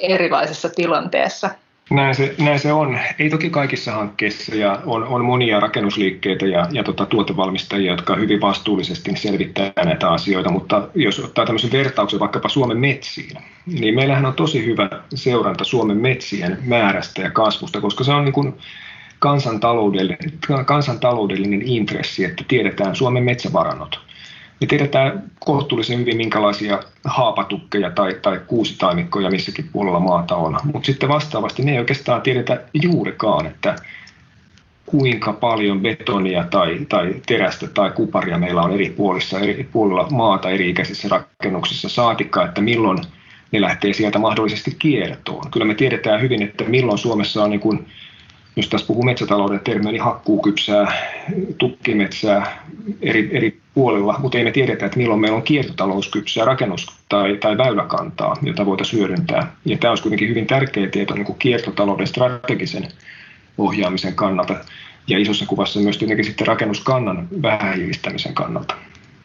erilaisessa 0.00 0.68
tilanteessa. 0.68 1.50
Näin 1.90 2.14
se, 2.14 2.34
näin 2.38 2.58
se 2.58 2.72
on. 2.72 2.98
Ei 3.18 3.30
toki 3.30 3.50
kaikissa 3.50 3.92
hankkeissa 3.92 4.54
ja 4.54 4.80
on, 4.86 5.04
on 5.04 5.24
monia 5.24 5.60
rakennusliikkeitä 5.60 6.46
ja, 6.46 6.68
ja 6.72 6.84
tota, 6.84 7.06
tuotevalmistajia, 7.06 7.92
jotka 7.92 8.16
hyvin 8.16 8.40
vastuullisesti 8.40 9.16
selvittää 9.16 9.72
näitä 9.84 10.10
asioita, 10.10 10.50
mutta 10.50 10.88
jos 10.94 11.18
ottaa 11.18 11.46
tämmöisen 11.46 11.72
vertauksen 11.72 12.20
vaikkapa 12.20 12.48
Suomen 12.48 12.78
metsiin, 12.78 13.36
niin 13.66 13.94
meillähän 13.94 14.26
on 14.26 14.34
tosi 14.34 14.66
hyvä 14.66 14.88
seuranta 15.14 15.64
Suomen 15.64 15.96
metsien 15.96 16.58
määrästä 16.64 17.22
ja 17.22 17.30
kasvusta, 17.30 17.80
koska 17.80 18.04
se 18.04 18.12
on 18.12 18.24
niin 18.24 18.32
kuin 18.32 18.54
kansantaloudellinen, 19.18 20.32
kansantaloudellinen 20.66 21.62
intressi, 21.62 22.24
että 22.24 22.44
tiedetään 22.48 22.96
Suomen 22.96 23.24
metsävarannot. 23.24 24.09
Me 24.60 24.66
tiedetään 24.66 25.22
kohtuullisen 25.38 25.98
hyvin, 25.98 26.16
minkälaisia 26.16 26.82
haapatukkeja 27.04 27.90
tai, 27.90 28.14
tai 28.22 28.40
kuusitaimikkoja 28.46 29.30
missäkin 29.30 29.68
puolella 29.72 30.00
maata 30.00 30.36
on. 30.36 30.58
Mutta 30.64 30.86
sitten 30.86 31.08
vastaavasti 31.08 31.62
ne 31.62 31.72
ei 31.72 31.78
oikeastaan 31.78 32.22
tiedetä 32.22 32.60
juurikaan, 32.82 33.46
että 33.46 33.76
kuinka 34.86 35.32
paljon 35.32 35.80
betonia 35.80 36.44
tai, 36.44 36.78
tai 36.88 37.14
terästä 37.26 37.66
tai 37.68 37.90
kuparia 37.90 38.38
meillä 38.38 38.62
on 38.62 38.72
eri 38.72 38.90
puolissa, 38.90 39.40
eri 39.40 39.68
puolilla 39.72 40.06
maata 40.10 40.50
eri 40.50 40.70
ikäisissä 40.70 41.08
rakennuksissa, 41.08 41.88
saatikka, 41.88 42.44
että 42.44 42.60
milloin 42.60 42.98
ne 43.52 43.60
lähtee 43.60 43.92
sieltä 43.92 44.18
mahdollisesti 44.18 44.76
kiertoon. 44.78 45.50
Kyllä 45.50 45.66
me 45.66 45.74
tiedetään 45.74 46.20
hyvin, 46.20 46.42
että 46.42 46.64
milloin 46.64 46.98
Suomessa 46.98 47.44
on 47.44 47.50
niin 47.50 47.60
kuin 47.60 47.86
jos 48.60 48.68
tässä 48.68 48.86
puhuu 48.86 49.02
metsätalouden 49.02 49.60
termiä, 49.60 49.92
niin 49.92 50.02
hakkuukypsää, 50.02 50.92
tukkimetsää 51.58 52.64
eri, 53.02 53.30
eri 53.32 53.60
puolilla, 53.74 54.16
mutta 54.18 54.38
ei 54.38 54.44
me 54.44 54.50
tiedetä, 54.50 54.86
että 54.86 54.98
milloin 54.98 55.20
meillä 55.20 55.36
on 55.36 55.42
kiertotalouskypsää 55.42 56.44
rakennus- 56.44 56.86
tai, 57.08 57.36
tai 57.36 57.58
väyläkantaa, 57.58 58.36
jota 58.42 58.66
voitaisiin 58.66 59.00
hyödyntää. 59.00 59.52
Ja 59.64 59.78
tämä 59.78 59.90
olisi 59.90 60.02
kuitenkin 60.02 60.28
hyvin 60.28 60.46
tärkeä 60.46 60.88
tieto 60.88 61.14
niin 61.14 61.24
kuin 61.24 61.38
kiertotalouden 61.38 62.06
strategisen 62.06 62.88
ohjaamisen 63.58 64.14
kannalta 64.14 64.54
ja 65.06 65.18
isossa 65.18 65.46
kuvassa 65.46 65.80
myös 65.80 65.98
tietenkin 65.98 66.24
sitten 66.24 66.46
rakennuskannan 66.46 67.28
vähähiilistämisen 67.42 68.34
kannalta. 68.34 68.74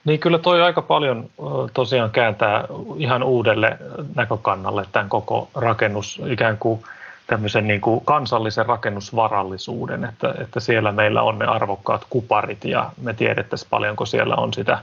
Niin 0.05 0.19
kyllä 0.19 0.37
toi 0.37 0.61
aika 0.61 0.81
paljon 0.81 1.29
tosiaan 1.73 2.11
kääntää 2.11 2.63
ihan 2.97 3.23
uudelle 3.23 3.77
näkökannalle 4.15 4.85
tämän 4.91 5.09
koko 5.09 5.49
rakennus 5.55 6.21
ikään 6.31 6.57
kuin– 6.57 6.79
tämmöisen 7.27 7.67
niin 7.67 7.81
kuin 7.81 8.05
kansallisen 8.05 8.65
rakennusvarallisuuden, 8.65 10.05
että, 10.05 10.35
että 10.41 10.59
siellä 10.59 10.91
meillä 10.91 11.21
on 11.21 11.39
ne 11.39 11.45
arvokkaat 11.45 12.05
kuparit 12.09 12.65
ja 12.65 12.91
me 13.01 13.13
tiedettäisiin 13.13 13.69
paljonko 13.69 14.05
siellä 14.05 14.35
on 14.35 14.53
sitä 14.53 14.79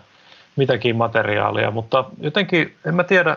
mitäkin 0.57 0.97
materiaalia, 0.97 1.71
mutta 1.71 2.05
jotenkin 2.21 2.75
en 2.87 2.95
mä 2.95 3.05
tiedä, 3.05 3.37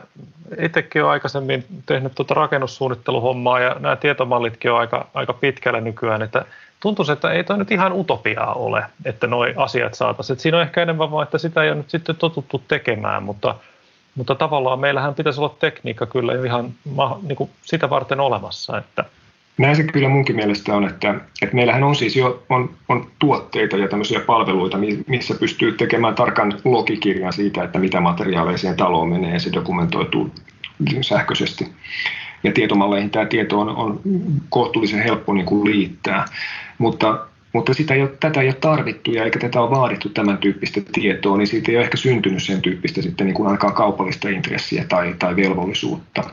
itsekin 0.60 1.01
olen 1.01 1.12
aikaisemmin 1.12 1.66
tehnyt 1.86 2.16
tuota 2.16 2.34
rakennussuunnitteluhommaa 2.34 3.60
ja 3.60 3.76
nämä 3.80 3.95
tietomallitkin 3.95 4.72
on 4.72 4.80
aika, 4.80 5.08
aika 5.14 5.34
pitkällä 5.34 5.82
nykyään, 5.82 6.22
että 6.22 6.45
tuntuu, 6.80 7.06
että 7.14 7.32
ei 7.32 7.43
toi 7.43 7.58
nyt 7.58 7.72
ihan 7.72 7.93
utopiaa 7.93 8.53
ole, 8.53 8.84
että 9.06 9.28
nuo 9.28 9.45
asiat 9.56 9.93
saataisiin. 9.93 10.39
Siinä 10.39 10.58
on 10.58 10.64
ehkä 10.64 10.82
enemmän 10.82 11.12
vaan, 11.12 11.24
että 11.24 11.38
sitä 11.38 11.64
ei 11.64 11.70
ole 11.70 11.78
nyt 11.78 11.89
sitten 11.89 12.16
totuttu 12.16 12.64
tekemään, 12.68 13.24
mutta, 13.24 13.56
mutta 14.16 14.36
tavallaan 14.36 14.80
meillähän 14.80 15.16
pitäisi 15.16 15.39
olla 15.39 15.55
tekniikka 15.59 16.05
kyllä 16.05 16.45
ihan 16.45 16.74
niin 17.22 17.36
kuin 17.36 17.49
sitä 17.61 17.89
varten 17.89 18.20
olemassa, 18.20 18.78
että 18.78 19.05
näin 19.57 19.76
se 19.76 19.84
kyllä 19.84 20.09
munkin 20.09 20.36
mielestä 20.36 20.76
on, 20.76 20.88
että, 20.88 21.16
että 21.41 21.55
meillähän 21.55 21.84
on 21.84 21.95
siis 21.95 22.16
jo 22.16 22.43
on, 22.49 22.70
on 22.89 23.07
tuotteita 23.20 23.78
ja 23.78 23.88
tämmöisiä 23.88 24.20
palveluita, 24.20 24.78
missä 25.07 25.36
pystyy 25.39 25.72
tekemään 25.72 26.16
tarkan 26.16 26.53
logikirjan 26.63 27.34
siitä, 27.34 27.63
että 27.63 27.80
mitä 27.80 27.99
materiaaleja 28.01 28.57
siihen 28.57 28.78
taloon 28.78 29.09
menee 29.09 29.34
ja 29.34 29.39
se 29.39 29.53
dokumentoituu 29.53 30.32
sähköisesti. 31.01 31.72
Ja 32.43 32.51
tietomalleihin 32.51 33.09
tämä 33.09 33.26
tieto 33.26 33.59
on, 33.59 33.70
on 33.70 33.99
kohtuullisen 34.49 35.03
helppo 35.03 35.34
niin 35.34 35.45
kuin 35.45 35.72
liittää, 35.72 36.26
mutta, 36.78 37.26
mutta 37.56 37.74
sitä 37.74 37.93
ei 37.93 38.01
ole, 38.01 38.12
tätä 38.20 38.41
ei 38.41 38.47
ole 38.47 38.53
tarvittu 38.53 39.12
ja 39.12 39.24
eikä 39.24 39.39
tätä 39.39 39.62
ole 39.62 39.70
vaadittu 39.70 40.10
tämän 40.10 40.38
tyyppistä 40.38 40.82
tietoa, 40.91 41.38
niin 41.38 41.47
siitä 41.47 41.72
ei 41.72 41.78
ole 41.78 41.84
ehkä 41.84 41.97
syntynyt 41.97 42.43
sen 42.43 42.62
tyyppistä 42.62 43.01
sitten 43.01 43.28
niin 43.28 43.36
kuin 43.36 43.47
ainakaan 43.47 43.74
kaupallista 43.74 44.30
intressiä 44.30 44.86
tai, 44.89 45.16
tai 45.20 45.36
velvollisuutta. 45.36 46.24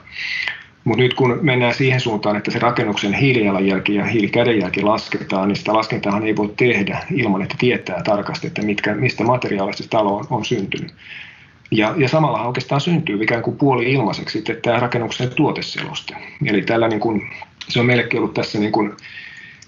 Mutta 0.84 1.02
nyt 1.02 1.14
kun 1.14 1.38
mennään 1.42 1.74
siihen 1.74 2.00
suuntaan, 2.00 2.36
että 2.36 2.50
se 2.50 2.58
rakennuksen 2.58 3.14
hiilijalanjälki 3.14 3.94
ja 3.94 4.04
hiilikädenjälki 4.04 4.82
lasketaan, 4.82 5.48
niin 5.48 5.56
sitä 5.56 5.72
laskentaahan 5.72 6.26
ei 6.26 6.36
voi 6.36 6.52
tehdä 6.56 6.98
ilman, 7.14 7.42
että 7.42 7.54
tietää 7.58 8.02
tarkasti, 8.02 8.46
että 8.46 8.62
mitkä, 8.62 8.94
mistä 8.94 9.24
materiaalista 9.24 9.84
talo 9.90 10.16
on, 10.16 10.26
on 10.30 10.44
syntynyt. 10.44 10.94
Ja, 11.70 11.94
ja 11.96 12.08
samalla 12.08 12.46
oikeastaan 12.46 12.80
syntyy 12.80 13.22
ikään 13.22 13.42
kuin 13.42 13.56
puoli 13.56 13.92
ilmaiseksi 13.92 14.32
sitten 14.32 14.56
tämä 14.62 14.80
rakennuksen 14.80 15.30
tuoteseloste. 15.36 16.14
Eli 16.46 16.62
tällä 16.62 16.88
niin 16.88 17.00
kuin, 17.00 17.22
se 17.68 17.80
on 17.80 17.86
meillekin 17.86 18.20
ollut 18.20 18.34
tässä 18.34 18.58
niin 18.58 18.72
kuin 18.72 18.92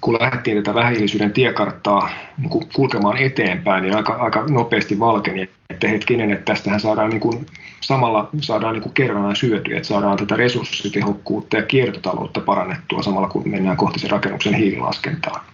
kun 0.04 0.16
lähdettiin 0.20 0.56
tätä 0.56 0.74
vähähiilisyyden 0.74 1.32
tiekarttaa 1.32 2.10
niin 2.38 2.50
kulkemaan 2.74 3.16
eteenpäin, 3.16 3.82
niin 3.82 3.96
aika, 3.96 4.12
aika 4.12 4.44
nopeasti 4.50 4.98
valkeni, 4.98 5.48
että 5.70 5.88
hetkinen, 5.88 6.30
että 6.30 6.52
tästähän 6.52 6.80
saadaan 6.80 7.10
niin 7.10 7.20
kuin, 7.20 7.46
samalla 7.80 8.28
saadaan 8.40 8.72
niin 8.72 8.82
kuin 8.82 8.92
kerranaan 8.92 9.36
syötyä, 9.36 9.76
että 9.76 9.88
saadaan 9.88 10.16
tätä 10.16 10.36
resurssitehokkuutta 10.36 11.56
ja 11.56 11.62
kiertotaloutta 11.62 12.40
parannettua 12.40 13.02
samalla 13.02 13.28
kun 13.28 13.48
mennään 13.48 13.76
kohti 13.76 13.98
sen 13.98 14.10
rakennuksen 14.10 14.54
hiililaskentaa. 14.54 15.44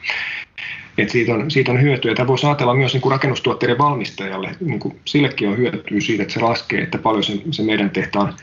Et 0.98 1.10
siitä, 1.10 1.34
on, 1.34 1.50
siitä 1.50 1.72
on 1.72 1.82
hyötyä. 1.82 2.14
Tämä 2.14 2.26
voisi 2.26 2.46
ajatella 2.46 2.74
myös 2.74 2.92
niin 2.92 3.02
kuin 3.02 3.12
rakennustuotteiden 3.12 3.78
valmistajalle. 3.78 4.56
Niin 4.60 4.80
kuin 4.80 5.00
sillekin 5.04 5.48
on 5.48 5.56
hyötyä 5.56 6.00
siitä, 6.00 6.22
että 6.22 6.34
se 6.34 6.40
laskee, 6.40 6.82
että 6.82 6.98
paljon 6.98 7.24
se, 7.24 7.32
se 7.50 7.62
meidän 7.62 7.90
tehtaan 7.90 8.34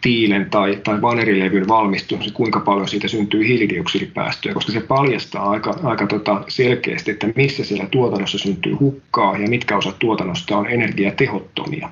tiilen 0.00 0.50
tai, 0.50 0.80
tai 0.84 1.02
vanerilevyn 1.02 1.68
valmistumisessa, 1.68 2.36
kuinka 2.36 2.60
paljon 2.60 2.88
siitä 2.88 3.08
syntyy 3.08 3.46
hiilidioksidipäästöjä, 3.46 4.54
koska 4.54 4.72
se 4.72 4.80
paljastaa 4.80 5.50
aika, 5.50 5.78
aika 5.82 6.06
tota 6.06 6.44
selkeästi, 6.48 7.10
että 7.10 7.28
missä 7.36 7.64
siellä 7.64 7.86
tuotannossa 7.86 8.38
syntyy 8.38 8.74
hukkaa 8.74 9.36
ja 9.36 9.48
mitkä 9.48 9.76
osat 9.76 9.98
tuotannosta 9.98 10.56
on 10.56 10.66
energiatehottomia. 10.66 11.90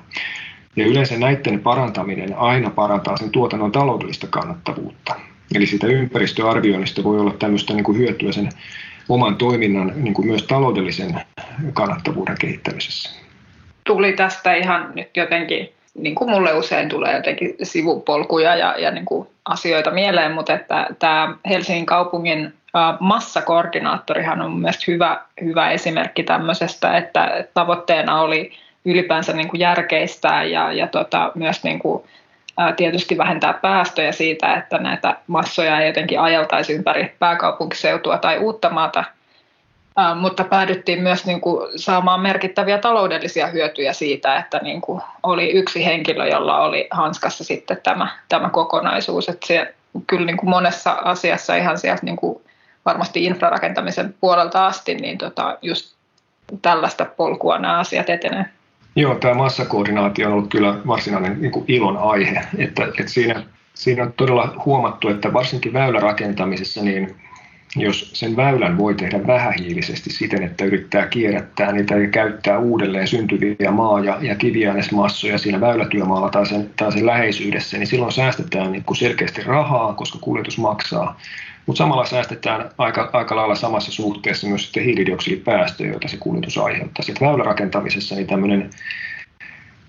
Ja 0.75 0.85
yleensä 0.85 1.17
näiden 1.17 1.59
parantaminen 1.59 2.37
aina 2.37 2.69
parantaa 2.69 3.17
sen 3.17 3.29
tuotannon 3.29 3.71
taloudellista 3.71 4.27
kannattavuutta. 4.27 5.15
Eli 5.55 5.65
sitä 5.65 5.87
ympäristöarvioinnista 5.87 7.03
voi 7.03 7.19
olla 7.19 7.33
tämmöistä 7.39 7.73
niin 7.73 7.83
kuin 7.83 7.97
hyötyä 7.97 8.31
sen 8.31 8.49
oman 9.09 9.35
toiminnan 9.35 9.91
niin 9.95 10.13
kuin 10.13 10.27
myös 10.27 10.43
taloudellisen 10.43 11.21
kannattavuuden 11.73 12.35
kehittämisessä. 12.39 13.19
Tuli 13.83 14.13
tästä 14.13 14.53
ihan 14.53 14.91
nyt 14.95 15.17
jotenkin 15.17 15.69
niin 16.01 16.15
kuin 16.15 16.29
mulle 16.29 16.53
usein 16.53 16.89
tulee 16.89 17.15
jotenkin 17.15 17.55
sivupolkuja 17.63 18.55
ja, 18.55 18.75
ja 18.77 18.91
niin 18.91 19.05
kuin 19.05 19.27
asioita 19.45 19.91
mieleen, 19.91 20.31
mutta 20.31 20.53
että 20.53 20.87
tämä 20.99 21.35
Helsingin 21.49 21.85
kaupungin 21.85 22.53
massakoordinaattorihan 22.99 24.41
on 24.41 24.51
myös 24.51 24.87
hyvä, 24.87 25.21
hyvä 25.43 25.71
esimerkki 25.71 26.23
tämmöisestä, 26.23 26.97
että 26.97 27.45
tavoitteena 27.53 28.21
oli 28.21 28.51
ylipäänsä 28.85 29.33
niin 29.33 29.47
kuin 29.47 29.59
järkeistää 29.59 30.43
ja, 30.43 30.73
ja 30.73 30.87
tota, 30.87 31.31
myös 31.35 31.63
niin 31.63 31.79
kuin, 31.79 32.03
tietysti 32.77 33.17
vähentää 33.17 33.53
päästöjä 33.53 34.11
siitä, 34.11 34.53
että 34.53 34.77
näitä 34.77 35.15
massoja 35.27 35.79
ei 35.79 35.87
jotenkin 35.87 36.19
ajeltaisi 36.19 36.73
ympäri 36.73 37.15
pääkaupunkiseutua 37.19 38.17
tai 38.17 38.37
uutta 38.37 38.69
maata– 38.69 39.03
mutta 40.15 40.43
päädyttiin 40.43 41.01
myös 41.01 41.25
niin 41.25 41.41
kuin 41.41 41.67
saamaan 41.75 42.21
merkittäviä 42.21 42.77
taloudellisia 42.77 43.47
hyötyjä 43.47 43.93
siitä, 43.93 44.37
että 44.37 44.59
niin 44.63 44.81
kuin 44.81 45.01
oli 45.23 45.51
yksi 45.51 45.85
henkilö, 45.85 46.27
jolla 46.27 46.61
oli 46.61 46.87
hanskassa 46.91 47.43
sitten 47.43 47.77
tämä, 47.83 48.07
tämä 48.29 48.49
kokonaisuus. 48.49 49.29
Että 49.29 49.47
se, 49.47 49.73
kyllä 50.07 50.25
niin 50.25 50.37
kuin 50.37 50.49
monessa 50.49 50.91
asiassa 50.91 51.55
ihan 51.55 51.77
sieltä 51.77 52.05
niin 52.05 52.15
kuin 52.15 52.41
varmasti 52.85 53.25
infrarakentamisen 53.25 54.15
puolelta 54.21 54.65
asti, 54.65 54.95
niin 54.95 55.17
tota, 55.17 55.57
just 55.61 55.95
tällaista 56.61 57.05
polkua 57.05 57.57
nämä 57.57 57.79
asiat 57.79 58.09
etenee. 58.09 58.45
Joo, 58.95 59.15
tämä 59.15 59.33
massakoordinaatio 59.33 60.27
on 60.27 60.33
ollut 60.33 60.49
kyllä 60.49 60.75
varsinainen 60.87 61.41
niin 61.41 61.51
kuin 61.51 61.65
ilon 61.67 61.97
aihe, 61.97 62.41
että, 62.57 62.83
että 62.83 63.11
siinä, 63.11 63.43
siinä 63.73 64.03
on 64.03 64.13
todella 64.13 64.53
huomattu, 64.65 65.07
että 65.07 65.33
varsinkin 65.33 65.73
väylärakentamisessa 65.73 66.83
niin 66.83 67.15
jos 67.75 68.09
sen 68.13 68.35
väylän 68.35 68.77
voi 68.77 68.95
tehdä 68.95 69.27
vähähiilisesti 69.27 70.09
siten, 70.09 70.43
että 70.43 70.65
yrittää 70.65 71.07
kierrättää 71.07 71.71
niitä 71.71 71.97
ja 71.97 72.07
käyttää 72.07 72.59
uudelleen 72.59 73.07
syntyviä 73.07 73.71
maa- 73.71 73.99
ja, 73.99 74.17
ja 74.21 74.35
kiviainesmassoja 74.35 75.37
siinä 75.37 75.61
väylätyömaalla 75.61 76.29
tai 76.29 76.45
sen, 76.45 76.69
tai 76.75 76.91
sen 76.91 77.05
läheisyydessä, 77.05 77.77
niin 77.77 77.87
silloin 77.87 78.11
säästetään 78.11 78.71
niin 78.71 78.83
kuin 78.83 78.97
selkeästi 78.97 79.43
rahaa, 79.43 79.93
koska 79.93 80.19
kuljetus 80.21 80.57
maksaa. 80.57 81.19
Mutta 81.65 81.77
samalla 81.77 82.05
säästetään 82.05 82.69
aika, 82.77 83.09
aika 83.13 83.35
lailla 83.35 83.55
samassa 83.55 83.91
suhteessa 83.91 84.47
myös 84.47 84.63
sitten 84.63 84.83
hiilidioksidipäästöjä, 84.83 85.91
joita 85.91 86.07
se 86.07 86.17
kuljetus 86.17 86.57
aiheuttaa. 86.57 87.05
Sitten 87.05 87.27
väylärakentamisessa 87.27 88.15
niin 88.15 88.27
tämmöinen 88.27 88.69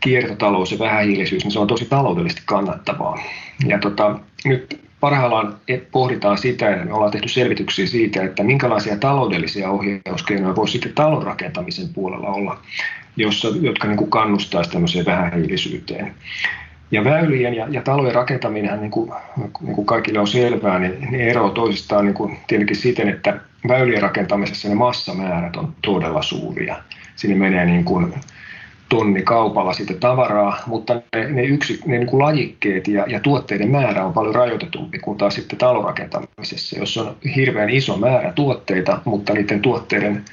kiertotalous 0.00 0.72
ja 0.72 0.78
vähähiilisyys, 0.78 1.44
niin 1.44 1.52
se 1.52 1.58
on 1.58 1.66
tosi 1.66 1.84
taloudellisesti 1.84 2.42
kannattavaa. 2.46 3.18
Ja 3.66 3.78
tota, 3.78 4.18
nyt 4.44 4.89
parhaillaan 5.00 5.56
pohditaan 5.92 6.38
sitä, 6.38 6.66
ja 6.66 6.84
me 6.84 6.92
ollaan 6.92 7.12
tehty 7.12 7.28
selvityksiä 7.28 7.86
siitä, 7.86 8.22
että 8.22 8.42
minkälaisia 8.42 8.96
taloudellisia 8.96 9.70
ohjauskeinoja 9.70 10.56
voisi 10.56 10.72
sitten 10.72 10.92
talon 10.94 11.22
rakentamisen 11.22 11.88
puolella 11.88 12.28
olla, 12.28 12.58
jossa, 13.16 13.48
jotka 13.60 13.88
niin 13.88 13.98
kuin 13.98 14.10
kannustaisi 14.10 14.70
tämmöiseen 14.70 15.06
vähähiilisyyteen. 15.06 16.14
Ja 16.90 17.04
väylien 17.04 17.54
ja, 17.54 17.66
ja 17.70 17.82
talojen 17.82 18.14
rakentaminen, 18.14 18.80
niin 18.80 18.90
kuin, 18.90 19.12
niin 19.36 19.74
kuin 19.74 19.86
kaikille 19.86 20.18
on 20.18 20.26
selvää, 20.26 20.78
niin 20.78 21.08
ne 21.10 21.30
eroavat 21.30 21.54
toisistaan 21.54 22.04
niin 22.04 22.14
kuin 22.14 22.38
tietenkin 22.46 22.76
siten, 22.76 23.08
että 23.08 23.40
väylien 23.68 24.02
rakentamisessa 24.02 24.68
ne 24.68 24.74
massamäärät 24.74 25.56
on 25.56 25.74
todella 25.82 26.22
suuria. 26.22 26.76
Sinne 27.16 27.36
menee 27.36 27.66
niin 27.66 27.84
kuin 27.84 28.14
tonni 28.90 29.22
kaupalla 29.22 29.72
sitä 29.72 29.94
tavaraa, 29.94 30.58
mutta 30.66 30.94
ne, 30.94 31.30
ne, 31.30 31.42
yksi, 31.42 31.80
ne 31.86 31.98
niin 31.98 32.06
kuin 32.06 32.22
lajikkeet 32.22 32.88
ja, 32.88 33.04
ja 33.08 33.20
tuotteiden 33.20 33.70
määrä 33.70 34.04
on 34.04 34.12
paljon 34.12 34.34
rajoitetumpi 34.34 34.98
kuin 34.98 35.18
taas 35.18 35.34
sitten 35.34 35.58
talorakentamisessa, 35.58 36.78
jossa 36.78 37.02
on 37.02 37.16
hirveän 37.36 37.70
iso 37.70 37.96
määrä 37.96 38.32
tuotteita, 38.32 39.00
mutta 39.04 39.32
niiden 39.32 39.60
tuotteiden 39.60 40.24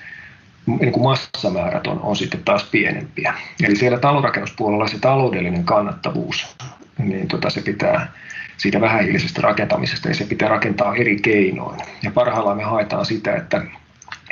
niin 0.79 0.91
kuin 0.91 1.03
massamäärät 1.03 1.87
on, 1.87 1.99
on 1.99 2.15
sitten 2.15 2.43
taas 2.43 2.63
pienempiä. 2.63 3.33
Eli 3.63 3.75
siellä 3.75 3.99
talorakennuspuolella 3.99 4.87
se 4.87 4.99
taloudellinen 4.99 5.63
kannattavuus, 5.63 6.55
niin 6.97 7.27
tota 7.27 7.49
se 7.49 7.61
pitää 7.61 8.11
siitä 8.57 8.81
vähähiilisestä 8.81 9.41
rakentamisesta, 9.41 10.07
ja 10.07 10.15
se 10.15 10.25
pitää 10.25 10.49
rakentaa 10.49 10.95
eri 10.95 11.19
keinoin. 11.19 11.79
Ja 12.03 12.11
parhaillaan 12.11 12.57
me 12.57 12.63
haetaan 12.63 13.05
sitä, 13.05 13.35
että, 13.35 13.61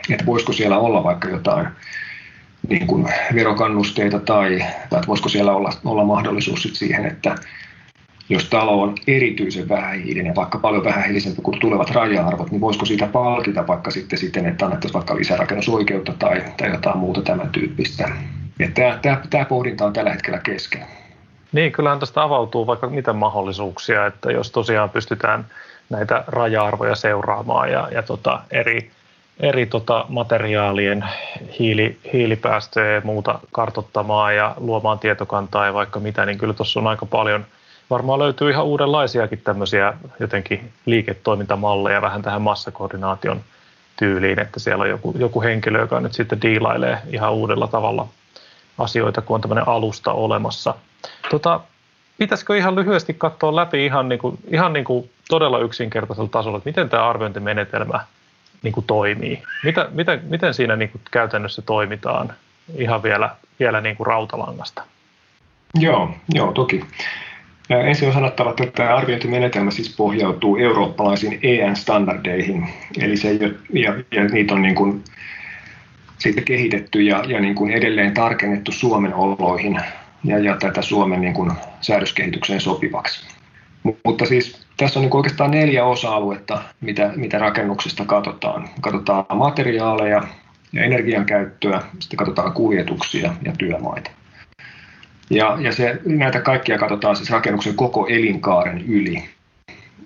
että 0.09 0.25
voisiko 0.25 0.53
siellä 0.53 0.77
olla 0.77 1.03
vaikka 1.03 1.29
jotain 1.29 1.67
niin 2.69 2.87
kuin 2.87 3.07
verokannusteita 3.35 4.19
tai, 4.19 4.59
tai 4.59 4.99
että 4.99 5.07
voisiko 5.07 5.29
siellä 5.29 5.55
olla, 5.55 5.73
olla 5.85 6.03
mahdollisuus 6.03 6.63
sit 6.63 6.75
siihen, 6.75 7.05
että 7.05 7.35
jos 8.29 8.45
talo 8.45 8.81
on 8.81 8.95
erityisen 9.07 9.69
vähähiilinen, 9.69 10.35
vaikka 10.35 10.57
paljon 10.57 10.83
vähähiilisempi 10.83 11.41
kuin 11.41 11.59
tulevat 11.59 11.89
raja-arvot, 11.89 12.51
niin 12.51 12.61
voisiko 12.61 12.85
siitä 12.85 13.07
palkita 13.07 13.67
vaikka 13.67 13.91
sitten 13.91 14.19
siten, 14.19 14.45
että 14.45 14.65
annettaisiin 14.65 14.93
vaikka 14.93 15.15
lisärakennusoikeutta 15.15 16.13
tai, 16.19 16.43
tai 16.57 16.71
jotain 16.71 16.97
muuta 16.97 17.21
tämän 17.21 17.49
tyyppistä. 17.49 18.09
Tämä, 18.73 18.99
tämä, 19.01 19.21
tämä 19.29 19.45
pohdinta 19.45 19.85
on 19.85 19.93
tällä 19.93 20.11
hetkellä 20.11 20.39
kesken. 20.39 20.85
Niin, 21.51 21.71
kyllähän 21.71 21.99
tästä 21.99 22.23
avautuu 22.23 22.67
vaikka 22.67 22.89
mitä 22.89 23.13
mahdollisuuksia, 23.13 24.05
että 24.05 24.31
jos 24.31 24.51
tosiaan 24.51 24.89
pystytään 24.89 25.45
näitä 25.89 26.23
raja-arvoja 26.27 26.95
seuraamaan 26.95 27.71
ja, 27.71 27.87
ja 27.91 28.03
tota, 28.03 28.41
eri 28.51 28.91
eri 29.39 29.65
tota, 29.65 30.05
materiaalien 30.09 31.05
hiili, 31.59 31.99
hiilipäästöjä 32.13 32.91
ja 32.91 33.01
muuta 33.03 33.39
kartottamaan 33.51 34.35
ja 34.35 34.55
luomaan 34.57 34.99
tietokantaa 34.99 35.65
ja 35.65 35.73
vaikka 35.73 35.99
mitä, 35.99 36.25
niin 36.25 36.37
kyllä 36.37 36.53
tuossa 36.53 36.79
on 36.79 36.87
aika 36.87 37.05
paljon, 37.05 37.45
varmaan 37.89 38.19
löytyy 38.19 38.49
ihan 38.49 38.65
uudenlaisiakin 38.65 39.41
tämmöisiä 39.43 39.93
jotenkin 40.19 40.71
liiketoimintamalleja 40.85 42.01
vähän 42.01 42.21
tähän 42.21 42.41
massakoordinaation 42.41 43.41
tyyliin, 43.97 44.39
että 44.39 44.59
siellä 44.59 44.81
on 44.81 44.89
joku, 44.89 45.13
joku 45.17 45.41
henkilö, 45.41 45.79
joka 45.79 45.99
nyt 45.99 46.13
sitten 46.13 46.41
diilailee 46.41 46.97
ihan 47.09 47.33
uudella 47.33 47.67
tavalla 47.67 48.07
asioita, 48.77 49.21
kun 49.21 49.35
on 49.35 49.41
tämmöinen 49.41 49.67
alusta 49.67 50.11
olemassa. 50.11 50.75
Tota, 51.31 51.59
pitäisikö 52.17 52.57
ihan 52.57 52.75
lyhyesti 52.75 53.13
katsoa 53.13 53.55
läpi 53.55 53.85
ihan, 53.85 54.09
niin 54.09 54.19
kuin, 54.19 54.37
ihan 54.47 54.73
niin 54.73 54.85
kuin 54.85 55.09
todella 55.29 55.59
yksinkertaisella 55.59 56.29
tasolla, 56.29 56.57
että 56.57 56.69
miten 56.69 56.89
tämä 56.89 57.09
arviointimenetelmä 57.09 58.05
niin 58.65 58.73
kuin 58.73 58.85
toimii? 58.85 59.43
Mitä, 59.63 59.89
miten, 59.91 60.21
miten 60.29 60.53
siinä 60.53 60.75
niin 60.75 60.89
kuin 60.89 61.01
käytännössä 61.11 61.61
toimitaan 61.61 62.33
ihan 62.77 63.03
vielä, 63.03 63.29
vielä 63.59 63.81
niin 63.81 63.95
kuin 63.95 64.07
rautalangasta? 64.07 64.83
Joo, 65.75 66.09
joo 66.33 66.51
toki. 66.51 66.85
Ensin 67.69 68.07
on 68.07 68.13
sanottava, 68.13 68.49
että 68.49 68.65
tämä 68.65 68.95
arviointimenetelmä 68.95 69.71
siis 69.71 69.95
pohjautuu 69.95 70.57
eurooppalaisiin 70.57 71.39
EN-standardeihin, 71.43 72.69
eli 72.99 73.17
se, 73.17 73.31
ja, 73.73 73.93
ja 74.11 74.23
niitä 74.23 74.53
on 74.53 74.61
niin 74.61 74.75
kuin 74.75 75.03
siitä 76.17 76.41
kehitetty 76.41 77.01
ja, 77.01 77.23
ja 77.27 77.39
niin 77.39 77.55
kuin 77.55 77.71
edelleen 77.71 78.13
tarkennettu 78.13 78.71
Suomen 78.71 79.13
oloihin 79.13 79.81
ja, 80.23 80.39
ja 80.39 80.57
tätä 80.57 80.81
Suomen 80.81 81.21
niin 81.21 81.33
kuin 81.33 81.51
säädöskehitykseen 81.81 82.61
sopivaksi. 82.61 83.27
Mutta 84.03 84.25
siis 84.25 84.65
tässä 84.77 84.99
on 84.99 85.05
niin 85.05 85.15
oikeastaan 85.15 85.51
neljä 85.51 85.85
osa-aluetta, 85.85 86.61
mitä, 86.81 87.11
mitä 87.15 87.39
rakennuksesta 87.39 88.05
katsotaan. 88.05 88.69
Katsotaan 88.81 89.25
materiaaleja 89.33 90.23
ja 90.73 90.83
energian 90.83 91.25
käyttöä, 91.25 91.81
sitten 91.99 92.17
katsotaan 92.17 92.51
kuljetuksia 92.51 93.33
ja 93.43 93.51
työmaita. 93.57 94.11
Ja, 95.29 95.57
ja 95.59 95.71
se, 95.71 95.99
näitä 96.05 96.41
kaikkia 96.41 96.77
katsotaan 96.77 97.15
siis 97.15 97.29
rakennuksen 97.29 97.75
koko 97.75 98.07
elinkaaren 98.07 98.81
yli. 98.81 99.23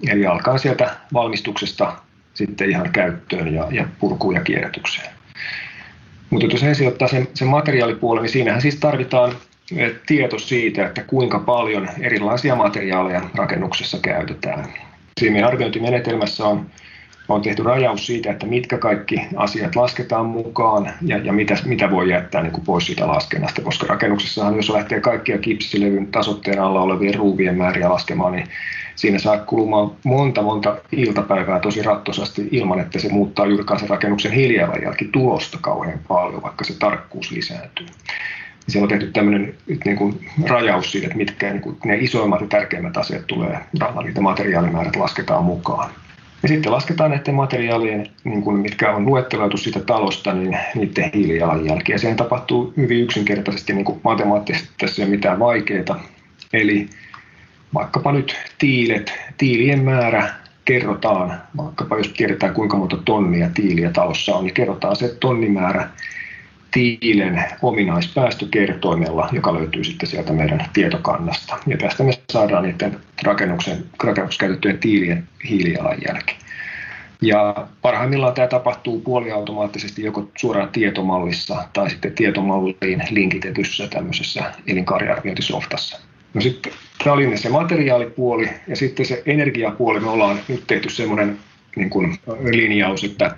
Eli 0.07 0.25
alkaa 0.25 0.57
sieltä 0.57 0.95
valmistuksesta 1.13 1.95
sitten 2.33 2.69
ihan 2.69 2.89
käyttöön 2.89 3.53
ja, 3.53 3.67
ja 3.71 3.85
purkuun 3.99 4.35
ja 4.35 4.41
kierrätykseen. 4.41 5.09
Mutta 6.29 6.45
jos 6.45 6.63
ensin 6.63 6.87
ottaa 6.87 7.07
sen, 7.07 7.27
sen 7.33 7.47
materiaalipuolen, 7.47 8.21
niin 8.21 8.31
siinähän 8.31 8.61
siis 8.61 8.75
tarvitaan 8.75 9.35
tieto 10.05 10.39
siitä, 10.39 10.85
että 10.85 11.03
kuinka 11.03 11.39
paljon 11.39 11.89
erilaisia 12.01 12.55
materiaaleja 12.55 13.21
rakennuksessa 13.35 13.97
käytetään. 14.01 14.65
Siinä 15.19 15.47
arviointimenetelmässä 15.47 16.45
on, 16.45 16.65
on 17.29 17.41
tehty 17.41 17.63
rajaus 17.63 18.05
siitä, 18.05 18.31
että 18.31 18.45
mitkä 18.45 18.77
kaikki 18.77 19.21
asiat 19.35 19.75
lasketaan 19.75 20.25
mukaan 20.25 20.93
ja, 21.01 21.17
ja 21.17 21.33
mitä, 21.33 21.57
mitä 21.65 21.91
voi 21.91 22.09
jättää 22.09 22.41
niin 22.43 22.51
kuin 22.51 22.65
pois 22.65 22.85
siitä 22.85 23.07
laskennasta, 23.07 23.61
koska 23.61 23.87
rakennuksessahan 23.87 24.55
jos 24.55 24.69
lähtee 24.69 24.99
kaikkia 24.99 25.37
kipsilevyn 25.37 26.07
tasotteen 26.07 26.61
alla 26.61 26.81
olevien 26.81 27.15
ruuvien 27.15 27.57
määriä 27.57 27.89
laskemaan, 27.89 28.31
niin 28.31 28.47
siinä 28.95 29.19
saa 29.19 29.37
kulumaan 29.37 29.91
monta 30.03 30.41
monta 30.41 30.77
iltapäivää 30.91 31.59
tosi 31.59 31.81
rattosasti 31.81 32.49
ilman, 32.51 32.79
että 32.79 32.99
se 32.99 33.09
muuttaa 33.09 33.45
sen 33.79 33.89
rakennuksen 33.89 34.31
hiilijalanjälki 34.31 35.09
tulosta 35.11 35.57
kauhean 35.61 35.99
paljon, 36.07 36.41
vaikka 36.41 36.63
se 36.63 36.73
tarkkuus 36.79 37.31
lisääntyy. 37.31 37.85
Siellä 38.69 38.85
on 38.85 38.89
tehty 38.89 39.07
tämmöinen 39.11 39.53
niin 39.85 39.97
kuin 39.97 40.29
rajaus 40.47 40.91
siitä, 40.91 41.07
että 41.07 41.17
mitkä 41.17 41.51
niin 41.51 41.61
kuin 41.61 41.77
ne 41.85 41.97
isoimmat 41.97 42.41
ja 42.41 42.47
tärkeimmät 42.47 42.97
asiat 42.97 43.27
tulee, 43.27 43.59
niitä 44.03 44.21
materiaalimäärät 44.21 44.95
lasketaan 44.95 45.43
mukaan. 45.43 45.89
Ja 46.43 46.49
sitten 46.49 46.71
lasketaan 46.71 47.11
näiden 47.11 47.35
materiaalien, 47.35 48.07
niin 48.23 48.41
kuin 48.41 48.57
mitkä 48.57 48.95
on 48.95 49.05
luetteloitu 49.05 49.57
siitä 49.57 49.79
talosta, 49.79 50.33
niin 50.33 50.57
niiden 50.75 51.11
hiilijalanjälki. 51.13 51.91
Ja 51.91 51.99
sehän 51.99 52.17
tapahtuu 52.17 52.73
hyvin 52.77 53.03
yksinkertaisesti 53.03 53.73
niin 53.73 53.85
kuin 53.85 54.01
matemaattisesti, 54.03 54.69
tässä 54.77 55.01
ei 55.01 55.05
ole 55.05 55.15
mitään 55.15 55.39
vaikeaa. 55.39 56.03
Eli 56.53 56.89
vaikkapa 57.73 58.11
nyt 58.11 58.35
tiilet, 58.57 59.13
tiilien 59.37 59.83
määrä 59.83 60.29
kerrotaan, 60.65 61.41
vaikkapa 61.57 61.97
jos 61.97 62.13
tiedetään 62.17 62.53
kuinka 62.53 62.77
monta 62.77 62.97
tonnia 63.05 63.49
tiiliä 63.53 63.91
talossa 63.91 64.35
on, 64.35 64.43
niin 64.43 64.53
kerrotaan 64.53 64.95
se 64.95 65.15
tonnimäärä 65.19 65.89
tiilen 66.71 67.43
ominaispäästökertoimella, 67.61 69.29
joka 69.31 69.53
löytyy 69.53 69.83
sitten 69.83 70.09
sieltä 70.09 70.33
meidän 70.33 70.65
tietokannasta. 70.73 71.57
Ja 71.67 71.77
tästä 71.77 72.03
me 72.03 72.11
saadaan 72.31 72.63
niiden 72.63 72.99
rakennuksen, 73.23 73.85
rakennuksessa 74.03 74.39
käytettyjen 74.39 74.77
tiilien 74.77 75.27
hiilijalanjälki. 75.49 76.35
Ja 77.21 77.67
parhaimmillaan 77.81 78.33
tämä 78.33 78.47
tapahtuu 78.47 78.99
puoliautomaattisesti 78.99 80.03
joko 80.03 80.29
suoraan 80.37 80.69
tietomallissa 80.69 81.67
tai 81.73 81.89
sitten 81.89 82.13
tietomalliin 82.13 83.03
linkitetyssä 83.09 83.87
tämmöisessä 83.87 84.43
elinkaariarviointisoftassa. 84.67 85.99
No 86.33 86.41
sitten 86.41 86.73
tämä 87.03 87.13
oli 87.13 87.37
se 87.37 87.49
materiaalipuoli 87.49 88.49
ja 88.67 88.75
sitten 88.75 89.05
se 89.05 89.23
energiapuoli. 89.25 89.99
Me 89.99 90.09
ollaan 90.09 90.39
nyt 90.47 90.63
tehty 90.67 90.89
semmoinen 90.89 91.39
niin 91.75 91.89
kuin 91.89 92.17
linjaus, 92.43 93.03
että 93.03 93.35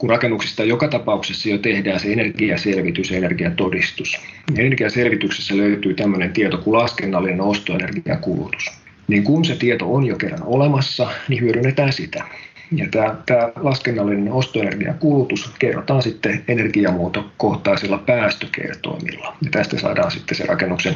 kun 0.00 0.10
rakennuksista 0.10 0.64
joka 0.64 0.88
tapauksessa 0.88 1.48
jo 1.48 1.58
tehdään 1.58 2.00
se 2.00 2.12
energiaselvitys 2.12 3.10
ja 3.10 3.16
energiatodistus. 3.16 4.20
Energiaselvityksessä 4.58 5.56
löytyy 5.56 5.94
tämmöinen 5.94 6.32
tieto 6.32 6.58
kuin 6.58 6.78
laskennallinen 6.78 7.40
ostoenergiakulutus. 7.40 8.70
Niin 9.08 9.24
kun 9.24 9.44
se 9.44 9.56
tieto 9.56 9.94
on 9.94 10.06
jo 10.06 10.16
kerran 10.16 10.42
olemassa, 10.42 11.10
niin 11.28 11.40
hyödynnetään 11.40 11.92
sitä. 11.92 12.24
Ja 12.72 12.86
tämä, 12.90 13.16
tämä 13.26 13.48
laskennallinen 13.56 14.32
ostoenergiakulutus 14.32 15.52
kerrotaan 15.58 16.02
sitten 16.02 16.44
energiamuotokohtaisilla 16.48 17.98
päästökertoimilla. 17.98 19.36
Ja 19.44 19.50
tästä 19.50 19.78
saadaan 19.78 20.10
sitten 20.10 20.36
se 20.36 20.46
rakennuksen 20.46 20.94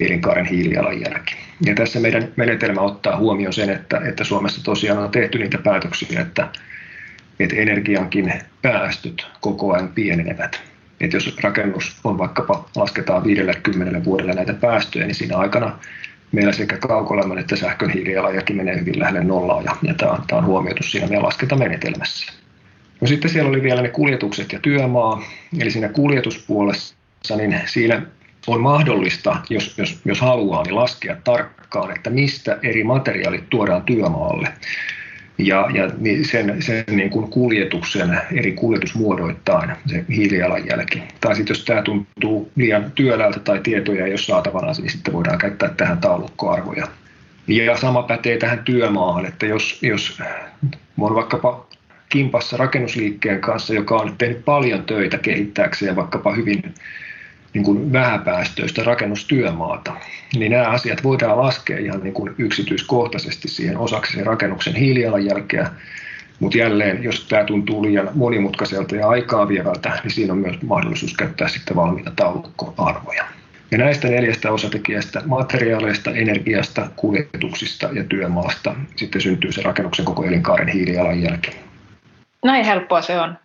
elinkaaren 0.00 0.46
hiilijalanjälki. 0.46 1.34
Ja 1.66 1.74
tässä 1.74 2.00
meidän 2.00 2.28
menetelmä 2.36 2.80
ottaa 2.80 3.16
huomioon 3.16 3.52
sen, 3.52 3.70
että, 3.70 4.00
että 4.08 4.24
Suomessa 4.24 4.64
tosiaan 4.64 4.98
on 4.98 5.10
tehty 5.10 5.38
niitä 5.38 5.58
päätöksiä, 5.58 6.20
että, 6.20 6.48
että 7.40 7.56
energiankin 7.56 8.32
päästöt 8.62 9.26
koko 9.40 9.72
ajan 9.72 9.88
pienenevät. 9.88 10.60
Että 11.00 11.16
jos 11.16 11.36
rakennus 11.42 11.96
on 12.04 12.18
vaikkapa, 12.18 12.68
lasketaan 12.76 13.24
50 13.24 14.04
vuodelle 14.04 14.32
näitä 14.32 14.54
päästöjä, 14.54 15.06
niin 15.06 15.14
siinä 15.14 15.36
aikana 15.36 15.78
meillä 16.32 16.52
sekä 16.52 16.76
kaukolämmön 16.76 17.38
että 17.38 17.56
sähkön 17.56 17.90
hiilijalanjälki 17.90 18.52
menee 18.52 18.80
hyvin 18.80 18.98
lähelle 18.98 19.24
nollaa, 19.24 19.62
ja, 19.62 19.76
ja 19.82 19.94
tämä, 19.94 20.18
tämä 20.26 20.38
on 20.38 20.46
huomioitu 20.46 20.82
siinä 20.82 21.06
meidän 21.06 21.24
laskentamenetelmässä. 21.24 22.32
No 23.00 23.06
sitten 23.06 23.30
siellä 23.30 23.50
oli 23.50 23.62
vielä 23.62 23.82
ne 23.82 23.88
kuljetukset 23.88 24.52
ja 24.52 24.58
työmaa, 24.60 25.22
eli 25.60 25.70
siinä 25.70 25.88
kuljetuspuolessa, 25.88 27.36
niin 27.36 27.60
siinä 27.66 28.02
on 28.46 28.60
mahdollista, 28.60 29.36
jos, 29.50 29.78
jos, 29.78 30.00
jos 30.04 30.20
haluaa, 30.20 30.62
niin 30.62 30.74
laskea 30.74 31.16
tarkkaan, 31.24 31.96
että 31.96 32.10
mistä 32.10 32.58
eri 32.62 32.84
materiaalit 32.84 33.50
tuodaan 33.50 33.82
työmaalle. 33.82 34.48
Ja, 35.38 35.68
ja 35.72 35.90
sen, 36.22 36.62
sen 36.62 36.84
niin 36.90 37.10
kuin 37.10 37.30
kuljetuksen 37.30 38.20
eri 38.32 38.52
kuljetusmuodoittain 38.52 39.70
se 39.86 40.04
hiilijalanjälki. 40.08 41.02
Tai 41.20 41.36
sitten 41.36 41.54
jos 41.54 41.64
tämä 41.64 41.82
tuntuu 41.82 42.50
liian 42.56 42.92
työläältä 42.94 43.40
tai 43.40 43.60
tietoja 43.60 44.04
ei 44.04 44.12
ole 44.12 44.18
saatavana, 44.18 44.72
niin 44.72 44.90
sitten 44.90 45.14
voidaan 45.14 45.38
käyttää 45.38 45.68
tähän 45.68 45.98
taulukkoarvoja. 45.98 46.86
Ja 47.46 47.76
sama 47.76 48.02
pätee 48.02 48.36
tähän 48.36 48.64
työmaahan, 48.64 49.26
että 49.26 49.46
jos, 49.46 49.82
jos 49.82 50.18
on 50.98 51.14
vaikkapa 51.14 51.66
kimpassa 52.08 52.56
rakennusliikkeen 52.56 53.40
kanssa, 53.40 53.74
joka 53.74 53.96
on 53.96 54.14
tehnyt 54.18 54.44
paljon 54.44 54.84
töitä 54.84 55.18
kehittääkseen 55.18 55.96
vaikkapa 55.96 56.32
hyvin 56.32 56.74
niin 57.54 57.64
kuin 57.64 57.92
vähäpäästöistä 57.92 58.82
rakennustyömaata, 58.82 59.92
niin 60.34 60.52
nämä 60.52 60.68
asiat 60.68 61.04
voidaan 61.04 61.38
laskea 61.38 61.78
ihan 61.78 62.00
niin 62.02 62.14
kuin 62.14 62.34
yksityiskohtaisesti 62.38 63.48
siihen 63.48 63.78
osaksi 63.78 64.12
sen 64.12 64.26
rakennuksen 64.26 64.74
hiilijalanjälkeä, 64.74 65.70
mutta 66.40 66.58
jälleen, 66.58 67.02
jos 67.02 67.24
tämä 67.24 67.44
tuntuu 67.44 67.82
liian 67.82 68.10
monimutkaiselta 68.14 68.96
ja 68.96 69.08
aikaa 69.08 69.48
vievältä, 69.48 70.00
niin 70.02 70.10
siinä 70.10 70.32
on 70.32 70.38
myös 70.38 70.62
mahdollisuus 70.62 71.14
käyttää 71.14 71.48
sitten 71.48 71.76
valmiita 71.76 72.12
taulukkoarvoja. 72.16 73.24
Ja 73.70 73.78
näistä 73.78 74.08
neljästä 74.08 74.52
osatekijästä, 74.52 75.22
materiaaleista, 75.26 76.10
energiasta, 76.10 76.88
kuljetuksista 76.96 77.88
ja 77.92 78.04
työmaasta, 78.04 78.74
sitten 78.96 79.20
syntyy 79.20 79.52
se 79.52 79.62
rakennuksen 79.62 80.04
koko 80.04 80.24
elinkaaren 80.24 80.68
hiilijalanjälki. 80.68 81.50
Näin 82.44 82.64
helppoa 82.64 83.02
se 83.02 83.20
on. 83.20 83.38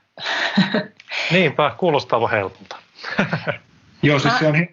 Niinpä, 1.32 1.72
kuulostaa 1.78 2.28
helpolta. 2.28 2.76
Joo, 4.04 4.20
siis 4.20 4.39
se 4.39 4.48
on, 4.48 4.68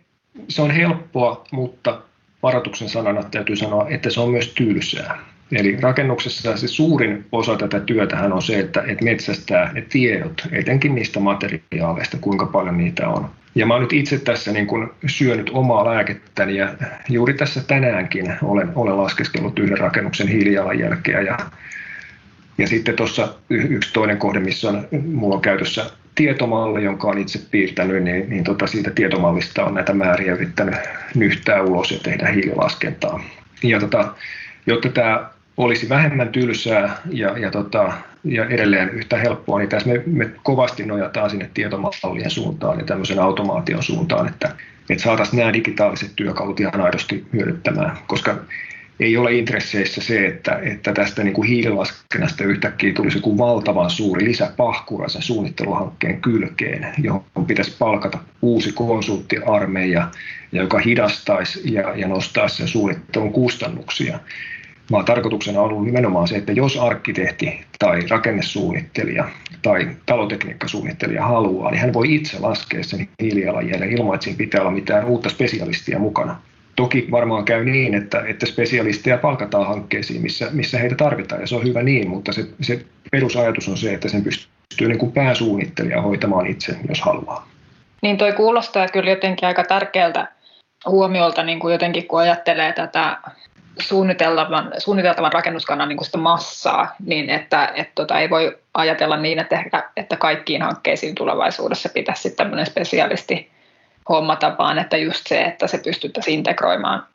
se 0.48 0.62
on 0.62 0.70
helppoa, 0.70 1.44
mutta 1.50 2.00
varoituksen 2.42 2.88
sanana 2.88 3.22
täytyy 3.22 3.56
sanoa, 3.56 3.88
että 3.88 4.10
se 4.10 4.20
on 4.20 4.30
myös 4.30 4.48
tylsää. 4.48 5.18
Eli 5.52 5.76
rakennuksessa 5.80 6.56
se 6.56 6.68
suurin 6.68 7.26
osa 7.32 7.56
tätä 7.56 7.80
työtähän 7.80 8.32
on 8.32 8.42
se, 8.42 8.58
että, 8.58 8.84
että 8.86 9.04
metsästää 9.04 9.72
ne 9.72 9.80
tiedot, 9.80 10.48
etenkin 10.52 10.94
niistä 10.94 11.20
materiaaleista, 11.20 12.16
kuinka 12.20 12.46
paljon 12.46 12.78
niitä 12.78 13.08
on. 13.08 13.30
Ja 13.54 13.66
mä 13.66 13.74
oon 13.74 13.82
nyt 13.82 13.92
itse 13.92 14.18
tässä 14.18 14.52
niin 14.52 14.66
kun 14.66 14.94
syönyt 15.06 15.50
omaa 15.52 15.84
lääkettäni 15.84 16.56
ja 16.56 16.74
juuri 17.08 17.34
tässä 17.34 17.60
tänäänkin 17.66 18.34
olen, 18.42 18.72
olen 18.74 18.96
laskeskellut 18.96 19.58
yhden 19.58 19.78
rakennuksen 19.78 20.28
hiilijalanjälkeä 20.28 21.20
ja, 21.20 21.38
ja 22.58 22.66
sitten 22.66 22.96
tuossa 22.96 23.34
yksi 23.50 23.92
toinen 23.92 24.18
kohde, 24.18 24.40
missä 24.40 24.68
on, 24.68 24.88
mulla 25.12 25.34
on 25.34 25.42
käytössä 25.42 25.90
tietomalli, 26.14 26.84
jonka 26.84 27.08
olen 27.08 27.22
itse 27.22 27.40
piirtänyt, 27.50 28.02
niin, 28.02 28.30
niin 28.30 28.44
tota 28.44 28.66
siitä 28.66 28.90
tietomallista 28.90 29.64
on 29.64 29.74
näitä 29.74 29.94
määriä 29.94 30.34
yrittänyt 30.34 30.74
nyhtää 31.14 31.62
ulos 31.62 31.90
ja 31.90 31.98
tehdä 32.02 32.28
hiililaskentaa. 32.28 33.24
Ja 33.62 33.80
tota, 33.80 34.14
jotta 34.66 34.88
tämä 34.88 35.30
olisi 35.56 35.88
vähemmän 35.88 36.28
tylsää 36.28 36.96
ja, 37.10 37.38
ja, 37.38 37.50
tota, 37.50 37.92
ja 38.24 38.44
edelleen 38.44 38.90
yhtä 38.90 39.16
helppoa, 39.16 39.58
niin 39.58 39.68
tässä 39.68 39.88
me, 39.88 40.02
me 40.06 40.30
kovasti 40.42 40.86
nojataan 40.86 41.30
sinne 41.30 41.50
tietomallien 41.54 42.30
suuntaan 42.30 42.78
ja 42.78 42.84
tämmöisen 42.84 43.18
automaation 43.18 43.82
suuntaan, 43.82 44.28
että 44.28 44.50
että 44.90 45.02
saataisiin 45.02 45.38
nämä 45.38 45.52
digitaaliset 45.52 46.10
työkalut 46.16 46.60
ihan 46.60 46.80
aidosti 46.80 47.26
hyödyttämään, 47.32 47.96
koska 48.06 48.36
ei 49.00 49.16
ole 49.16 49.32
intresseissä 49.32 50.00
se, 50.00 50.26
että, 50.26 50.58
että 50.62 50.92
tästä 50.92 51.24
niin 51.24 51.34
kuin 51.34 51.48
hiililaskennasta 51.48 52.44
yhtäkkiä 52.44 52.92
tulisi 52.92 53.18
joku 53.18 53.38
valtavan 53.38 53.90
suuri 53.90 54.24
lisäpahkura 54.24 55.08
sen 55.08 55.22
suunnitteluhankkeen 55.22 56.20
kylkeen, 56.20 56.94
johon 56.98 57.46
pitäisi 57.46 57.76
palkata 57.78 58.18
uusi 58.42 58.72
konsulttiarmeija, 58.72 60.08
joka 60.52 60.78
hidastaisi 60.78 61.74
ja, 61.74 61.96
ja 61.96 62.08
nostaisi 62.08 62.56
sen 62.56 62.68
suunnittelun 62.68 63.32
kustannuksia. 63.32 64.20
Vaan 64.90 65.04
tarkoituksena 65.04 65.60
on 65.60 65.70
ollut 65.70 65.84
nimenomaan 65.84 66.28
se, 66.28 66.36
että 66.36 66.52
jos 66.52 66.76
arkkitehti 66.76 67.60
tai 67.78 68.00
rakennesuunnittelija 68.10 69.28
tai 69.62 69.88
talotekniikkasuunnittelija 70.06 71.24
haluaa, 71.24 71.70
niin 71.70 71.80
hän 71.80 71.92
voi 71.92 72.14
itse 72.14 72.38
laskea 72.38 72.84
sen 72.84 73.08
hiilijalanjäljen 73.22 73.92
ilman, 73.92 74.14
että 74.14 74.24
siinä 74.24 74.38
pitää 74.38 74.60
olla 74.60 74.70
mitään 74.70 75.04
uutta 75.04 75.28
spesialistia 75.28 75.98
mukana. 75.98 76.40
Toki 76.76 77.08
varmaan 77.10 77.44
käy 77.44 77.64
niin, 77.64 77.94
että, 77.94 78.22
että 78.26 78.46
spesialisteja 78.46 79.18
palkataan 79.18 79.66
hankkeisiin, 79.66 80.22
missä, 80.22 80.48
missä 80.52 80.78
heitä 80.78 80.94
tarvitaan, 80.94 81.40
ja 81.40 81.46
se 81.46 81.56
on 81.56 81.64
hyvä 81.64 81.82
niin, 81.82 82.08
mutta 82.08 82.32
se, 82.32 82.46
se 82.60 82.84
perusajatus 83.10 83.68
on 83.68 83.76
se, 83.76 83.94
että 83.94 84.08
sen 84.08 84.24
pystyy 84.24 84.88
niin 84.88 84.98
kuin 84.98 85.12
pääsuunnittelija 85.12 86.02
hoitamaan 86.02 86.46
itse, 86.46 86.76
jos 86.88 87.00
haluaa. 87.00 87.48
Niin 88.02 88.18
toi 88.18 88.32
kuulostaa 88.32 88.88
kyllä 88.88 89.10
jotenkin 89.10 89.48
aika 89.48 89.64
tärkeältä 89.64 90.28
huomiolta, 90.86 91.42
niin 91.42 91.60
kuin 91.60 91.72
jotenkin 91.72 92.08
kun 92.08 92.20
ajattelee 92.20 92.72
tätä 92.72 93.18
suunniteltavan, 93.80 94.72
suunniteltavan 94.78 95.32
rakennuskannan 95.32 95.88
niin 95.88 96.04
sitä 96.04 96.18
massaa, 96.18 96.94
niin 97.06 97.30
että 97.30 97.72
et 97.74 97.90
tota, 97.94 98.20
ei 98.20 98.30
voi 98.30 98.58
ajatella 98.74 99.16
niin, 99.16 99.38
että, 99.38 99.64
että 99.96 100.16
kaikkiin 100.16 100.62
hankkeisiin 100.62 101.14
tulevaisuudessa 101.14 101.88
pitäisi 101.88 102.30
tämmöinen 102.30 102.66
spesialisti 102.66 103.53
hommata, 104.08 104.54
vaan 104.58 104.78
että 104.78 104.96
just 104.96 105.26
se, 105.26 105.42
että 105.42 105.66
se 105.66 105.78
pystyttäisiin 105.78 106.38
integroimaan 106.38 107.06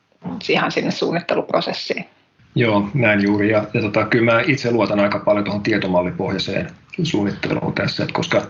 ihan 0.48 0.72
sinne 0.72 0.90
suunnitteluprosessiin. 0.90 2.06
Joo, 2.54 2.88
näin 2.94 3.22
juuri. 3.22 3.50
Ja, 3.50 3.64
ja 3.74 3.80
tota, 3.80 4.06
kyllä 4.06 4.32
mä 4.32 4.42
itse 4.46 4.70
luotan 4.70 5.00
aika 5.00 5.18
paljon 5.18 5.44
tuohon 5.44 5.62
tietomallipohjaiseen 5.62 6.70
suunnitteluun 7.02 7.72
tässä, 7.72 8.02
että 8.02 8.14
koska 8.14 8.42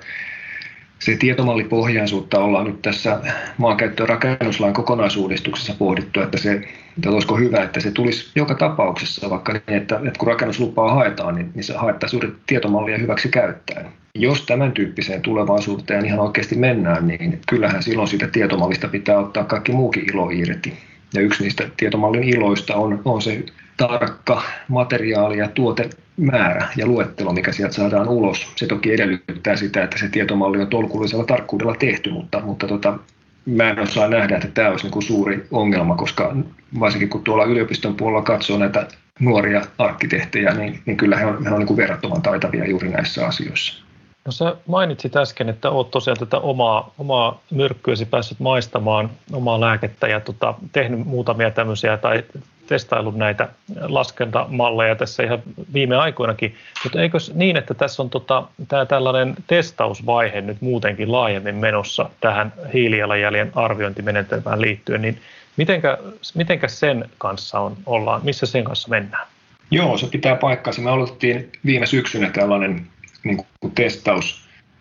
se 1.01 1.17
tietomallipohjaisuutta 1.17 2.39
ollaan 2.39 2.67
nyt 2.67 2.83
tässä 2.83 3.21
maankäyttö- 3.59 4.03
ja 4.03 4.07
rakennuslain 4.07 4.75
kokonaisuudistuksessa 4.75 5.75
pohdittu, 5.79 6.21
että 6.21 6.39
se, 6.39 6.53
että 6.97 7.11
olisiko 7.11 7.37
hyvä, 7.37 7.63
että 7.63 7.81
se 7.81 7.91
tulisi 7.91 8.31
joka 8.35 8.55
tapauksessa, 8.55 9.31
vaikka 9.31 9.53
niin, 9.53 9.63
että, 9.69 9.97
että 9.97 10.19
kun 10.19 10.29
rakennuslupaa 10.29 10.95
haetaan, 10.95 11.35
niin, 11.35 11.51
niin 11.55 11.65
se 11.65 11.77
haettaisiin 11.77 12.23
juuri 12.23 12.37
tietomallia 12.47 12.99
hyväksi 12.99 13.29
käyttäen. 13.29 13.87
Jos 14.15 14.43
tämän 14.43 14.73
tyyppiseen 14.73 15.23
tulevaisuuteen 15.23 16.07
ihan 16.07 16.19
oikeasti 16.19 16.57
mennään, 16.57 17.09
niin 17.09 17.41
kyllähän 17.49 17.83
silloin 17.83 18.09
siitä 18.09 18.27
tietomallista 18.27 18.89
pitää 18.89 19.19
ottaa 19.19 19.45
kaikki 19.45 19.73
muukin 19.73 20.11
ilo 20.11 20.31
irti. 20.31 20.79
Ja 21.15 21.21
yksi 21.21 21.43
niistä 21.43 21.69
tietomallin 21.77 22.25
iloista 22.25 22.77
on, 22.77 23.03
on 23.05 23.23
se 23.23 23.45
tarkka 23.81 24.43
materiaali- 24.69 25.39
ja 25.39 25.49
tuotemäärä 25.49 26.69
ja 26.77 26.87
luettelo, 26.87 27.33
mikä 27.33 27.53
sieltä 27.53 27.75
saadaan 27.75 28.09
ulos. 28.09 28.53
Se 28.57 28.67
toki 28.67 28.93
edellyttää 28.93 29.57
sitä, 29.57 29.85
että 29.85 29.99
se 29.99 30.09
tietomalli 30.09 30.61
on 30.61 30.67
tolkullisella 30.67 31.25
tarkkuudella 31.25 31.75
tehty, 31.75 32.11
mutta, 32.11 32.41
mutta 32.41 32.67
tota, 32.67 32.99
mä 33.47 33.71
en 33.71 33.79
osaa 33.79 34.09
nähdä, 34.09 34.37
että 34.37 34.49
tämä 34.49 34.69
olisi 34.69 34.89
niin 34.89 35.03
suuri 35.03 35.47
ongelma, 35.51 35.97
koska 35.97 36.37
varsinkin 36.81 37.09
kun 37.09 37.25
tuolla 37.25 37.45
yliopiston 37.45 37.97
puolella 37.97 38.23
katsoo 38.23 38.59
näitä 38.59 38.87
nuoria 39.21 39.63
arkkitehtejä, 39.79 40.55
niin, 40.55 40.81
niin 40.87 40.97
kyllä 40.97 41.17
he 41.17 41.27
on, 41.27 41.45
he 41.45 41.51
on 41.51 41.59
niin 41.59 41.77
verrattoman 41.77 42.23
taitavia 42.23 42.69
juuri 42.69 42.89
näissä 42.89 43.27
asioissa. 43.27 43.83
No 44.25 44.33
sä 44.33 44.57
mainitsit 44.67 45.17
äsken, 45.17 45.49
että 45.49 45.71
oot 45.71 45.91
tosiaan 45.91 46.19
tätä 46.19 46.39
omaa, 46.39 46.95
omaa 46.99 47.41
myrkkyäsi 47.51 48.07
päässyt 48.07 48.41
maistamaan, 48.41 49.11
omaa 49.33 49.61
lääkettä 49.61 50.09
ja 50.09 50.21
tota, 50.21 50.55
tehnyt 50.73 51.07
muutamia 51.07 51.51
tämmöisiä 51.51 51.97
tai 51.97 52.25
testaillut 52.71 53.17
näitä 53.17 53.49
laskentamalleja 53.81 54.97
tässä 54.97 55.23
ihan 55.23 55.43
viime 55.73 55.97
aikoinakin, 55.97 56.55
mutta 56.85 57.03
eikö 57.03 57.19
niin, 57.35 57.57
että 57.57 57.75
tässä 57.75 58.03
on 58.03 58.11
tota, 58.11 58.45
tämä 58.69 58.87
tällainen 58.87 59.35
testausvaihe 59.47 60.41
nyt 60.41 60.61
muutenkin 60.61 61.13
laajemmin 61.13 61.55
menossa 61.55 62.11
tähän 62.21 62.53
hiilijalanjäljen 62.73 63.53
arviointimenetelmään 63.55 64.61
liittyen, 64.61 65.03
niin 65.03 65.21
mitenkä, 65.57 65.99
mitenkä 66.35 66.69
sen 66.69 67.05
kanssa 67.19 67.61
on, 67.61 67.77
ollaan, 67.87 68.21
missä 68.25 68.47
sen 68.47 68.65
kanssa 68.65 68.89
mennään? 68.89 69.27
Joo, 69.71 69.99
se 69.99 70.07
pitää 70.07 70.37
paikkaansa. 70.37 70.83
Me 70.83 70.91
aloitettiin 70.91 71.53
viime 71.67 71.87
syksynä 71.87 72.31
tällainen 72.31 72.87
niin 73.25 73.37
kuin 73.37 73.73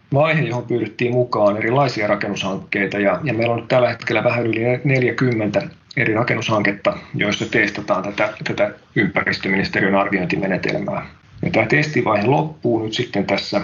testausvaihe, 0.09 0.41
johon 0.41 0.63
pyydettiin 0.63 1.11
mukaan 1.11 1.57
erilaisia 1.57 2.07
rakennushankkeita 2.07 2.99
ja, 2.99 3.19
ja 3.23 3.33
meillä 3.33 3.53
on 3.53 3.59
nyt 3.59 3.67
tällä 3.67 3.89
hetkellä 3.89 4.23
vähän 4.23 4.47
yli 4.47 4.61
40 4.83 5.61
eri 5.97 6.13
rakennushanketta, 6.13 6.97
joissa 7.15 7.45
testataan 7.51 8.03
tätä, 8.03 8.33
tätä 8.43 8.73
ympäristöministeriön 8.95 9.95
arviointimenetelmää. 9.95 11.05
Ja 11.41 11.51
tämä 11.51 11.65
testivaihe 11.65 12.25
loppuu 12.25 12.83
nyt 12.83 12.93
sitten 12.93 13.25
tässä, 13.25 13.61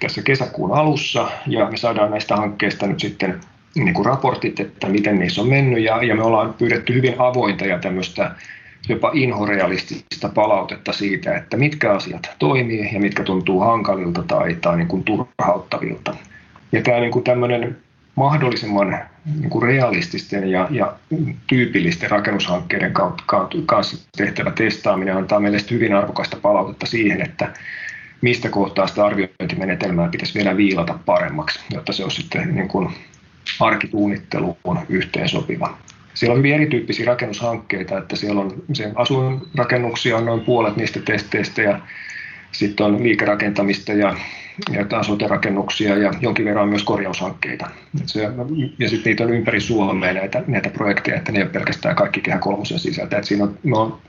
tässä 0.00 0.22
kesäkuun 0.22 0.72
alussa 0.72 1.28
ja 1.46 1.70
me 1.70 1.76
saadaan 1.76 2.10
näistä 2.10 2.36
hankkeista 2.36 2.86
nyt 2.86 3.00
sitten 3.00 3.40
niin 3.74 3.94
kuin 3.94 4.06
raportit, 4.06 4.60
että 4.60 4.88
miten 4.88 5.18
niissä 5.18 5.40
on 5.40 5.48
mennyt 5.48 5.82
ja, 5.82 6.02
ja 6.02 6.14
me 6.14 6.22
ollaan 6.22 6.54
pyydetty 6.54 6.94
hyvin 6.94 7.14
avointa 7.18 7.64
ja 7.64 7.78
tämmöistä 7.78 8.30
jopa 8.88 9.10
inhorealistista 9.14 10.28
palautetta 10.28 10.92
siitä, 10.92 11.36
että 11.36 11.56
mitkä 11.56 11.92
asiat 11.92 12.30
toimii 12.38 12.90
ja 12.92 13.00
mitkä 13.00 13.22
tuntuu 13.22 13.60
hankalilta 13.60 14.22
tai, 14.22 14.54
tai 14.54 14.76
niin 14.76 14.88
kuin 14.88 15.04
turhauttavilta. 15.04 16.16
Ja 16.72 16.82
tämä 16.82 17.00
niin 17.00 17.12
kuin 17.12 17.24
tämmöinen 17.24 17.76
mahdollisimman 18.16 18.98
niin 19.40 19.50
kuin 19.50 19.62
realististen 19.62 20.50
ja, 20.50 20.68
ja 20.70 20.92
tyypillisten 21.46 22.10
rakennushankkeiden 22.10 22.92
kanssa 23.66 24.08
tehtävä 24.16 24.50
testaaminen 24.50 25.16
antaa 25.16 25.40
meille 25.40 25.58
hyvin 25.70 25.94
arvokasta 25.94 26.36
palautetta 26.42 26.86
siihen, 26.86 27.20
että 27.20 27.52
mistä 28.20 28.48
kohtaa 28.48 28.86
sitä 28.86 29.04
arviointimenetelmää 29.04 30.08
pitäisi 30.08 30.34
vielä 30.34 30.56
viilata 30.56 30.98
paremmaksi, 31.06 31.60
jotta 31.74 31.92
se 31.92 32.02
olisi 32.04 32.22
sitten 32.22 32.54
niin 32.54 32.68
kuin 32.68 32.88
arkituunnitteluun 33.60 34.78
yhteensopiva. 34.88 35.78
Siellä 36.14 36.32
on 36.32 36.38
hyvin 36.38 36.54
erityyppisiä 36.54 37.06
rakennushankkeita, 37.06 37.98
että 37.98 38.16
siellä 38.16 38.40
on 38.40 38.62
sen 38.72 38.92
asuinrakennuksia 38.94 40.16
on 40.16 40.24
noin 40.24 40.40
puolet 40.40 40.76
niistä 40.76 41.00
testeistä 41.00 41.62
ja 41.62 41.80
sitten 42.52 42.86
on 42.86 43.02
liikerakentamista 43.02 43.92
ja, 43.92 44.16
ja 44.70 45.02
sote-rakennuksia 45.02 45.98
ja 45.98 46.12
jonkin 46.20 46.44
verran 46.44 46.68
myös 46.68 46.82
korjaushankkeita. 46.82 47.70
Se, 48.06 48.28
ja 48.78 48.88
sitten 48.88 49.10
niitä 49.10 49.24
on 49.24 49.34
ympäri 49.34 49.60
Suomea 49.60 50.12
näitä, 50.12 50.42
näitä 50.46 50.70
projekteja, 50.70 51.16
että 51.16 51.32
ne 51.32 51.38
ei 51.38 51.42
ole 51.42 51.50
pelkästään 51.50 51.96
kaikki 51.96 52.20
kehä 52.20 52.38
kolmosen 52.38 52.78
sisältä. 52.78 53.18
Et 53.18 53.24
siinä 53.24 53.44
on, 53.44 53.58
me 53.62 53.76
on 53.76 54.00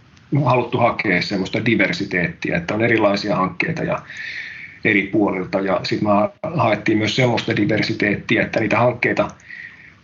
haluttu 0.43 0.77
hakea 0.77 1.21
semmoista 1.21 1.65
diversiteettiä, 1.65 2.57
että 2.57 2.73
on 2.73 2.81
erilaisia 2.81 3.35
hankkeita 3.35 3.83
ja 3.83 3.99
eri 4.83 5.07
puolilta. 5.07 5.59
Ja 5.59 5.79
sitten 5.83 6.09
me 6.09 6.13
haettiin 6.55 6.97
myös 6.97 7.15
semmoista 7.15 7.55
diversiteettiä, 7.55 8.43
että 8.43 8.59
niitä 8.59 8.77
hankkeita 8.77 9.27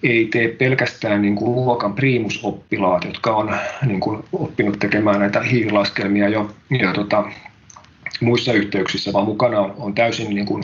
ei 0.04 0.26
tee 0.26 0.48
pelkästään 0.48 1.22
niin 1.22 1.36
kuin 1.36 1.56
luokan 1.56 1.94
primusoppilaat, 1.94 3.06
jotka 3.06 3.36
on 3.36 3.58
niin 3.86 4.00
kuin 4.00 4.24
oppinut 4.34 4.80
tekemään 4.80 5.20
näitä 5.20 5.42
hiililaskelmia 5.42 6.30
jo, 6.30 6.52
jo 6.70 6.94
tota, 6.94 7.24
muissa 8.22 8.54
yhteyksissä, 8.54 9.14
vaan 9.14 9.26
mukana 9.26 9.60
on, 9.60 9.74
on 9.78 9.96
täysin 9.96 10.36
niin 10.36 10.46
kuin 10.46 10.64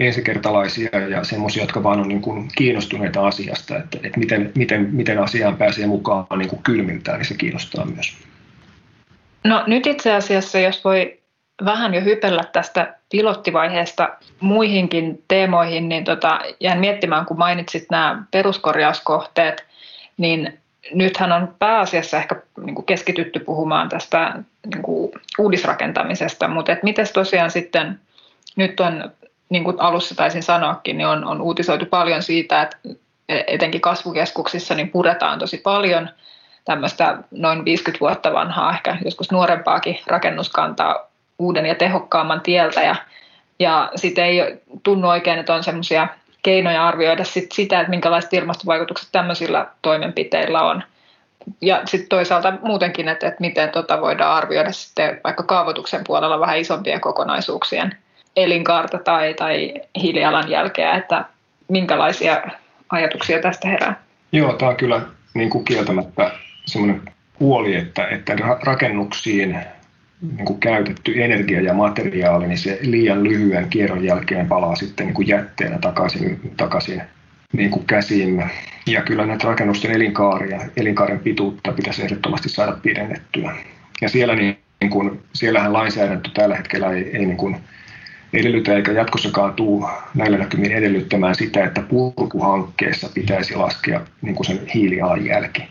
ensikertalaisia 0.00 0.98
ja 1.10 1.24
semmoisia, 1.24 1.62
jotka 1.62 1.82
vaan 1.82 2.00
on 2.00 2.08
niin 2.08 2.22
kuin 2.22 2.48
kiinnostuneita 2.56 3.26
asiasta, 3.26 3.76
että, 3.76 3.98
että 4.02 4.18
miten, 4.18 4.52
miten, 4.54 4.88
miten 4.92 5.18
asiaan 5.18 5.56
pääsee 5.56 5.86
mukaan 5.86 6.38
niin 6.38 6.48
kuin 6.48 6.62
kylmiltään, 6.62 7.18
niin 7.18 7.26
se 7.26 7.34
kiinnostaa 7.34 7.84
myös. 7.84 8.16
No 9.44 9.64
nyt 9.66 9.86
itse 9.86 10.12
asiassa, 10.12 10.58
jos 10.58 10.84
voi 10.84 11.15
vähän 11.64 11.94
jo 11.94 12.00
hypellä 12.00 12.44
tästä 12.52 12.94
pilottivaiheesta 13.10 14.08
muihinkin 14.40 15.22
teemoihin, 15.28 15.88
niin 15.88 16.04
tota, 16.04 16.40
jään 16.60 16.78
miettimään, 16.78 17.26
kun 17.26 17.38
mainitsit 17.38 17.86
nämä 17.90 18.22
peruskorjauskohteet, 18.30 19.64
niin 20.16 20.58
nythän 20.94 21.32
on 21.32 21.54
pääasiassa 21.58 22.16
ehkä 22.16 22.42
niin 22.64 22.84
keskitytty 22.84 23.38
puhumaan 23.38 23.88
tästä 23.88 24.32
niin 24.66 25.10
uudisrakentamisesta, 25.38 26.48
mutta 26.48 26.72
et 26.72 26.82
miten 26.82 27.06
tosiaan 27.14 27.50
sitten 27.50 28.00
nyt 28.56 28.80
on, 28.80 29.12
niin 29.48 29.64
kuin 29.64 29.80
alussa 29.80 30.14
taisin 30.14 30.42
sanoakin, 30.42 30.98
niin 30.98 31.08
on, 31.08 31.24
on 31.24 31.40
uutisoitu 31.40 31.86
paljon 31.86 32.22
siitä, 32.22 32.62
että 32.62 32.76
etenkin 33.28 33.80
kasvukeskuksissa 33.80 34.74
niin 34.74 34.90
puretaan 34.90 35.38
tosi 35.38 35.58
paljon 35.58 36.10
tämmöistä 36.64 37.18
noin 37.30 37.64
50 37.64 38.00
vuotta 38.00 38.32
vanhaa, 38.32 38.72
ehkä 38.72 38.96
joskus 39.04 39.32
nuorempaakin 39.32 39.98
rakennuskantaa 40.06 41.08
uuden 41.38 41.66
ja 41.66 41.74
tehokkaamman 41.74 42.40
tieltä 42.40 42.82
ja, 42.82 42.96
ja 43.58 43.90
sitten 43.96 44.24
ei 44.24 44.62
tunnu 44.82 45.08
oikein, 45.08 45.38
että 45.38 45.54
on 45.54 45.64
semmoisia 45.64 46.08
keinoja 46.42 46.88
arvioida 46.88 47.24
sit 47.24 47.52
sitä, 47.52 47.80
että 47.80 47.90
minkälaiset 47.90 48.32
ilmastovaikutukset 48.32 49.08
tämmöisillä 49.12 49.66
toimenpiteillä 49.82 50.62
on. 50.62 50.82
Ja 51.60 51.82
sitten 51.84 52.08
toisaalta 52.08 52.52
muutenkin, 52.62 53.08
että, 53.08 53.26
että 53.26 53.40
miten 53.40 53.70
tota 53.70 54.00
voidaan 54.00 54.36
arvioida 54.36 54.72
sitten 54.72 55.20
vaikka 55.24 55.42
kaavoituksen 55.42 56.04
puolella 56.06 56.40
vähän 56.40 56.58
isompien 56.58 57.00
kokonaisuuksien 57.00 57.96
elinkaarta 58.36 58.98
tai, 58.98 59.34
tai 59.34 59.74
hiilijalanjälkeä, 60.02 60.94
että 60.94 61.24
minkälaisia 61.68 62.42
ajatuksia 62.90 63.42
tästä 63.42 63.68
herää? 63.68 64.02
Joo, 64.32 64.52
tämä 64.52 64.70
on 64.70 64.76
kyllä 64.76 65.00
niin 65.34 65.50
kuin 65.50 65.64
kieltämättä 65.64 66.30
semmoinen 66.66 67.02
huoli, 67.40 67.74
että, 67.74 68.08
että 68.08 68.36
rakennuksiin 68.62 69.58
niin 70.22 70.46
kuin 70.46 70.60
käytetty 70.60 71.24
energia 71.24 71.60
ja 71.60 71.74
materiaali, 71.74 72.46
niin 72.46 72.58
se 72.58 72.78
liian 72.82 73.24
lyhyen 73.24 73.68
kierron 73.70 74.04
jälkeen 74.04 74.46
palaa 74.46 74.76
sitten 74.76 75.06
niin 75.06 75.14
kuin 75.14 75.28
jätteenä 75.28 75.78
takaisin, 75.78 76.40
takaisin 76.56 77.02
niin 77.52 77.70
kuin 77.70 77.86
käsiin. 77.86 78.44
Ja 78.86 79.02
kyllä 79.02 79.26
näitä 79.26 79.48
rakennusten 79.48 79.90
elinkaaria, 79.90 80.60
elinkaaren 80.76 81.18
pituutta 81.18 81.72
pitäisi 81.72 82.02
ehdottomasti 82.02 82.48
saada 82.48 82.72
pidennettyä. 82.82 83.56
Ja 84.00 84.08
siellä 84.08 84.34
niin, 84.34 84.58
niin 84.80 84.90
kuin, 84.90 85.20
siellähän 85.32 85.72
lainsäädäntö 85.72 86.30
tällä 86.34 86.56
hetkellä 86.56 86.92
ei, 86.92 87.10
ei 87.16 87.26
niin 87.26 87.36
kuin 87.36 87.56
edellytä 88.32 88.74
eikä 88.74 88.92
jatkossakaan 88.92 89.54
tuu 89.54 89.88
näillä 90.14 90.38
näkymin 90.38 90.72
edellyttämään 90.72 91.34
sitä, 91.34 91.64
että 91.64 91.82
purkuhankkeessa 91.82 93.08
pitäisi 93.14 93.54
laskea 93.54 94.00
niin 94.22 94.34
kuin 94.34 94.46
sen 94.46 94.60
hiilijalanjälki. 94.74 95.68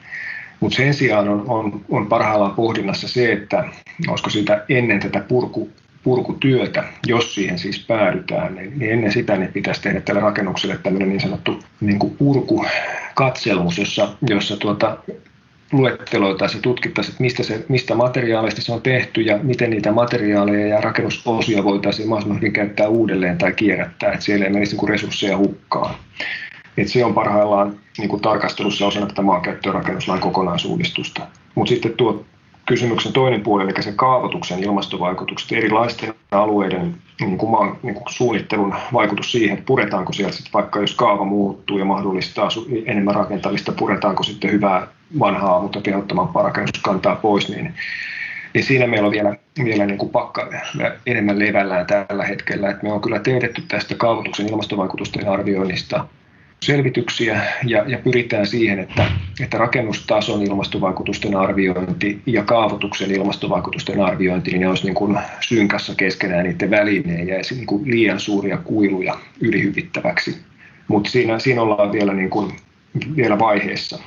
Mutta 0.60 0.76
sen 0.76 0.94
sijaan 0.94 1.30
on, 1.30 1.44
on, 1.48 1.82
on 1.90 2.08
parhaillaan 2.08 2.56
pohdinnassa 2.56 3.08
se, 3.08 3.32
että 3.32 3.64
olisiko 4.08 4.30
siitä 4.30 4.66
ennen 4.70 5.00
tätä 5.00 5.20
purku, 5.20 5.70
purkutyötä, 6.04 6.84
jos 7.08 7.36
siihen 7.36 7.60
siis 7.60 7.86
päädytään, 7.88 8.56
niin, 8.56 8.80
niin 8.80 8.92
ennen 8.92 9.12
sitä 9.12 9.38
niin 9.38 9.54
pitäisi 9.54 9.82
tehdä 9.82 10.02
tälle 10.02 10.22
rakennukselle 10.22 10.80
tämmöinen 10.84 11.10
niin 11.10 11.22
sanottu 11.22 11.60
niin 11.82 12.00
kuin 12.00 12.16
purkukatselmus, 12.18 13.78
jossa, 13.78 14.10
jossa 14.30 14.58
tuota, 14.58 14.98
luetteloitaisiin 15.72 16.60
ja 16.60 16.62
tutkittaisiin, 16.62 17.12
että 17.12 17.24
mistä, 17.24 17.44
se, 17.44 17.66
mistä 17.70 17.96
materiaaleista 17.96 18.62
se 18.62 18.72
on 18.72 18.82
tehty 18.82 19.22
ja 19.22 19.40
miten 19.44 19.70
niitä 19.70 19.92
materiaaleja 19.92 20.68
ja 20.68 20.82
rakennusosia 20.82 21.64
voitaisiin 21.64 22.10
mahdollisimman 22.10 22.42
hyvin 22.42 22.54
käyttää 22.54 22.88
uudelleen 22.88 23.38
tai 23.38 23.54
kierrättää, 23.54 24.12
että 24.12 24.26
siellä 24.26 24.46
ei 24.46 24.52
menisi 24.52 24.76
niin 24.76 24.90
resursseja 24.90 25.38
hukkaan. 25.38 25.96
Et 26.78 26.88
se 26.88 27.06
on 27.06 27.14
parhaillaan 27.14 27.76
niin 27.98 28.10
kuin 28.10 28.22
tarkastelussa 28.22 28.88
osana 28.88 29.06
tätä 29.06 29.22
maankäyttö- 29.22 29.70
ja 29.70 29.74
rakennuslain 29.74 30.22
kokonaisuudistusta. 30.22 31.28
Mutta 31.56 31.70
sitten 31.70 31.94
tuo 31.94 32.26
kysymyksen 32.66 33.14
toinen 33.14 33.42
puoli, 33.42 33.64
eli 33.64 33.84
se 33.84 33.92
kaavoituksen 33.92 34.64
ilmastovaikutukset, 34.64 35.52
erilaisten 35.52 36.14
alueiden 36.32 36.96
niin 37.20 37.38
kuin 37.38 37.52
maan, 37.52 37.78
niin 37.84 37.96
kuin 37.96 38.14
suunnittelun 38.14 38.76
vaikutus 38.94 39.32
siihen, 39.32 39.54
että 39.54 39.66
puretaanko 39.66 40.14
sieltä 40.14 40.36
sitten 40.36 40.54
vaikka 40.54 40.80
jos 40.80 40.96
kaava 40.96 41.26
muuttuu 41.26 41.78
ja 41.78 41.86
mahdollistaa 41.86 42.50
enemmän 42.86 43.16
rakentamista, 43.16 43.72
puretaanko 43.72 44.24
sitten 44.24 44.52
hyvää 44.52 44.88
vanhaa, 45.20 45.62
mutta 45.62 45.82
tehottomampaa 45.82 46.44
rakennuskantaa 46.44 47.16
pois, 47.16 47.50
niin, 47.50 47.74
niin 48.54 48.64
siinä 48.64 48.88
meillä 48.88 49.06
on 49.06 49.12
vielä, 49.12 49.36
vielä 49.64 49.86
niin 49.86 49.98
kuin 49.98 50.12
pakka 50.12 50.50
enemmän 51.06 51.40
levällään 51.40 51.86
tällä 51.86 52.26
hetkellä. 52.26 52.70
että 52.70 52.84
me 52.84 52.92
on 52.92 53.02
kyllä 53.02 53.20
teetetty 53.20 53.62
tästä 53.68 53.96
kaavoituksen 53.96 54.50
ilmastovaikutusten 54.50 55.30
arvioinnista 55.30 56.06
selvityksiä 56.64 57.42
ja, 57.66 57.84
ja 57.88 57.98
pyritään 57.98 58.48
siihen, 58.48 58.80
että, 58.80 59.06
että 59.44 59.58
rakennustason 59.58 60.42
ilmastovaikutusten 60.42 61.36
arviointi 61.36 62.22
ja 62.26 62.44
kaavoituksen 62.44 63.12
ilmastovaikutusten 63.12 64.02
arviointi 64.02 64.52
niin 64.52 64.62
ne 64.62 64.68
olisi 64.68 64.84
niin 64.84 64.96
kuin 64.96 65.20
synkassa 65.40 65.96
keskenään 65.96 66.44
niiden 66.44 66.72
välineen 66.72 67.28
ja 67.28 67.36
niin 67.52 67.66
kuin 67.66 67.92
liian 67.92 68.20
suuria 68.20 68.58
kuiluja 68.58 69.18
ylihyvittäväksi. 69.42 70.38
Mutta 70.88 71.10
siinä, 71.10 71.40
siinä 71.40 71.62
ollaan 71.62 71.92
vielä, 71.92 72.14
niin 72.14 72.30
kuin, 72.30 72.52
vielä 73.16 73.40
vaiheessa. 73.40 74.00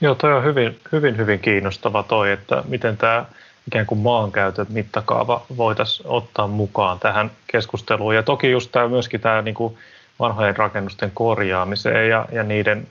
Joo, 0.00 0.14
toi 0.14 0.32
on 0.32 0.44
hyvin, 0.44 0.76
hyvin, 0.92 1.16
hyvin 1.16 1.38
kiinnostava 1.38 2.02
toi, 2.02 2.32
että 2.32 2.64
miten 2.68 2.96
tämä 2.96 3.24
ikään 3.66 3.86
kuin 3.86 4.00
maankäytön 4.00 4.66
mittakaava 4.68 5.46
voitaisiin 5.56 6.08
ottaa 6.08 6.46
mukaan 6.46 6.98
tähän 6.98 7.30
keskusteluun. 7.46 8.14
Ja 8.14 8.22
toki 8.22 8.50
just 8.50 8.72
tämä 8.72 8.88
myöskin 8.88 9.20
tämä 9.20 9.42
niin 9.42 9.54
kuin 9.54 9.74
vanhojen 10.22 10.56
rakennusten 10.56 11.10
korjaamiseen 11.14 12.08
ja, 12.08 12.26
ja 12.32 12.42
niiden, 12.42 12.86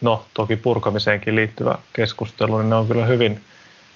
no 0.00 0.24
toki 0.34 0.56
purkamiseenkin 0.56 1.36
liittyvä 1.36 1.78
keskustelu, 1.92 2.58
niin 2.58 2.70
ne 2.70 2.76
on 2.76 2.88
kyllä 2.88 3.06
hyvin, 3.06 3.40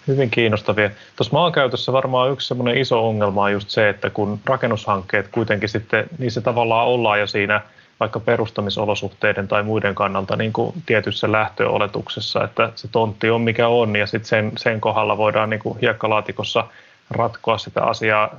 hyvin 0.08 0.30
kiinnostavia. 0.30 0.90
Tuossa 1.16 1.32
maankäytössä 1.32 1.92
varmaan 1.92 2.30
yksi 2.30 2.48
semmoinen 2.48 2.78
iso 2.78 3.08
ongelma 3.08 3.42
on 3.42 3.52
just 3.52 3.70
se, 3.70 3.88
että 3.88 4.10
kun 4.10 4.40
rakennushankkeet 4.46 5.28
kuitenkin 5.28 5.68
sitten, 5.68 6.04
niissä 6.18 6.40
tavallaan 6.40 6.86
ollaan 6.86 7.20
jo 7.20 7.26
siinä 7.26 7.60
vaikka 8.00 8.20
perustamisolosuhteiden 8.20 9.48
tai 9.48 9.62
muiden 9.62 9.94
kannalta 9.94 10.36
niin 10.36 10.52
kuin 10.52 10.74
tietyssä 10.86 11.32
lähtöoletuksessa, 11.32 12.44
että 12.44 12.72
se 12.74 12.88
tontti 12.88 13.30
on 13.30 13.40
mikä 13.40 13.68
on 13.68 13.96
ja 13.96 14.06
sitten 14.06 14.28
sen, 14.28 14.52
sen 14.56 14.80
kohdalla 14.80 15.16
voidaan 15.16 15.50
niin 15.50 15.60
kuin 15.60 15.78
hiekkalaatikossa 15.80 16.64
ratkoa 17.10 17.58
sitä 17.58 17.82
asiaa 17.82 18.30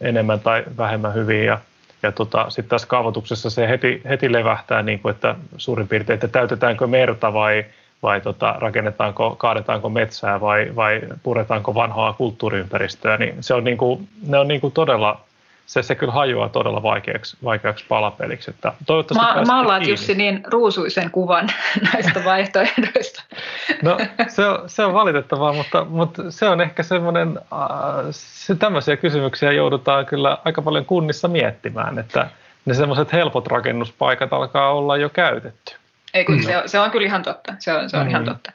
enemmän 0.00 0.40
tai 0.40 0.64
vähemmän 0.76 1.14
hyvin 1.14 1.44
ja 1.44 1.58
ja 2.02 2.12
tota, 2.12 2.50
sitten 2.50 2.70
tässä 2.70 2.88
kaavoituksessa 2.88 3.50
se 3.50 3.68
heti, 3.68 4.02
heti 4.08 4.32
levähtää, 4.32 4.82
niin 4.82 4.98
kuin, 4.98 5.14
että 5.14 5.34
suurin 5.56 5.88
piirtein, 5.88 6.14
että 6.14 6.28
täytetäänkö 6.28 6.86
merta 6.86 7.32
vai, 7.32 7.64
vai 8.02 8.20
tota, 8.20 8.54
rakennetaanko, 8.58 9.36
kaadetaanko 9.38 9.88
metsää 9.88 10.40
vai, 10.40 10.72
vai 10.76 11.00
puretaanko 11.22 11.74
vanhaa 11.74 12.12
kulttuuriympäristöä, 12.12 13.16
niin 13.16 13.34
se 13.40 13.54
on, 13.54 13.64
niin 13.64 13.78
kuin, 13.78 14.08
ne 14.26 14.38
on 14.38 14.48
niin 14.48 14.60
kuin 14.60 14.72
todella 14.72 15.20
se, 15.68 15.82
se 15.82 15.94
kyllä 15.94 16.12
hajoaa 16.12 16.48
todella 16.48 16.82
vaikeaksi, 16.82 17.36
vaikeaksi 17.44 17.84
palapeliksi. 17.88 18.50
Että 18.50 18.72
toivottavasti 18.86 19.38
Ma, 19.38 19.44
maalaat 19.44 19.78
kiinni. 19.78 19.92
Jussi 19.92 20.14
niin 20.14 20.42
ruusuisen 20.46 21.10
kuvan 21.10 21.48
näistä 21.92 22.24
vaihtoehdoista. 22.24 23.22
No 23.82 23.98
se 24.28 24.46
on, 24.46 24.68
se 24.68 24.84
on 24.84 24.94
valitettavaa, 24.94 25.52
mutta, 25.52 25.84
mutta 25.84 26.30
se 26.30 26.48
on 26.48 26.60
ehkä 26.60 26.82
semmoinen, 26.82 27.38
äh, 27.52 28.06
se, 28.10 28.54
tämmöisiä 28.54 28.96
kysymyksiä 28.96 29.52
joudutaan 29.52 30.06
kyllä 30.06 30.38
aika 30.44 30.62
paljon 30.62 30.84
kunnissa 30.84 31.28
miettimään, 31.28 31.98
että 31.98 32.30
ne 32.64 32.74
semmoiset 32.74 33.12
helpot 33.12 33.46
rakennuspaikat 33.46 34.32
alkaa 34.32 34.72
olla 34.72 34.96
jo 34.96 35.08
käytetty. 35.08 35.74
Ei 36.14 36.24
kun 36.24 36.42
se, 36.42 36.56
on, 36.56 36.68
se 36.68 36.80
on 36.80 36.90
kyllä 36.90 37.06
ihan 37.06 37.22
totta, 37.22 37.54
se 37.58 37.72
on, 37.72 37.90
se 37.90 37.96
on 37.96 38.02
mm. 38.02 38.10
ihan 38.10 38.24
totta. 38.24 38.52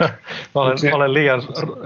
Mä 0.54 0.60
olen, 0.60 0.78
se, 0.78 0.94
olen 0.94 1.14
liian 1.14 1.42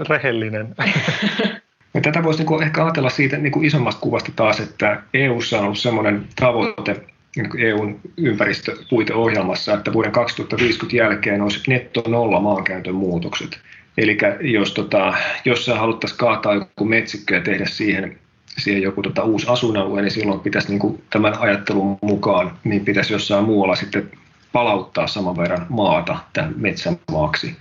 rehellinen. 0.09 0.75
Ja 1.99 2.03
tätä 2.03 2.23
voisi 2.23 2.43
niin 2.43 2.63
ehkä 2.63 2.83
ajatella 2.83 3.09
siitä 3.09 3.37
niin 3.37 3.51
kuin 3.51 3.65
isommasta 3.65 4.01
kuvasta 4.01 4.31
taas, 4.35 4.59
että 4.59 5.01
EU:ssa 5.13 5.57
on 5.57 5.63
ollut 5.63 5.77
sellainen 5.77 6.27
tavoite 6.35 7.01
niin 7.35 7.59
EUn 7.59 7.99
ympäristöpuiteohjelmassa, 8.17 9.73
että 9.73 9.93
vuoden 9.93 10.11
2050 10.11 10.97
jälkeen 10.97 11.41
olisi 11.41 11.61
netto 11.67 12.03
nolla 12.07 12.39
maankäytön 12.39 12.95
muutokset. 12.95 13.59
Eli 13.97 14.17
jos, 14.41 14.73
tota, 14.73 15.13
jos 15.45 15.67
haluttaisiin 15.67 16.17
kaataa 16.17 16.53
joku 16.53 16.85
metsikkö 16.85 17.35
ja 17.35 17.41
tehdä 17.41 17.65
siihen, 17.65 18.17
siihen 18.57 18.81
joku 18.81 19.01
tota, 19.01 19.23
uusi 19.23 19.47
asuinalue, 19.49 20.01
niin 20.01 20.11
silloin 20.11 20.39
pitäisi 20.39 20.69
niin 20.69 20.79
kuin 20.79 21.03
tämän 21.09 21.39
ajattelun 21.39 21.97
mukaan, 22.01 22.51
niin 22.63 22.85
pitäisi 22.85 23.13
jossain 23.13 23.45
muualla 23.45 23.75
sitten 23.75 24.11
palauttaa 24.51 25.07
saman 25.07 25.37
verran 25.37 25.65
maata 25.69 26.17
tämän 26.33 26.53
metsämaaksi. 26.55 27.55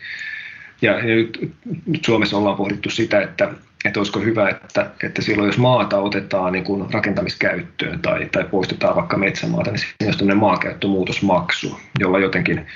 Ja 0.82 1.02
nyt, 1.02 1.52
nyt 1.86 2.04
Suomessa 2.04 2.36
ollaan 2.36 2.56
pohdittu 2.56 2.90
sitä, 2.90 3.20
että 3.20 3.50
että 3.88 4.00
olisiko 4.00 4.20
hyvä, 4.20 4.48
että, 4.48 4.90
että 5.02 5.22
silloin 5.22 5.46
jos 5.46 5.58
maata 5.58 5.98
otetaan 5.98 6.52
niin 6.52 6.64
kuin 6.64 6.92
rakentamiskäyttöön 6.92 8.00
tai, 8.00 8.28
tai 8.32 8.44
poistetaan 8.44 8.96
vaikka 8.96 9.16
metsämaata, 9.16 9.70
niin 9.70 9.78
siinä 9.78 9.94
olisi 10.04 10.18
tämmöinen 10.18 10.40
maankäyttömuutosmaksu, 10.40 11.80
jolla 11.98 12.18
jotenkin 12.18 12.66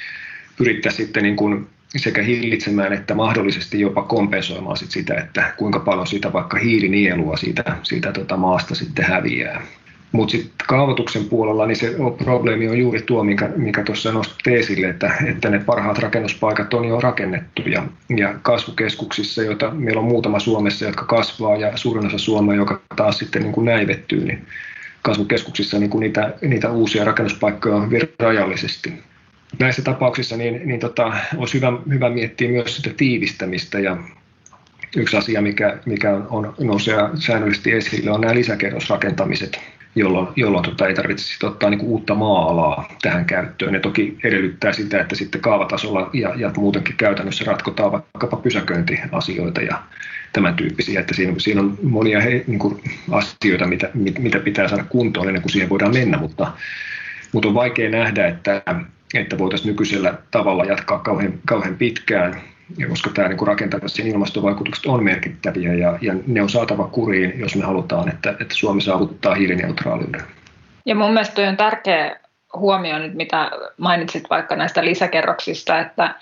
pyrittäisiin 0.56 1.06
sitten 1.06 1.22
niin 1.22 1.36
kuin 1.36 1.68
sekä 1.96 2.22
hillitsemään 2.22 2.92
että 2.92 3.14
mahdollisesti 3.14 3.80
jopa 3.80 4.02
kompensoimaan 4.02 4.76
sit 4.76 4.90
sitä, 4.90 5.14
että 5.14 5.52
kuinka 5.56 5.80
paljon 5.80 6.06
siitä 6.06 6.32
vaikka 6.32 6.58
hiilinielua 6.58 7.36
siitä, 7.36 7.64
siitä 7.82 8.12
tota 8.12 8.36
maasta 8.36 8.74
sitten 8.74 9.04
häviää. 9.04 9.62
Mutta 10.12 10.32
sitten 10.32 10.66
kaavoituksen 10.68 11.24
puolella 11.24 11.66
niin 11.66 11.76
se 11.76 11.94
probleemi 12.24 12.68
on 12.68 12.78
juuri 12.78 13.02
tuo, 13.02 13.24
minkä, 13.24 13.50
minkä 13.56 13.82
tuossa 13.82 14.12
nostit 14.12 14.46
esille, 14.46 14.88
että, 14.88 15.12
että 15.26 15.50
ne 15.50 15.58
parhaat 15.58 15.98
rakennuspaikat 15.98 16.74
on 16.74 16.84
jo 16.84 17.00
rakennettu 17.00 17.62
ja, 17.62 17.84
ja 18.16 18.34
kasvukeskuksissa, 18.42 19.42
joita 19.42 19.70
meillä 19.70 20.00
on 20.00 20.08
muutama 20.08 20.38
Suomessa, 20.38 20.84
jotka 20.84 21.04
kasvaa 21.04 21.56
ja 21.56 21.76
suurin 21.76 22.06
osa 22.06 22.18
Suomea, 22.18 22.56
joka 22.56 22.80
taas 22.96 23.18
sitten 23.18 23.42
niin 23.42 23.52
kuin 23.52 23.64
näivettyy, 23.64 24.24
niin 24.24 24.46
kasvukeskuksissa 25.02 25.78
niin 25.78 25.90
kuin 25.90 26.00
niitä, 26.00 26.34
niitä 26.40 26.70
uusia 26.70 27.04
rakennuspaikkoja 27.04 27.76
on 27.76 27.90
rajallisesti. 28.18 28.92
Näissä 29.58 29.82
tapauksissa 29.82 30.36
niin, 30.36 30.60
niin 30.64 30.80
tota, 30.80 31.12
olisi 31.36 31.54
hyvä, 31.54 31.72
hyvä 31.88 32.10
miettiä 32.10 32.48
myös 32.50 32.76
sitä 32.76 32.90
tiivistämistä 32.96 33.78
ja 33.78 33.96
yksi 34.96 35.16
asia, 35.16 35.42
mikä, 35.42 35.78
mikä 35.86 36.10
on, 36.14 36.26
on 36.30 36.54
nousee 36.60 36.96
säännöllisesti 37.14 37.72
esille, 37.72 38.10
on 38.10 38.20
nämä 38.20 38.34
lisäkerrosrakentamiset 38.34 39.60
jolloin, 39.94 40.28
jolloin 40.36 40.64
tota, 40.64 40.86
ei 40.86 40.94
tarvitse 40.94 41.46
ottaa 41.46 41.70
niin 41.70 41.80
uutta 41.80 42.14
maa-alaa 42.14 42.88
tähän 43.02 43.24
käyttöön. 43.24 43.74
Ja 43.74 43.80
toki 43.80 44.18
edellyttää 44.24 44.72
sitä, 44.72 45.00
että 45.00 45.16
sitten 45.16 45.40
kaavatasolla 45.40 46.10
ja, 46.12 46.32
ja 46.36 46.50
muutenkin 46.56 46.96
käytännössä 46.96 47.44
ratkotaan 47.44 47.92
vaikkapa 47.92 48.36
pysäköintiasioita 48.36 49.60
ja 49.60 49.82
tämän 50.32 50.54
tyyppisiä. 50.54 51.00
Että 51.00 51.14
siinä, 51.14 51.34
siinä 51.38 51.60
on 51.60 51.78
monia 51.82 52.20
he, 52.20 52.44
niin 52.46 52.58
kuin 52.58 52.80
asioita, 53.10 53.66
mitä, 53.66 53.90
mitä 54.18 54.38
pitää 54.38 54.68
saada 54.68 54.84
kuntoon 54.84 55.28
ennen 55.28 55.42
kuin 55.42 55.52
siihen 55.52 55.68
voidaan 55.68 55.94
mennä, 55.94 56.18
mutta, 56.18 56.52
mutta 57.32 57.48
on 57.48 57.54
vaikea 57.54 57.90
nähdä, 57.90 58.26
että, 58.26 58.62
että 59.14 59.38
voitaisiin 59.38 59.68
nykyisellä 59.68 60.14
tavalla 60.30 60.64
jatkaa 60.64 60.98
kauhean, 60.98 61.32
kauhean 61.46 61.74
pitkään 61.74 62.42
ja 62.78 62.88
koska 62.88 63.10
tämä 63.14 63.28
niin 63.28 63.46
rakentamisen 63.46 64.06
ilmastovaikutukset 64.06 64.86
on 64.86 65.04
merkittäviä 65.04 65.74
ja, 65.74 65.98
ja 66.00 66.14
ne 66.26 66.42
on 66.42 66.50
saatava 66.50 66.84
kuriin, 66.84 67.40
jos 67.40 67.56
me 67.56 67.64
halutaan, 67.64 68.08
että, 68.08 68.30
että 68.30 68.54
Suomi 68.54 68.80
saavuttaa 68.80 69.34
hiilineutraaliuden. 69.34 70.22
Ja 70.86 70.94
mun 70.94 71.12
mielestä 71.12 71.42
on 71.48 71.56
tärkeä 71.56 72.16
huomioon 72.56 73.02
nyt, 73.02 73.14
mitä 73.14 73.50
mainitsit 73.78 74.30
vaikka 74.30 74.56
näistä 74.56 74.84
lisäkerroksista, 74.84 75.78
että 75.78 76.14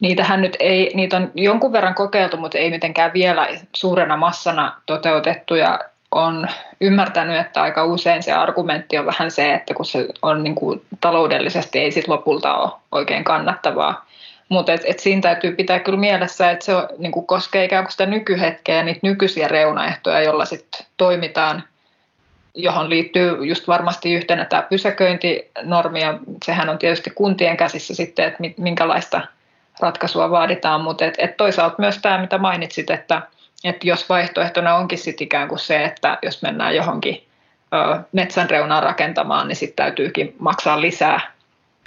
niitähän 0.00 0.40
nyt 0.40 0.56
ei, 0.60 0.90
niitä 0.94 1.16
on 1.16 1.30
jonkun 1.34 1.72
verran 1.72 1.94
kokeiltu, 1.94 2.36
mutta 2.36 2.58
ei 2.58 2.70
mitenkään 2.70 3.12
vielä 3.14 3.48
suurena 3.72 4.16
massana 4.16 4.76
toteutettu 4.86 5.54
ja 5.54 5.78
on 6.10 6.48
ymmärtänyt, 6.80 7.40
että 7.40 7.62
aika 7.62 7.84
usein 7.84 8.22
se 8.22 8.32
argumentti 8.32 8.98
on 8.98 9.06
vähän 9.06 9.30
se, 9.30 9.54
että 9.54 9.74
kun 9.74 9.86
se 9.86 10.08
on 10.22 10.42
niin 10.42 10.54
kuin 10.54 10.82
taloudellisesti 11.00 11.78
ei 11.78 11.92
sit 11.92 12.08
lopulta 12.08 12.54
ole 12.54 12.70
oikein 12.92 13.24
kannattavaa. 13.24 14.06
Mutta 14.52 14.72
et, 14.72 14.80
et 14.84 14.98
siinä 14.98 15.20
täytyy 15.20 15.52
pitää 15.52 15.80
kyllä 15.80 15.98
mielessä, 15.98 16.50
että 16.50 16.64
se 16.64 16.74
on, 16.74 16.88
niin 16.98 17.12
kuin 17.12 17.26
koskee 17.26 17.64
ikään 17.64 17.84
kuin 17.84 17.92
sitä 17.92 18.06
nykyhetkeä 18.06 18.76
ja 18.76 18.82
niitä 18.82 19.00
nykyisiä 19.02 19.48
reunaehtoja, 19.48 20.20
joilla 20.20 20.44
sitten 20.44 20.86
toimitaan, 20.96 21.64
johon 22.54 22.90
liittyy 22.90 23.44
just 23.44 23.68
varmasti 23.68 24.12
yhtenä 24.12 24.44
tämä 24.44 24.62
pysäköintinormi, 24.62 26.00
ja 26.00 26.18
sehän 26.44 26.68
on 26.68 26.78
tietysti 26.78 27.10
kuntien 27.10 27.56
käsissä 27.56 27.94
sitten, 27.94 28.24
että 28.24 28.42
minkälaista 28.56 29.20
ratkaisua 29.80 30.30
vaaditaan, 30.30 30.80
mutta 30.80 31.04
et, 31.04 31.14
et 31.18 31.36
toisaalta 31.36 31.76
myös 31.78 31.98
tämä, 31.98 32.18
mitä 32.18 32.38
mainitsit, 32.38 32.90
että 32.90 33.22
et 33.64 33.84
jos 33.84 34.08
vaihtoehtona 34.08 34.74
onkin 34.74 34.98
sitten 34.98 35.24
ikään 35.24 35.48
kuin 35.48 35.58
se, 35.58 35.84
että 35.84 36.18
jos 36.22 36.42
mennään 36.42 36.76
johonkin 36.76 37.24
ö, 37.74 38.02
metsän 38.12 38.50
reunaan 38.50 38.82
rakentamaan, 38.82 39.48
niin 39.48 39.56
sitten 39.56 39.84
täytyykin 39.84 40.36
maksaa 40.38 40.80
lisää, 40.80 41.20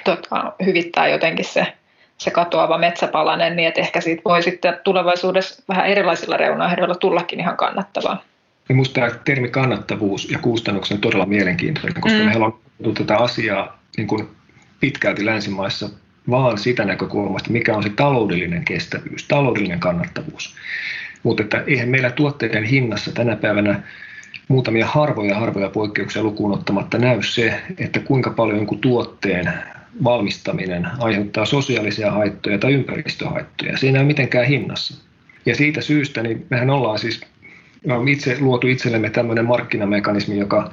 tota, 0.03 0.53
hyvittää 0.66 1.07
jotenkin 1.07 1.45
se 1.45 1.74
se 2.18 2.32
katoava 2.32 2.78
metsäpalanen, 2.78 3.55
niin 3.55 3.68
että 3.68 3.82
ehkä 3.82 4.01
siitä 4.01 4.22
voi 4.26 4.43
sitten 4.43 4.80
tulevaisuudessa 4.84 5.63
vähän 5.68 5.88
erilaisilla 5.88 6.38
reunaehdoilla 6.38 6.95
tullakin 6.95 7.39
ihan 7.39 7.57
kannattavaa. 7.57 8.24
Minusta 8.70 8.93
tämä 8.93 9.20
termi 9.26 9.49
kannattavuus 9.49 10.32
ja 10.32 10.39
kustannukset 10.39 10.95
on 10.95 11.01
todella 11.01 11.26
mielenkiintoinen, 11.26 12.01
koska 12.01 12.20
mm. 12.20 12.26
meillä 12.26 12.45
on 12.45 12.93
tätä 12.93 13.18
asiaa 13.18 13.80
niin 13.97 14.07
kuin 14.07 14.28
pitkälti 14.80 15.26
länsimaissa 15.26 15.89
vaan 16.30 16.57
sitä 16.57 16.86
näkökulmasta, 16.86 17.51
mikä 17.51 17.76
on 17.76 17.84
se 17.84 17.89
taloudellinen 17.89 18.66
kestävyys, 18.66 19.28
taloudellinen 19.28 19.80
kannattavuus. 19.80 20.55
Mutta 21.24 21.43
että 21.43 21.63
eihän 21.68 21.89
meillä 21.89 22.11
tuotteiden 22.11 22.63
hinnassa 22.63 23.11
tänä 23.11 23.36
päivänä 23.36 23.84
muutamia 24.47 24.88
harvoja 24.88 25.39
harvoja 25.39 25.70
poikkeuksia 25.70 26.24
lukuun 26.24 26.51
ottamatta 26.51 26.97
näy 26.97 27.24
se, 27.24 27.61
että 27.78 27.99
kuinka 27.99 28.30
paljon 28.30 28.57
jonkun 28.57 28.82
tuotteen 28.82 29.53
valmistaminen 30.03 30.87
aiheuttaa 30.99 31.45
sosiaalisia 31.45 32.11
haittoja 32.11 32.57
tai 32.57 32.73
ympäristöhaittoja. 32.73 33.77
Se 33.77 33.87
ei 33.87 33.93
näy 33.93 34.03
mitenkään 34.03 34.47
hinnassa. 34.47 35.05
Ja 35.45 35.55
siitä 35.55 35.81
syystä 35.81 36.23
niin 36.23 36.45
mehän 36.49 36.69
ollaan 36.69 36.99
siis 36.99 37.21
on 37.89 38.07
itse 38.07 38.37
luotu 38.39 38.67
itsellemme 38.67 39.09
tämmöinen 39.09 39.45
markkinamekanismi, 39.45 40.37
joka 40.37 40.71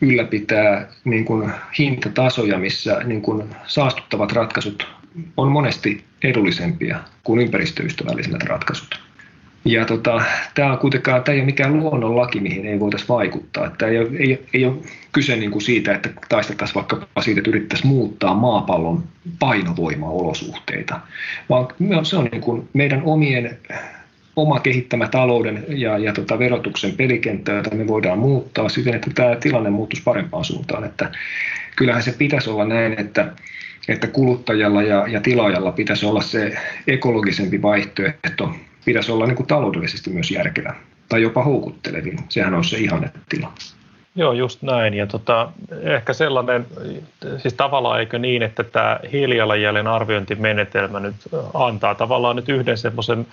ylläpitää 0.00 0.88
niin 1.04 1.24
kuin 1.24 1.50
hintatasoja, 1.78 2.58
missä 2.58 3.00
niin 3.04 3.22
kuin 3.22 3.44
saastuttavat 3.66 4.32
ratkaisut 4.32 4.86
on 5.36 5.52
monesti 5.52 6.04
edullisempia 6.24 6.98
kuin 7.24 7.40
ympäristöystävälliset 7.40 8.42
ratkaisut. 8.42 9.11
Ja 9.64 9.84
tota, 9.84 10.22
tämä 10.54 10.72
on 10.72 10.78
kuitenkaan, 10.78 11.22
tämä 11.22 11.34
ei 11.34 11.40
ole 11.40 11.46
mikään 11.46 11.78
luonnonlaki, 11.78 12.40
mihin 12.40 12.66
ei 12.66 12.80
voitaisiin 12.80 13.08
vaikuttaa. 13.08 13.70
Tämä 13.70 13.92
ei 13.92 13.98
ei, 14.18 14.46
ei 14.54 14.64
ole 14.64 14.76
kyse 15.12 15.36
niin 15.36 15.50
kuin 15.50 15.62
siitä, 15.62 15.94
että 15.94 16.10
taisteltaisiin 16.28 16.74
vaikka 16.74 17.06
siitä, 17.20 17.40
että 17.40 17.50
yritettäisiin 17.50 17.88
muuttaa 17.88 18.34
maapallon 18.34 19.04
painovoimaolosuhteita, 19.38 21.00
vaan 21.48 21.68
se 22.02 22.16
on 22.16 22.28
niin 22.32 22.40
kuin 22.40 22.68
meidän 22.72 23.02
omien 23.04 23.58
oma 24.36 24.60
kehittämä 24.60 25.08
talouden 25.08 25.64
ja, 25.68 25.98
ja 25.98 26.12
tota 26.12 26.38
verotuksen 26.38 26.92
pelikenttä, 26.92 27.52
jota 27.52 27.74
me 27.74 27.86
voidaan 27.86 28.18
muuttaa 28.18 28.68
siten, 28.68 28.94
että 28.94 29.10
tämä 29.14 29.36
tilanne 29.36 29.70
muuttuisi 29.70 30.02
parempaan 30.02 30.44
suuntaan. 30.44 30.84
Että 30.84 31.10
kyllähän 31.76 32.02
se 32.02 32.12
pitäisi 32.12 32.50
olla 32.50 32.64
näin, 32.64 33.00
että, 33.00 33.32
että 33.88 34.06
kuluttajalla 34.06 34.82
ja, 34.82 35.08
ja 35.08 35.20
tilaajalla 35.20 35.72
pitäisi 35.72 36.06
olla 36.06 36.20
se 36.20 36.56
ekologisempi 36.86 37.62
vaihtoehto 37.62 38.54
pitäisi 38.84 39.12
olla 39.12 39.26
niin 39.26 39.36
kuin 39.36 39.46
taloudellisesti 39.46 40.10
myös 40.10 40.30
järkevä 40.30 40.74
tai 41.08 41.22
jopa 41.22 41.44
houkuttelevin. 41.44 42.18
Sehän 42.28 42.54
on 42.54 42.64
se 42.64 42.78
ihannetila. 42.78 43.52
Joo, 44.14 44.32
just 44.32 44.62
näin. 44.62 44.94
Ja 44.94 45.06
tota, 45.06 45.52
ehkä 45.82 46.12
sellainen, 46.12 46.66
siis 47.38 47.54
tavallaan 47.54 48.00
eikö 48.00 48.18
niin, 48.18 48.42
että 48.42 48.64
tämä 48.64 49.00
hiilijalanjäljen 49.12 49.86
arviointimenetelmä 49.86 51.00
nyt 51.00 51.16
antaa 51.54 51.94
tavallaan 51.94 52.36
nyt 52.36 52.48
yhden 52.48 52.78
semmoisen 52.78 53.26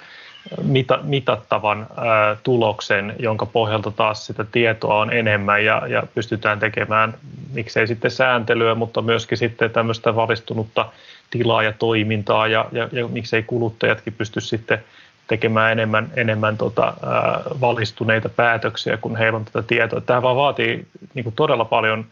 mita, 0.64 1.00
mitattavan 1.04 1.88
ää, 1.98 2.38
tuloksen, 2.44 3.16
jonka 3.20 3.46
pohjalta 3.46 3.92
taas 3.92 4.26
sitä 4.26 4.44
tietoa 4.44 5.00
on 5.00 5.14
enemmän 5.14 5.66
ja, 5.66 5.88
ja 5.88 6.04
pystytään 6.16 6.60
tekemään, 6.60 7.14
miksei 7.54 7.88
sitten 7.88 8.12
sääntelyä, 8.12 8.76
mutta 8.76 9.02
myöskin 9.02 9.38
sitten 9.38 9.72
tämmöistä 9.72 10.16
valistunutta 10.16 10.86
tilaa 11.30 11.64
ja 11.64 11.74
toimintaa 11.74 12.48
ja, 12.48 12.66
ja, 12.72 12.90
ja 12.92 13.08
miksei 13.08 13.44
kuluttajatkin 13.44 14.14
pysty 14.14 14.42
sitten 14.42 14.84
tekemään 15.30 15.72
enemmän, 15.72 16.12
enemmän 16.16 16.58
tota, 16.58 16.86
ää, 16.86 17.42
valistuneita 17.62 18.30
päätöksiä, 18.30 18.98
kun 18.98 19.16
heillä 19.16 19.38
on 19.38 19.46
tätä 19.46 19.64
tietoa. 19.64 20.02
Tämä 20.02 20.22
vaan 20.22 20.36
vaatii 20.36 20.88
niin 21.14 21.24
kuin 21.24 21.36
todella 21.36 21.66
paljon, 21.66 22.06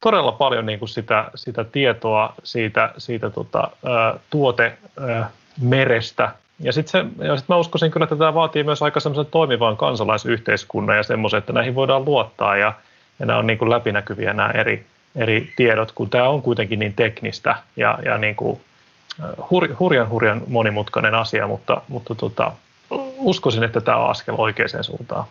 todella 0.00 0.32
paljon 0.32 0.66
niin 0.66 0.78
kuin 0.78 0.88
sitä, 0.88 1.30
sitä 1.34 1.64
tietoa 1.64 2.34
siitä, 2.44 2.90
siitä 2.98 3.30
tota, 3.30 3.70
ää, 3.84 4.14
tuotemerestä. 4.30 6.30
Ja 6.60 6.72
sitten 6.72 7.10
sit 7.36 7.48
mä 7.48 7.56
uskoisin 7.56 7.90
kyllä, 7.90 8.04
että 8.04 8.16
tämä 8.16 8.34
vaatii 8.34 8.64
myös 8.64 8.82
aika 8.82 9.00
semmoisen 9.00 9.30
toimivan 9.30 9.76
kansalaisyhteiskunnan 9.76 10.96
ja 10.96 11.02
semmoisen, 11.02 11.38
että 11.38 11.52
näihin 11.52 11.74
voidaan 11.74 12.04
luottaa 12.04 12.56
ja, 12.56 12.72
ja 13.18 13.26
nämä 13.26 13.38
on 13.38 13.46
niin 13.46 13.58
kuin 13.58 13.70
läpinäkyviä 13.70 14.32
nämä 14.32 14.50
eri, 14.50 14.86
eri 15.16 15.52
tiedot, 15.56 15.92
kun 15.92 16.10
tämä 16.10 16.28
on 16.28 16.42
kuitenkin 16.42 16.78
niin 16.78 16.94
teknistä 16.94 17.56
ja, 17.76 17.98
ja 18.04 18.18
niin 18.18 18.36
kuin 18.36 18.60
hur, 19.50 19.68
hurjan 19.80 20.10
hurjan 20.10 20.42
monimutkainen 20.46 21.14
asia, 21.14 21.46
mutta, 21.46 21.82
mutta 21.88 22.14
tota, 22.14 22.52
uskoisin, 23.18 23.62
että 23.62 23.80
tämä 23.80 23.96
on 23.96 24.10
askel 24.10 24.34
oikeaan 24.38 24.84
suuntaan. 24.84 25.24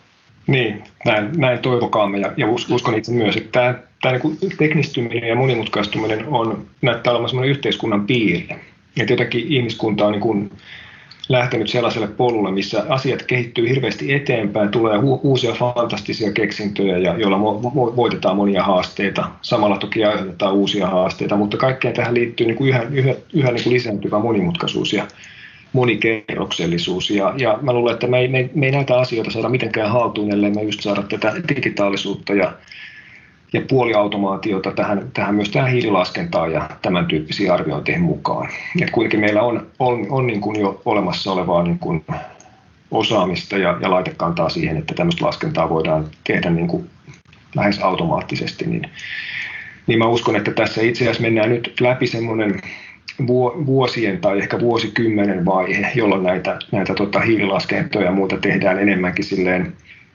Niin, 0.48 0.84
näin, 1.06 1.30
näin 1.38 1.60
toivokaamme 1.60 2.18
ja, 2.18 2.32
ja 2.38 2.48
uskon 2.48 2.96
itse 2.96 3.12
myös, 3.12 3.38
että 3.38 3.52
tämä, 3.52 3.76
tämä 4.02 4.18
niin 4.42 4.58
teknistyminen 4.58 5.30
ja 5.30 5.36
monimutkaistuminen 5.36 6.26
on, 6.28 6.66
näyttää 6.82 7.14
olevan 7.14 7.30
sellainen 7.30 7.52
yhteiskunnan 7.52 8.08
piirre. 8.08 8.60
Että 9.00 9.14
jotenkin 9.14 9.48
ihmiskunta 9.48 10.06
on 10.06 10.12
niin 10.12 10.22
kuin 10.22 10.52
lähtenyt 11.30 11.70
sellaiselle 11.70 12.08
polulle, 12.08 12.52
missä 12.52 12.86
asiat 12.90 13.24
kehittyy 13.24 13.70
hirveästi 13.70 14.14
eteenpäin, 14.14 14.70
tulee 14.70 14.98
uusia 15.24 15.54
fantastisia 15.54 16.32
keksintöjä, 16.32 16.98
ja, 16.98 17.18
joilla 17.18 17.42
voitetaan 17.96 18.38
monia 18.38 18.64
haasteita. 18.64 19.30
Samalla 19.42 19.78
toki 19.78 20.06
aiheutetaan 20.06 20.54
uusia 20.54 20.88
haasteita, 20.88 21.36
mutta 21.36 21.58
kaikkeen 21.58 21.94
tähän 21.94 22.14
liittyy 22.14 22.48
niin 22.48 22.58
kuin 22.58 22.70
yhä, 22.70 22.82
yhä, 22.92 23.16
yhä 23.34 23.52
niin 23.52 23.64
kuin 23.64 23.74
lisääntyvä 23.74 24.20
monimutkaisuus 24.20 24.94
ja 24.94 25.08
monikerroksellisuus. 25.74 27.10
Ja, 27.10 27.34
ja 27.38 27.60
mä 27.62 27.74
luulen, 27.74 27.94
että 27.94 28.08
me 28.08 28.20
ei, 28.20 28.28
me, 28.28 28.50
me 28.56 28.66
ei 28.66 28.72
näitä 28.72 28.98
asioita 28.98 29.32
saada 29.32 29.50
mitenkään 29.50 29.92
haltuun, 29.92 30.32
ellei 30.32 30.52
me 30.52 30.64
just 30.64 30.82
saada 30.82 31.04
tätä 31.04 31.34
digitaalisuutta 31.50 32.34
ja 32.34 32.54
ja 33.54 33.62
puoliautomaatiota 33.70 34.72
tähän, 34.72 35.10
tähän 35.14 35.36
myös 35.36 35.50
tähän 35.50 35.72
hiililaskentaan 35.72 36.52
ja 36.52 36.70
tämän 36.82 37.06
tyyppisiin 37.06 37.52
arviointeihin 37.52 38.04
mukaan. 38.04 38.50
Et 38.82 38.92
kuitenkin 38.92 39.20
meillä 39.20 39.42
on, 39.42 39.68
on, 39.80 40.08
on 40.10 40.28
niin 40.28 40.42
kuin 40.42 40.60
jo 40.60 40.82
olemassa 40.86 41.32
olevaa 41.32 41.64
niin 41.64 41.80
kuin 41.80 42.06
osaamista 42.92 43.58
ja, 43.58 43.78
ja 43.82 43.92
laitekantaa 43.92 44.50
siihen, 44.50 44.78
että 44.78 44.94
tämmöistä 44.94 45.26
laskentaa 45.26 45.70
voidaan 45.70 46.08
tehdä 46.24 46.50
niin 46.50 46.68
kuin 46.68 46.90
lähes 47.56 47.80
automaattisesti, 47.80 48.66
niin, 48.66 48.90
niin 49.88 50.00
mä 50.00 50.08
uskon, 50.08 50.36
että 50.36 50.52
tässä 50.52 50.82
itse 50.82 51.04
asiassa 51.04 51.22
mennään 51.22 51.50
nyt 51.50 51.74
läpi 51.82 52.08
semmoinen 52.08 52.62
vuosien 53.66 54.22
tai 54.22 54.40
ehkä 54.40 54.60
vuosikymmenen 54.60 55.46
vaihe, 55.46 55.92
jolloin 55.96 56.24
näitä, 56.24 56.60
näitä 56.72 56.94
tota 56.94 57.20
hiililaskentoja 57.20 58.06
ja 58.06 58.12
muuta 58.12 58.38
tehdään 58.38 58.80
enemmänkin 58.80 59.26
silleen 59.26 59.74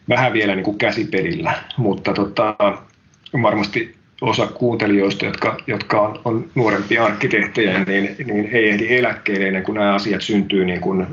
vähän 0.09 0.32
vielä 0.32 0.55
niin 0.55 0.64
kuin 0.64 0.78
käsipelillä, 0.78 1.55
mutta 1.76 2.12
tota, 2.12 2.57
varmasti 3.42 3.98
osa 4.20 4.46
kuuntelijoista, 4.46 5.24
jotka, 5.24 5.56
jotka 5.66 6.00
on, 6.00 6.20
on 6.24 6.50
nuorempia 6.54 7.04
arkkitehtejä, 7.04 7.84
niin, 7.84 8.16
niin 8.26 8.48
ei 8.52 8.68
ehdi 8.68 8.96
eläkkeelle 8.96 9.46
ennen 9.46 9.62
kuin 9.62 9.74
nämä 9.74 9.94
asiat 9.94 10.22
syntyy 10.22 10.64
niin 10.64 10.80
kuin 10.80 11.06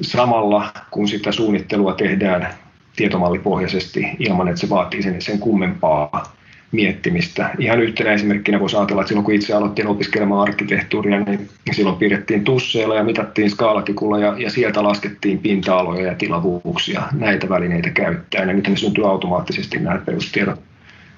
samalla, 0.00 0.72
kun 0.90 1.08
sitä 1.08 1.32
suunnittelua 1.32 1.94
tehdään 1.94 2.54
tietomallipohjaisesti 2.96 4.06
ilman, 4.18 4.48
että 4.48 4.60
se 4.60 4.68
vaatii 4.68 5.02
sen, 5.02 5.22
sen 5.22 5.38
kummempaa 5.38 6.36
miettimistä. 6.72 7.50
Ihan 7.58 7.80
yhtenä 7.80 8.12
esimerkkinä 8.12 8.60
voisi 8.60 8.76
ajatella, 8.76 9.02
että 9.02 9.08
silloin 9.08 9.24
kun 9.24 9.34
itse 9.34 9.54
aloittiin 9.54 9.88
opiskelemaan 9.88 10.42
arkkitehtuuria, 10.42 11.20
niin 11.20 11.48
silloin 11.72 11.96
piirrettiin 11.96 12.44
tusseilla 12.44 12.96
ja 12.96 13.04
mitattiin 13.04 13.50
skaalakikulla 13.50 14.18
ja, 14.18 14.34
ja 14.38 14.50
sieltä 14.50 14.82
laskettiin 14.82 15.38
pinta-aloja 15.38 16.06
ja 16.06 16.14
tilavuuksia 16.14 17.02
näitä 17.12 17.48
välineitä 17.48 17.90
käyttäen. 17.90 18.48
Ja 18.48 18.54
nyt 18.54 18.68
ne 18.68 18.76
syntyy 18.76 19.10
automaattisesti 19.10 19.78
nämä 19.78 19.98
perustiedot 19.98 20.60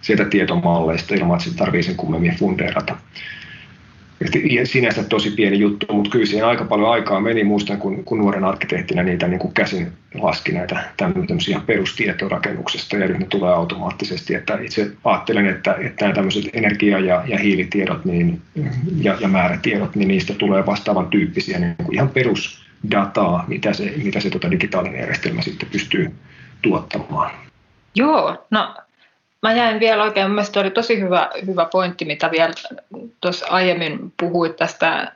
sieltä 0.05 0.25
tietomalleista 0.25 1.15
ilman, 1.15 1.37
että 1.37 1.51
se 1.51 1.57
tarvitsee 1.57 1.83
sen 1.83 1.97
kummemmin 1.97 2.37
fundeerata. 2.37 2.97
sinänsä 4.65 5.05
tosi 5.05 5.31
pieni 5.31 5.59
juttu, 5.59 5.87
mutta 5.93 6.11
kyllä 6.11 6.27
siihen 6.27 6.47
aika 6.47 6.65
paljon 6.65 6.91
aikaa 6.91 7.21
meni. 7.21 7.45
Muistan, 7.45 7.79
kun, 7.79 8.05
kun 8.05 8.19
nuoren 8.19 8.45
arkkitehtinä 8.45 9.03
niitä 9.03 9.29
niin 9.29 9.39
kuin 9.39 9.55
käsin 9.55 9.93
laski 10.15 10.53
näitä 10.53 10.85
tämmöisiä 10.97 11.61
perustietorakennuksesta 11.67 12.97
ja 12.97 13.09
nyt 13.09 13.19
ne 13.19 13.27
tulee 13.27 13.53
automaattisesti. 13.53 14.35
Että 14.35 14.59
itse 14.63 14.91
ajattelen, 15.05 15.47
että, 15.47 15.77
että 15.81 16.05
nämä 16.05 16.15
tämmöiset 16.15 16.45
energia- 16.53 16.99
ja, 16.99 17.25
ja 17.27 17.39
hiilitiedot 17.39 18.05
niin, 18.05 18.43
ja, 19.01 19.17
ja 19.21 19.29
määrätiedot, 19.29 19.97
niin 19.97 20.09
niistä 20.09 20.35
tulee 20.35 20.67
vastaavan 20.67 21.07
tyyppisiä 21.07 21.59
niin 21.59 21.77
kuin 21.85 21.95
ihan 21.95 22.09
perusdataa, 22.09 23.45
mitä 23.49 23.73
se, 23.73 23.95
mitä 24.05 24.21
se 24.21 24.31
tota 24.31 24.51
digitaalinen 24.51 25.01
järjestelmä 25.01 25.43
sitten 25.43 25.69
pystyy 25.73 26.15
tuottamaan. 26.63 27.31
Joo, 27.95 28.47
no 28.51 28.75
Mä 29.45 29.53
jäin 29.53 29.81
vielä 29.81 30.03
oikein, 30.03 30.31
mielestäni 30.31 30.67
oli 30.67 30.71
tosi 30.71 31.01
hyvä, 31.01 31.31
hyvä 31.47 31.65
pointti, 31.73 32.05
mitä 32.05 32.31
vielä 32.31 32.53
tuossa 33.21 33.47
aiemmin 33.47 34.13
puhuit 34.21 34.57
tästä 34.57 35.13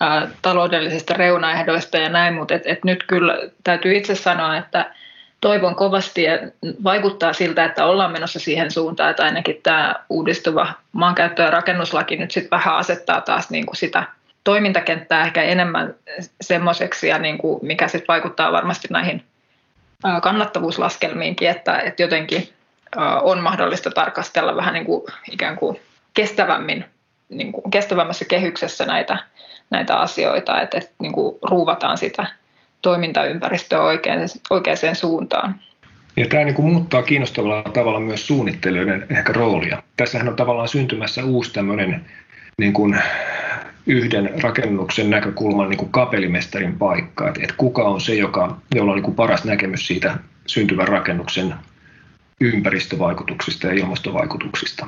ää, 0.00 0.28
taloudellisista 0.42 1.14
reunaehdoista 1.14 1.98
ja 1.98 2.08
näin, 2.08 2.34
mutta 2.34 2.54
et, 2.54 2.62
et 2.64 2.84
nyt 2.84 3.04
kyllä 3.06 3.38
täytyy 3.64 3.96
itse 3.96 4.14
sanoa, 4.14 4.56
että 4.56 4.94
toivon 5.40 5.74
kovasti 5.74 6.22
ja 6.22 6.32
vaikuttaa 6.84 7.32
siltä, 7.32 7.64
että 7.64 7.86
ollaan 7.86 8.12
menossa 8.12 8.38
siihen 8.38 8.70
suuntaan, 8.70 9.10
että 9.10 9.24
ainakin 9.24 9.60
tämä 9.62 9.94
uudistuva 10.08 10.72
maankäyttö- 10.92 11.42
ja 11.42 11.50
rakennuslaki 11.50 12.16
nyt 12.16 12.30
sitten 12.30 12.50
vähän 12.50 12.76
asettaa 12.76 13.20
taas 13.20 13.50
niin 13.50 13.66
kuin 13.66 13.76
sitä 13.76 14.04
toimintakenttää 14.44 15.22
ehkä 15.22 15.42
enemmän 15.42 15.94
semmoiseksi, 16.40 17.08
ja 17.08 17.18
niin 17.18 17.38
kuin 17.38 17.66
mikä 17.66 17.88
sitten 17.88 18.08
vaikuttaa 18.08 18.52
varmasti 18.52 18.88
näihin 18.90 19.24
kannattavuuslaskelmiinkin, 20.22 21.48
että, 21.48 21.78
että 21.78 22.02
jotenkin 22.02 22.48
on 23.22 23.40
mahdollista 23.40 23.90
tarkastella 23.90 24.56
vähän 24.56 24.74
niin 24.74 24.86
kuin 24.86 25.02
ikään 25.30 25.56
kuin 25.56 25.80
kestävämmin, 26.14 26.84
niin 27.28 27.52
kuin 27.52 27.70
kestävämmässä 27.70 28.24
kehyksessä 28.24 28.84
näitä, 28.84 29.18
näitä 29.70 29.96
asioita, 29.96 30.60
että, 30.60 30.78
että 30.78 30.90
niin 30.98 31.12
kuin 31.12 31.38
ruuvataan 31.42 31.98
sitä 31.98 32.26
toimintaympäristöä 32.82 33.82
oikeaan, 33.82 34.20
oikeaan 34.50 34.96
suuntaan. 34.96 35.54
Ja 36.16 36.26
tämä 36.26 36.44
niin 36.44 36.54
kuin 36.54 36.72
muuttaa 36.72 37.02
kiinnostavalla 37.02 37.62
tavalla 37.62 38.00
myös 38.00 38.26
suunnittelijoiden 38.26 39.06
ehkä 39.10 39.32
roolia. 39.32 39.82
Tässähän 39.96 40.28
on 40.28 40.36
tavallaan 40.36 40.68
syntymässä 40.68 41.24
uusi 41.24 41.52
tämmöinen 41.52 42.06
niin 42.58 42.72
kuin 42.72 43.00
yhden 43.86 44.42
rakennuksen 44.42 45.10
näkökulman 45.10 45.70
niin 45.70 45.78
kuin 45.78 45.92
kapelimestarin 45.92 46.78
paikka. 46.78 47.28
Että, 47.28 47.40
että 47.42 47.54
kuka 47.56 47.82
on 47.82 48.00
se, 48.00 48.14
joka, 48.14 48.56
jolla 48.74 48.92
on 48.92 48.96
niin 48.96 49.04
kuin 49.04 49.14
paras 49.14 49.44
näkemys 49.44 49.86
siitä 49.86 50.16
syntyvän 50.46 50.88
rakennuksen 50.88 51.54
ympäristövaikutuksista 52.40 53.66
ja 53.66 53.72
ilmastovaikutuksista. 53.72 54.86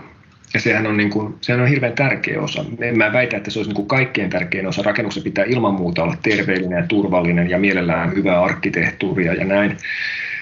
Ja 0.54 0.60
sehän 0.60 0.86
on, 0.86 0.96
niin 0.96 1.10
kuin, 1.10 1.34
sehän 1.40 1.60
on 1.60 1.68
hirveän 1.68 1.92
tärkeä 1.92 2.40
osa. 2.40 2.64
En 2.80 2.98
mä 2.98 3.12
väitä, 3.12 3.36
että 3.36 3.50
se 3.50 3.58
olisi 3.58 3.68
niin 3.68 3.76
kuin 3.76 3.88
kaikkein 3.88 4.30
tärkein 4.30 4.66
osa. 4.66 4.82
Rakennuksen 4.82 5.22
pitää 5.22 5.44
ilman 5.44 5.74
muuta 5.74 6.02
olla 6.02 6.16
terveellinen 6.22 6.78
ja 6.78 6.86
turvallinen 6.86 7.50
ja 7.50 7.58
mielellään 7.58 8.14
hyvää 8.14 8.42
arkkitehtuuria 8.42 9.34
ja 9.34 9.44
näin. 9.44 9.76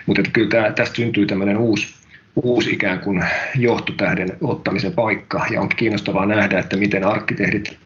Mutta 0.07 0.23
kyllä 0.33 0.49
tämä, 0.49 0.71
tästä 0.71 0.97
syntyy 0.97 1.27
tämmöinen 1.27 1.57
uusi, 1.57 1.95
uusi 2.37 2.71
ikään 2.71 2.99
kuin 2.99 3.25
johtotähden 3.55 4.37
ottamisen 4.41 4.93
paikka. 4.93 5.47
Ja 5.51 5.61
on 5.61 5.69
kiinnostavaa 5.69 6.27
nähdä, 6.27 6.59
että 6.59 6.77
miten 6.77 7.05
arkkitehdit 7.05 7.79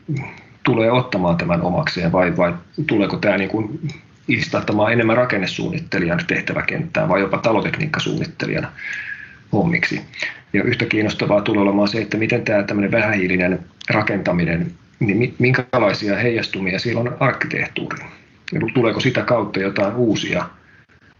tulee 0.62 0.90
ottamaan 0.90 1.36
tämän 1.36 1.62
omakseen 1.62 2.12
vai, 2.12 2.36
vai 2.36 2.54
tuleeko 2.86 3.16
tämä 3.16 3.38
niin 3.38 3.50
kuin 3.50 3.80
istahtamaan 4.28 4.92
enemmän 4.92 5.16
rakennesuunnittelijan 5.16 6.20
tehtäväkenttään 6.26 7.08
vai 7.08 7.20
jopa 7.20 7.38
talotekniikkasuunnittelijana 7.38 8.72
hommiksi. 9.52 10.00
Ja 10.52 10.62
yhtä 10.62 10.84
kiinnostavaa 10.84 11.40
tulee 11.40 11.62
olemaan 11.62 11.88
se, 11.88 12.00
että 12.00 12.16
miten 12.16 12.42
tämä 12.42 12.62
tämmöinen 12.62 12.92
vähähiilinen 12.92 13.58
rakentaminen, 13.90 14.72
niin 15.00 15.34
minkälaisia 15.38 16.16
heijastumia 16.16 16.78
siellä 16.78 17.00
on 17.00 17.16
arkkitehtuuriin. 17.20 18.08
Tuleeko 18.74 19.00
sitä 19.00 19.22
kautta 19.22 19.60
jotain 19.60 19.94
uusia 19.94 20.44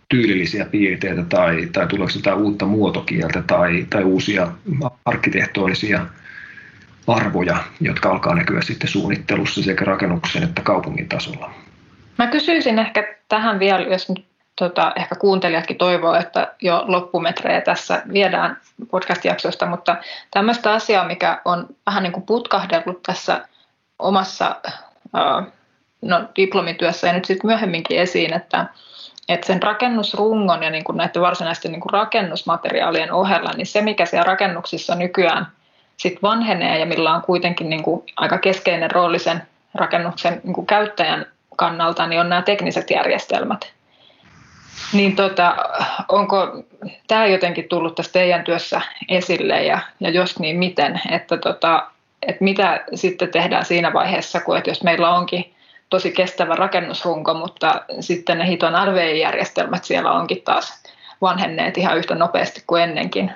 tyylillisiä 0.09 0.65
piirteitä 0.65 1.23
tai, 1.23 1.69
tai 1.73 1.87
tuleeko 1.87 2.13
jotain 2.17 2.39
uutta 2.39 2.67
muotokieltä 2.67 3.43
tai, 3.43 3.87
tai 3.91 4.05
uusia 4.05 4.53
arkkitehtoonisia 5.05 6.07
arvoja, 7.07 7.57
jotka 7.81 8.11
alkaa 8.11 8.35
näkyä 8.35 8.63
sitten 8.63 8.89
suunnittelussa 8.89 9.63
sekä 9.63 9.85
rakennuksen 9.85 10.43
että 10.43 10.63
kaupungin 10.63 11.09
tasolla. 11.09 11.55
Mä 12.19 12.27
kysyisin 12.27 12.79
ehkä 12.79 13.15
tähän 13.29 13.59
vielä, 13.59 13.83
jos 13.83 14.09
nyt 14.09 14.25
tota, 14.63 14.93
ehkä 14.97 15.15
kuuntelijatkin 15.15 15.79
toivoo, 15.79 16.15
että 16.15 16.55
jo 16.61 16.85
loppumetrejä 16.87 17.61
tässä 17.61 18.03
viedään 18.13 18.57
podcast-jaksosta, 18.91 19.67
mutta 19.67 19.97
tämmöistä 20.31 20.73
asiaa, 20.73 21.07
mikä 21.07 21.41
on 21.45 21.67
vähän 21.87 22.03
niin 22.03 22.13
kuin 22.13 22.27
putkahdellut 22.27 23.03
tässä 23.03 23.49
omassa 23.99 24.57
no, 26.03 26.21
diplomityössä 26.37 27.07
ja 27.07 27.13
nyt 27.13 27.25
sitten 27.25 27.49
myöhemminkin 27.49 27.99
esiin, 27.99 28.35
että, 28.35 28.67
että 29.29 29.47
sen 29.47 29.63
rakennusrungon 29.63 30.63
ja 30.63 30.71
niin 30.71 30.85
kuin 30.85 30.97
näiden 30.97 31.23
varsinaisten 31.23 31.73
niin 31.73 31.81
kuin 31.81 31.93
rakennusmateriaalien 31.93 33.13
ohella, 33.13 33.51
niin 33.57 33.67
se 33.67 33.83
mikä 33.83 34.07
siellä 34.07 34.25
rakennuksissa 34.25 34.95
nykyään 34.95 35.47
sit 35.97 36.23
vanhenee 36.23 36.79
ja 36.79 36.87
millä 36.87 37.15
on 37.15 37.23
kuitenkin 37.23 37.71
niin 37.71 37.83
kuin 37.83 38.03
aika 38.17 38.39
keskeinen 38.39 38.91
rooli 38.91 39.19
sen 39.19 39.43
rakennuksen 39.75 40.41
niin 40.45 40.55
kuin 40.55 40.67
käyttäjän 40.67 41.27
kannalta, 41.57 42.07
niin 42.07 42.21
on 42.21 42.29
nämä 42.29 42.43
tekniset 42.43 42.91
järjestelmät. 42.91 43.73
Niin 44.93 45.17
tota, 45.17 45.57
onko 46.09 46.63
tämä 47.07 47.27
jotenkin 47.27 47.69
tullut 47.69 47.95
tässä 47.95 48.13
teidän 48.13 48.45
työssä 48.45 48.81
esille 49.09 49.63
ja, 49.63 49.79
ja 50.01 50.11
jos 50.11 50.39
niin 50.39 50.57
miten, 50.57 51.01
että, 51.11 51.37
tota, 51.37 51.87
että 52.23 52.45
mitä 52.45 52.85
sitten 52.95 53.29
tehdään 53.29 53.65
siinä 53.65 53.93
vaiheessa, 53.93 54.41
kun 54.41 54.57
että 54.57 54.71
jos 54.71 54.83
meillä 54.83 55.15
onkin 55.15 55.55
tosi 55.91 56.13
kestävä 56.13 56.55
rakennusrunko, 56.55 57.35
mutta 57.35 57.83
sitten 58.01 58.39
ne 58.39 58.47
hiton 58.47 58.89
RVI-järjestelmät 58.89 59.85
siellä 59.85 60.13
onkin 60.13 60.43
taas 60.43 60.83
vanhenneet 61.21 61.79
ihan 61.79 61.99
yhtä 61.99 62.15
nopeasti 62.15 62.63
kuin 62.67 62.83
ennenkin. 62.83 63.33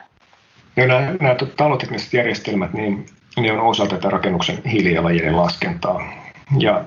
No, 0.76 0.86
nämä, 0.86 1.00
nämä 1.20 1.34
talotekniset 1.56 2.12
järjestelmät, 2.12 2.72
niin 2.72 3.06
ne 3.36 3.52
on 3.52 3.60
osa 3.60 3.86
tätä 3.86 4.10
rakennuksen 4.10 4.62
hiilijalanjäljen 4.64 5.36
laskentaa. 5.36 6.12
Ja 6.58 6.84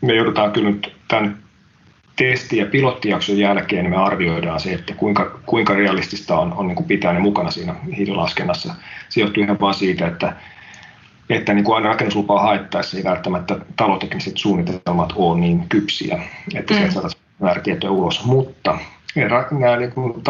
me 0.00 0.14
joudutaan 0.14 0.52
kyllä 0.52 0.70
nyt 0.70 0.96
tämän 1.08 1.45
testi- 2.16 2.56
ja 2.56 2.66
pilottijakson 2.66 3.38
jälkeen 3.38 3.84
niin 3.84 3.90
me 3.90 3.96
arvioidaan 3.96 4.60
se, 4.60 4.72
että 4.72 4.94
kuinka, 4.94 5.40
kuinka 5.46 5.74
realistista 5.74 6.38
on, 6.38 6.52
on 6.52 6.66
niin 6.66 6.76
kuin 6.76 6.86
pitää 6.86 7.12
ne 7.12 7.18
mukana 7.18 7.50
siinä 7.50 7.74
hiililaskennassa. 7.96 8.74
Se 9.08 9.20
johtuu 9.20 9.42
ihan 9.42 9.60
vaan 9.60 9.74
siitä, 9.74 10.06
että, 10.06 10.32
että 11.30 11.54
niin 11.54 11.64
kuin 11.64 11.76
aina 11.76 11.88
rakennuslupaa 11.88 12.42
haettaessa 12.42 12.96
ei 12.96 13.04
välttämättä 13.04 13.58
talotekniset 13.76 14.36
suunnitelmat 14.36 15.12
ole 15.16 15.40
niin 15.40 15.68
kypsiä, 15.68 16.20
että 16.54 16.74
mm. 16.74 16.78
sieltä 16.78 16.92
saataisiin 16.92 17.25
määrätietoja 17.40 17.92
ulos. 17.92 18.24
Mutta 18.24 18.78
nämä 19.50 19.76
niin 19.76 19.92
kuin, 19.92 20.22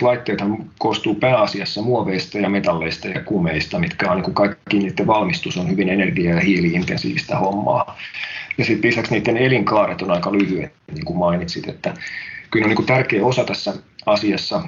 laitteet 0.00 0.40
koostuu 0.78 1.14
pääasiassa 1.14 1.82
muoveista 1.82 2.38
ja 2.38 2.48
metalleista 2.48 3.08
ja 3.08 3.20
kumeista, 3.20 3.78
mitkä 3.78 4.10
on 4.10 4.22
niin 4.22 4.34
kaikki 4.34 4.78
niiden 4.78 5.06
valmistus 5.06 5.56
on 5.56 5.70
hyvin 5.70 5.88
energia- 5.88 6.34
ja 6.34 6.40
hiiliintensiivistä 6.40 7.38
hommaa. 7.38 7.98
Ja 8.58 8.64
sitten 8.64 8.90
lisäksi 8.90 9.14
niiden 9.14 9.36
elinkaaret 9.36 10.02
on 10.02 10.10
aika 10.10 10.32
lyhyet, 10.32 10.72
niin 10.92 11.04
kuin 11.04 11.18
mainitsit, 11.18 11.68
että 11.68 11.94
kyllä 12.50 12.64
on 12.64 12.74
niin 12.74 12.86
tärkeä 12.86 13.24
osa 13.24 13.44
tässä 13.44 13.74
asiassa. 14.06 14.62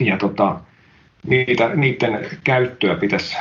Ja 0.00 0.16
tota, 0.16 0.60
niitä, 1.26 1.68
niiden 1.74 2.26
käyttöä 2.44 2.94
pitäisi 2.94 3.36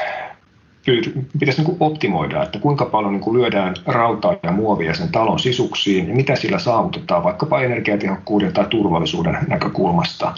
pitäisi 1.40 1.62
niin 1.62 1.78
optimoida, 1.80 2.44
että 2.44 2.60
kuinka 2.60 2.86
paljon 2.86 3.14
niin 3.14 3.22
kuin 3.22 3.38
lyödään 3.38 3.76
rautaa 3.86 4.36
ja 4.44 4.52
muovia 4.52 4.94
sen 4.94 5.12
talon 5.12 5.40
sisuksiin 5.40 6.08
ja 6.10 6.16
mitä 6.16 6.36
sillä 6.36 6.60
saavutetaan 6.60 7.24
vaikkapa 7.24 7.62
energiatehokkuuden 7.62 8.54
tai 8.54 8.66
turvallisuuden 8.66 9.38
näkökulmasta 9.48 10.36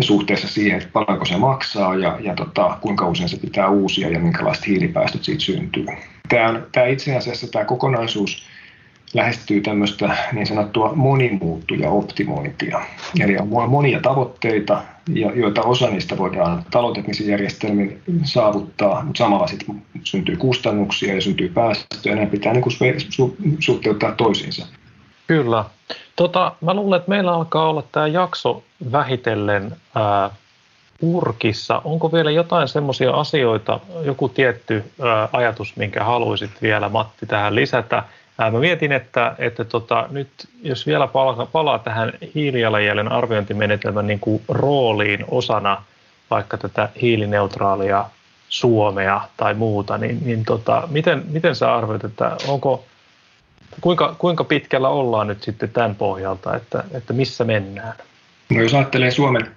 suhteessa 0.00 0.48
siihen, 0.48 0.78
että 0.78 0.90
paljonko 0.92 1.24
se 1.24 1.36
maksaa 1.36 1.94
ja, 1.94 2.18
ja 2.20 2.34
tota, 2.34 2.78
kuinka 2.80 3.08
usein 3.08 3.28
se 3.28 3.36
pitää 3.36 3.68
uusia 3.68 4.10
ja 4.10 4.18
minkälaiset 4.18 4.66
hiilipäästöt 4.66 5.24
siitä 5.24 5.40
syntyy. 5.40 5.86
Tämä, 6.28 6.48
on, 6.48 6.66
tämä 6.72 6.86
itse 6.86 7.16
asiassa 7.16 7.46
tämä 7.46 7.64
kokonaisuus 7.64 8.46
lähestyy 9.14 9.60
tämmöistä 9.60 10.16
niin 10.32 10.46
sanottua 10.46 10.92
monimuuttuja 10.94 11.90
optimointia. 11.90 12.80
Eli 13.20 13.36
on 13.38 13.70
monia 13.70 14.00
tavoitteita, 14.00 14.82
joita 15.34 15.62
osa 15.62 15.90
niistä 15.90 16.18
voidaan 16.18 16.64
taloteknisen 16.70 17.26
järjestelmin 17.26 18.02
saavuttaa, 18.24 19.04
mutta 19.04 19.18
samalla 19.18 19.46
sitten 19.46 19.82
syntyy 20.04 20.36
kustannuksia 20.36 21.14
ja 21.14 21.20
syntyy 21.20 21.48
päästöjä, 21.48 22.12
ja 22.12 22.14
nämä 22.14 22.30
pitää 22.30 22.52
niin 22.52 22.62
kuin 22.62 22.74
suhteuttaa 23.58 24.12
toisiinsa. 24.12 24.66
Kyllä. 25.26 25.64
Tota, 26.16 26.52
mä 26.60 26.74
luulen, 26.74 26.98
että 26.98 27.10
meillä 27.10 27.32
alkaa 27.32 27.68
olla 27.68 27.82
tämä 27.92 28.06
jakso 28.06 28.62
vähitellen 28.92 29.76
ää, 29.94 30.30
purkissa. 31.00 31.82
Onko 31.84 32.12
vielä 32.12 32.30
jotain 32.30 32.68
semmoisia 32.68 33.10
asioita, 33.10 33.80
joku 34.04 34.28
tietty 34.28 34.84
ää, 35.02 35.28
ajatus, 35.32 35.76
minkä 35.76 36.04
haluaisit 36.04 36.50
vielä 36.62 36.88
Matti 36.88 37.26
tähän 37.26 37.54
lisätä? 37.54 38.02
Ää, 38.38 38.50
mä 38.50 38.58
mietin, 38.58 38.92
että, 38.92 39.34
että 39.38 39.64
tota, 39.64 40.08
nyt 40.10 40.28
jos 40.62 40.86
vielä 40.86 41.06
palaa, 41.06 41.46
palaa 41.46 41.78
tähän 41.78 42.12
hiilijalanjäljen 42.34 43.12
arviointimenetelmän 43.12 44.06
niin 44.06 44.20
kuin 44.20 44.42
rooliin 44.48 45.24
osana 45.28 45.82
vaikka 46.30 46.56
tätä 46.56 46.88
hiilineutraalia 47.02 48.04
Suomea 48.48 49.20
tai 49.36 49.54
muuta, 49.54 49.98
niin, 49.98 50.18
niin 50.24 50.44
tota, 50.44 50.88
miten, 50.90 51.22
miten 51.30 51.56
sä 51.56 51.74
arvioit, 51.74 52.04
että 52.04 52.36
onko, 52.48 52.84
kuinka, 53.80 54.14
kuinka 54.18 54.44
pitkällä 54.44 54.88
ollaan 54.88 55.26
nyt 55.26 55.42
sitten 55.42 55.70
tämän 55.70 55.94
pohjalta, 55.94 56.56
että, 56.56 56.84
että 56.92 57.12
missä 57.12 57.44
mennään? 57.44 57.94
No 58.50 58.62
jos 58.62 58.74
ajattelee 58.74 59.10
Suomen 59.10 59.54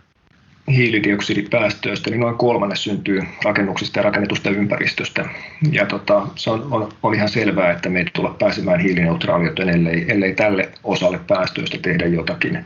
hiilidioksidipäästöistä, 0.67 2.09
niin 2.09 2.19
noin 2.19 2.35
kolmannes 2.35 2.83
syntyy 2.83 3.21
rakennuksista 3.43 3.99
ja 3.99 4.03
rakennetusta 4.03 4.49
ympäristöstä. 4.49 5.25
Ja 5.71 5.85
tota, 5.85 6.27
se 6.35 6.49
on, 6.49 6.67
on, 6.71 6.89
on 7.03 7.13
ihan 7.15 7.29
selvää, 7.29 7.71
että 7.71 7.89
me 7.89 7.99
ei 7.99 8.05
tulla 8.13 8.35
pääsemään 8.39 8.79
hiilineutraaliuteen, 8.79 9.69
ellei, 9.69 10.05
ellei 10.11 10.33
tälle 10.33 10.69
osalle 10.83 11.19
päästöistä 11.27 11.77
tehdä 11.77 12.05
jotakin. 12.05 12.65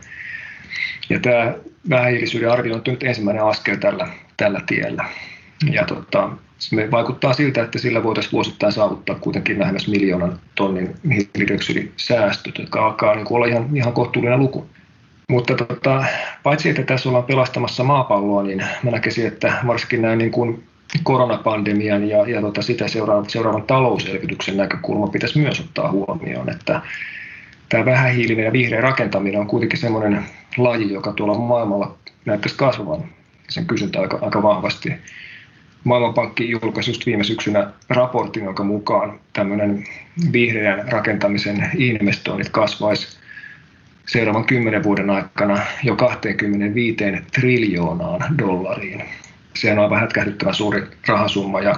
Ja 1.10 1.20
tämä 1.20 1.54
vähähiilisyyden 1.90 2.50
arviointi 2.50 2.90
on 2.90 2.94
nyt 2.94 3.02
ensimmäinen 3.02 3.44
askel 3.44 3.76
tällä, 3.76 4.08
tällä 4.36 4.60
tiellä. 4.66 5.04
Ja 5.70 5.84
tota, 5.84 6.30
se 6.58 6.90
vaikuttaa 6.90 7.32
siltä, 7.32 7.62
että 7.62 7.78
sillä 7.78 8.02
voitaisiin 8.02 8.32
vuosittain 8.32 8.72
saavuttaa 8.72 9.16
kuitenkin 9.16 9.58
lähemmäs 9.58 9.88
miljoonan 9.88 10.40
tonnin 10.54 10.94
hiilidioksidisäästöt, 11.10 12.58
jotka 12.58 12.86
alkaa 12.86 13.14
niin 13.14 13.26
olla 13.30 13.46
ihan, 13.46 13.76
ihan 13.76 13.92
kohtuullinen 13.92 14.38
luku. 14.38 14.66
Mutta 15.28 15.54
tota, 15.54 16.04
paitsi, 16.42 16.68
että 16.68 16.82
tässä 16.82 17.08
ollaan 17.08 17.24
pelastamassa 17.24 17.84
maapalloa, 17.84 18.42
niin 18.42 18.64
mä 18.82 18.90
näkisin, 18.90 19.26
että 19.26 19.52
varsinkin 19.66 20.02
näin 20.02 20.18
niin 20.18 20.30
kuin 20.30 20.64
koronapandemian 21.02 22.08
ja, 22.08 22.28
ja 22.28 22.40
tota 22.40 22.62
sitä 22.62 22.88
seuraavan, 22.88 23.30
seuraavan 23.30 23.62
talouselvytyksen 23.62 24.56
näkökulma 24.56 25.06
pitäisi 25.06 25.38
myös 25.38 25.60
ottaa 25.60 25.90
huomioon, 25.90 26.50
että 26.50 26.80
tämä 27.68 27.84
vähähiilinen 27.84 28.44
ja 28.44 28.52
vihreä 28.52 28.80
rakentaminen 28.80 29.40
on 29.40 29.46
kuitenkin 29.46 29.78
semmoinen 29.78 30.24
laji, 30.56 30.92
joka 30.92 31.12
tuolla 31.12 31.38
maailmalla 31.38 31.94
näyttäisi 32.24 32.56
kasvavan 32.56 33.04
sen 33.48 33.66
kysyntä 33.66 34.00
aika, 34.00 34.18
aika 34.22 34.42
vahvasti. 34.42 34.92
Maailmanpankki 35.84 36.50
julkaisi 36.50 36.90
just 36.90 37.06
viime 37.06 37.24
syksynä 37.24 37.70
raportin, 37.88 38.44
jonka 38.44 38.64
mukaan 38.64 39.20
tämmöinen 39.32 39.84
vihreän 40.32 40.92
rakentamisen 40.92 41.70
investoinnit 41.76 42.48
kasvaisi 42.48 43.21
seuraavan 44.06 44.44
kymmenen 44.44 44.82
vuoden 44.82 45.10
aikana 45.10 45.58
jo 45.84 45.96
25 45.96 46.96
triljoonaan 47.32 48.38
dollariin. 48.38 49.04
Se 49.54 49.72
on 49.72 49.78
aivan 49.78 50.00
hätkähdyttävän 50.00 50.54
suuri 50.54 50.82
rahasumma 51.06 51.60
ja 51.60 51.74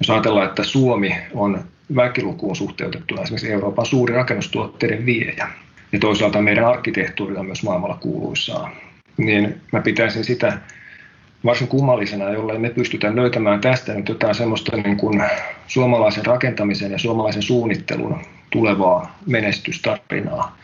jos 0.00 0.10
ajatellaan, 0.10 0.48
että 0.48 0.64
Suomi 0.64 1.16
on 1.34 1.64
väkilukuun 1.96 2.56
suhteutettuna 2.56 3.22
esimerkiksi 3.22 3.52
Euroopan 3.52 3.86
suuri 3.86 4.14
rakennustuotteiden 4.14 5.06
viejä 5.06 5.48
ja 5.92 5.98
toisaalta 5.98 6.42
meidän 6.42 6.64
arkkitehtuuri 6.64 7.36
on 7.36 7.46
myös 7.46 7.62
maailmalla 7.62 7.96
kuuluisaa, 8.00 8.70
niin 9.16 9.60
mä 9.72 9.80
pitäisin 9.80 10.24
sitä 10.24 10.58
varsin 11.44 11.68
kummallisena, 11.68 12.30
jollei 12.30 12.58
me 12.58 12.70
pystytään 12.70 13.16
löytämään 13.16 13.60
tästä 13.60 13.94
nyt 13.94 14.08
jotain 14.08 14.34
semmoista 14.34 14.76
niin 14.76 14.96
kuin 14.96 15.22
suomalaisen 15.66 16.26
rakentamisen 16.26 16.92
ja 16.92 16.98
suomalaisen 16.98 17.42
suunnittelun 17.42 18.18
tulevaa 18.50 19.18
menestystarinaa 19.26 20.58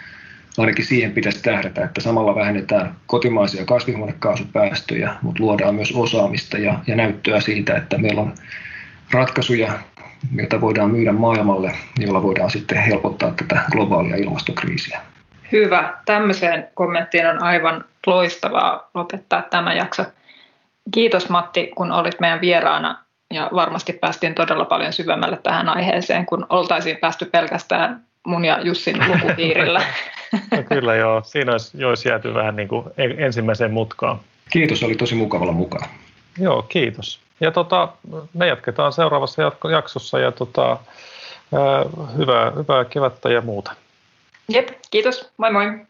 ainakin 0.59 0.84
siihen 0.84 1.12
pitäisi 1.12 1.42
tähdätä, 1.42 1.84
että 1.84 2.00
samalla 2.00 2.34
vähennetään 2.34 2.94
kotimaisia 3.07 3.64
kasvihuonekaasupäästöjä, 3.64 5.14
mutta 5.22 5.42
luodaan 5.42 5.74
myös 5.74 5.92
osaamista 5.92 6.59
ja, 6.59 6.78
ja 6.86 6.96
näyttöä 6.96 7.40
siitä, 7.40 7.76
että 7.76 7.98
meillä 7.98 8.20
on 8.20 8.34
ratkaisuja, 9.12 9.72
joita 10.34 10.61
voidaan 10.61 10.90
myydä 10.90 11.12
maailmalle, 11.12 11.72
joilla 11.98 12.22
voidaan 12.22 12.50
sitten 12.50 12.78
helpottaa 12.78 13.30
tätä 13.30 13.61
globaalia 13.72 14.16
ilmastokriisiä. 14.16 15.00
Hyvä. 15.52 15.94
Tämmöiseen 16.05 16.68
kommenttiin 16.74 17.26
on 17.26 17.42
aivan 17.42 17.84
loistavaa 18.07 18.90
lopettaa 18.94 19.42
tämä 19.42 19.74
jakso. 19.74 20.05
Kiitos 20.90 21.28
Matti, 21.28 21.70
kun 21.76 21.92
olit 21.92 22.20
meidän 22.20 22.40
vieraana 22.40 23.05
ja 23.30 23.50
varmasti 23.55 23.92
päästiin 23.92 24.34
todella 24.34 24.64
paljon 24.64 24.92
syvemmälle 24.92 25.38
tähän 25.42 25.68
aiheeseen, 25.68 26.26
kun 26.26 26.46
oltaisiin 26.50 26.96
päästy 26.96 27.24
pelkästään 27.24 28.05
mun 28.26 28.44
ja 28.44 28.61
Jussin 28.61 28.96
lukupiirillä. 29.09 29.82
No 30.51 30.62
kyllä 30.68 30.95
joo, 30.95 31.22
siinä 31.24 31.53
olisi, 31.53 31.85
olisi 31.85 32.09
jääty 32.09 32.35
vähän 32.35 32.57
niin 32.57 32.68
kuin 32.68 32.85
ensimmäiseen 32.97 33.72
mutkaan. 33.72 34.20
Kiitos, 34.51 34.82
oli 34.82 34.95
tosi 34.95 35.14
mukavalla 35.14 35.53
mukaan. 35.53 35.89
Joo, 36.39 36.62
kiitos. 36.62 37.20
Ja 37.41 37.51
tota, 37.51 37.89
me 38.35 38.47
jatketaan 38.47 38.93
seuraavassa 38.93 39.43
jaksossa 39.70 40.18
ja 40.18 40.32
tota, 40.32 40.78
hyvää, 42.18 42.51
hyvää 42.51 42.85
kevättä 42.85 43.28
ja 43.28 43.41
muuta. 43.41 43.74
Jep, 44.49 44.68
kiitos. 44.91 45.30
Moi 45.37 45.53
moi. 45.53 45.87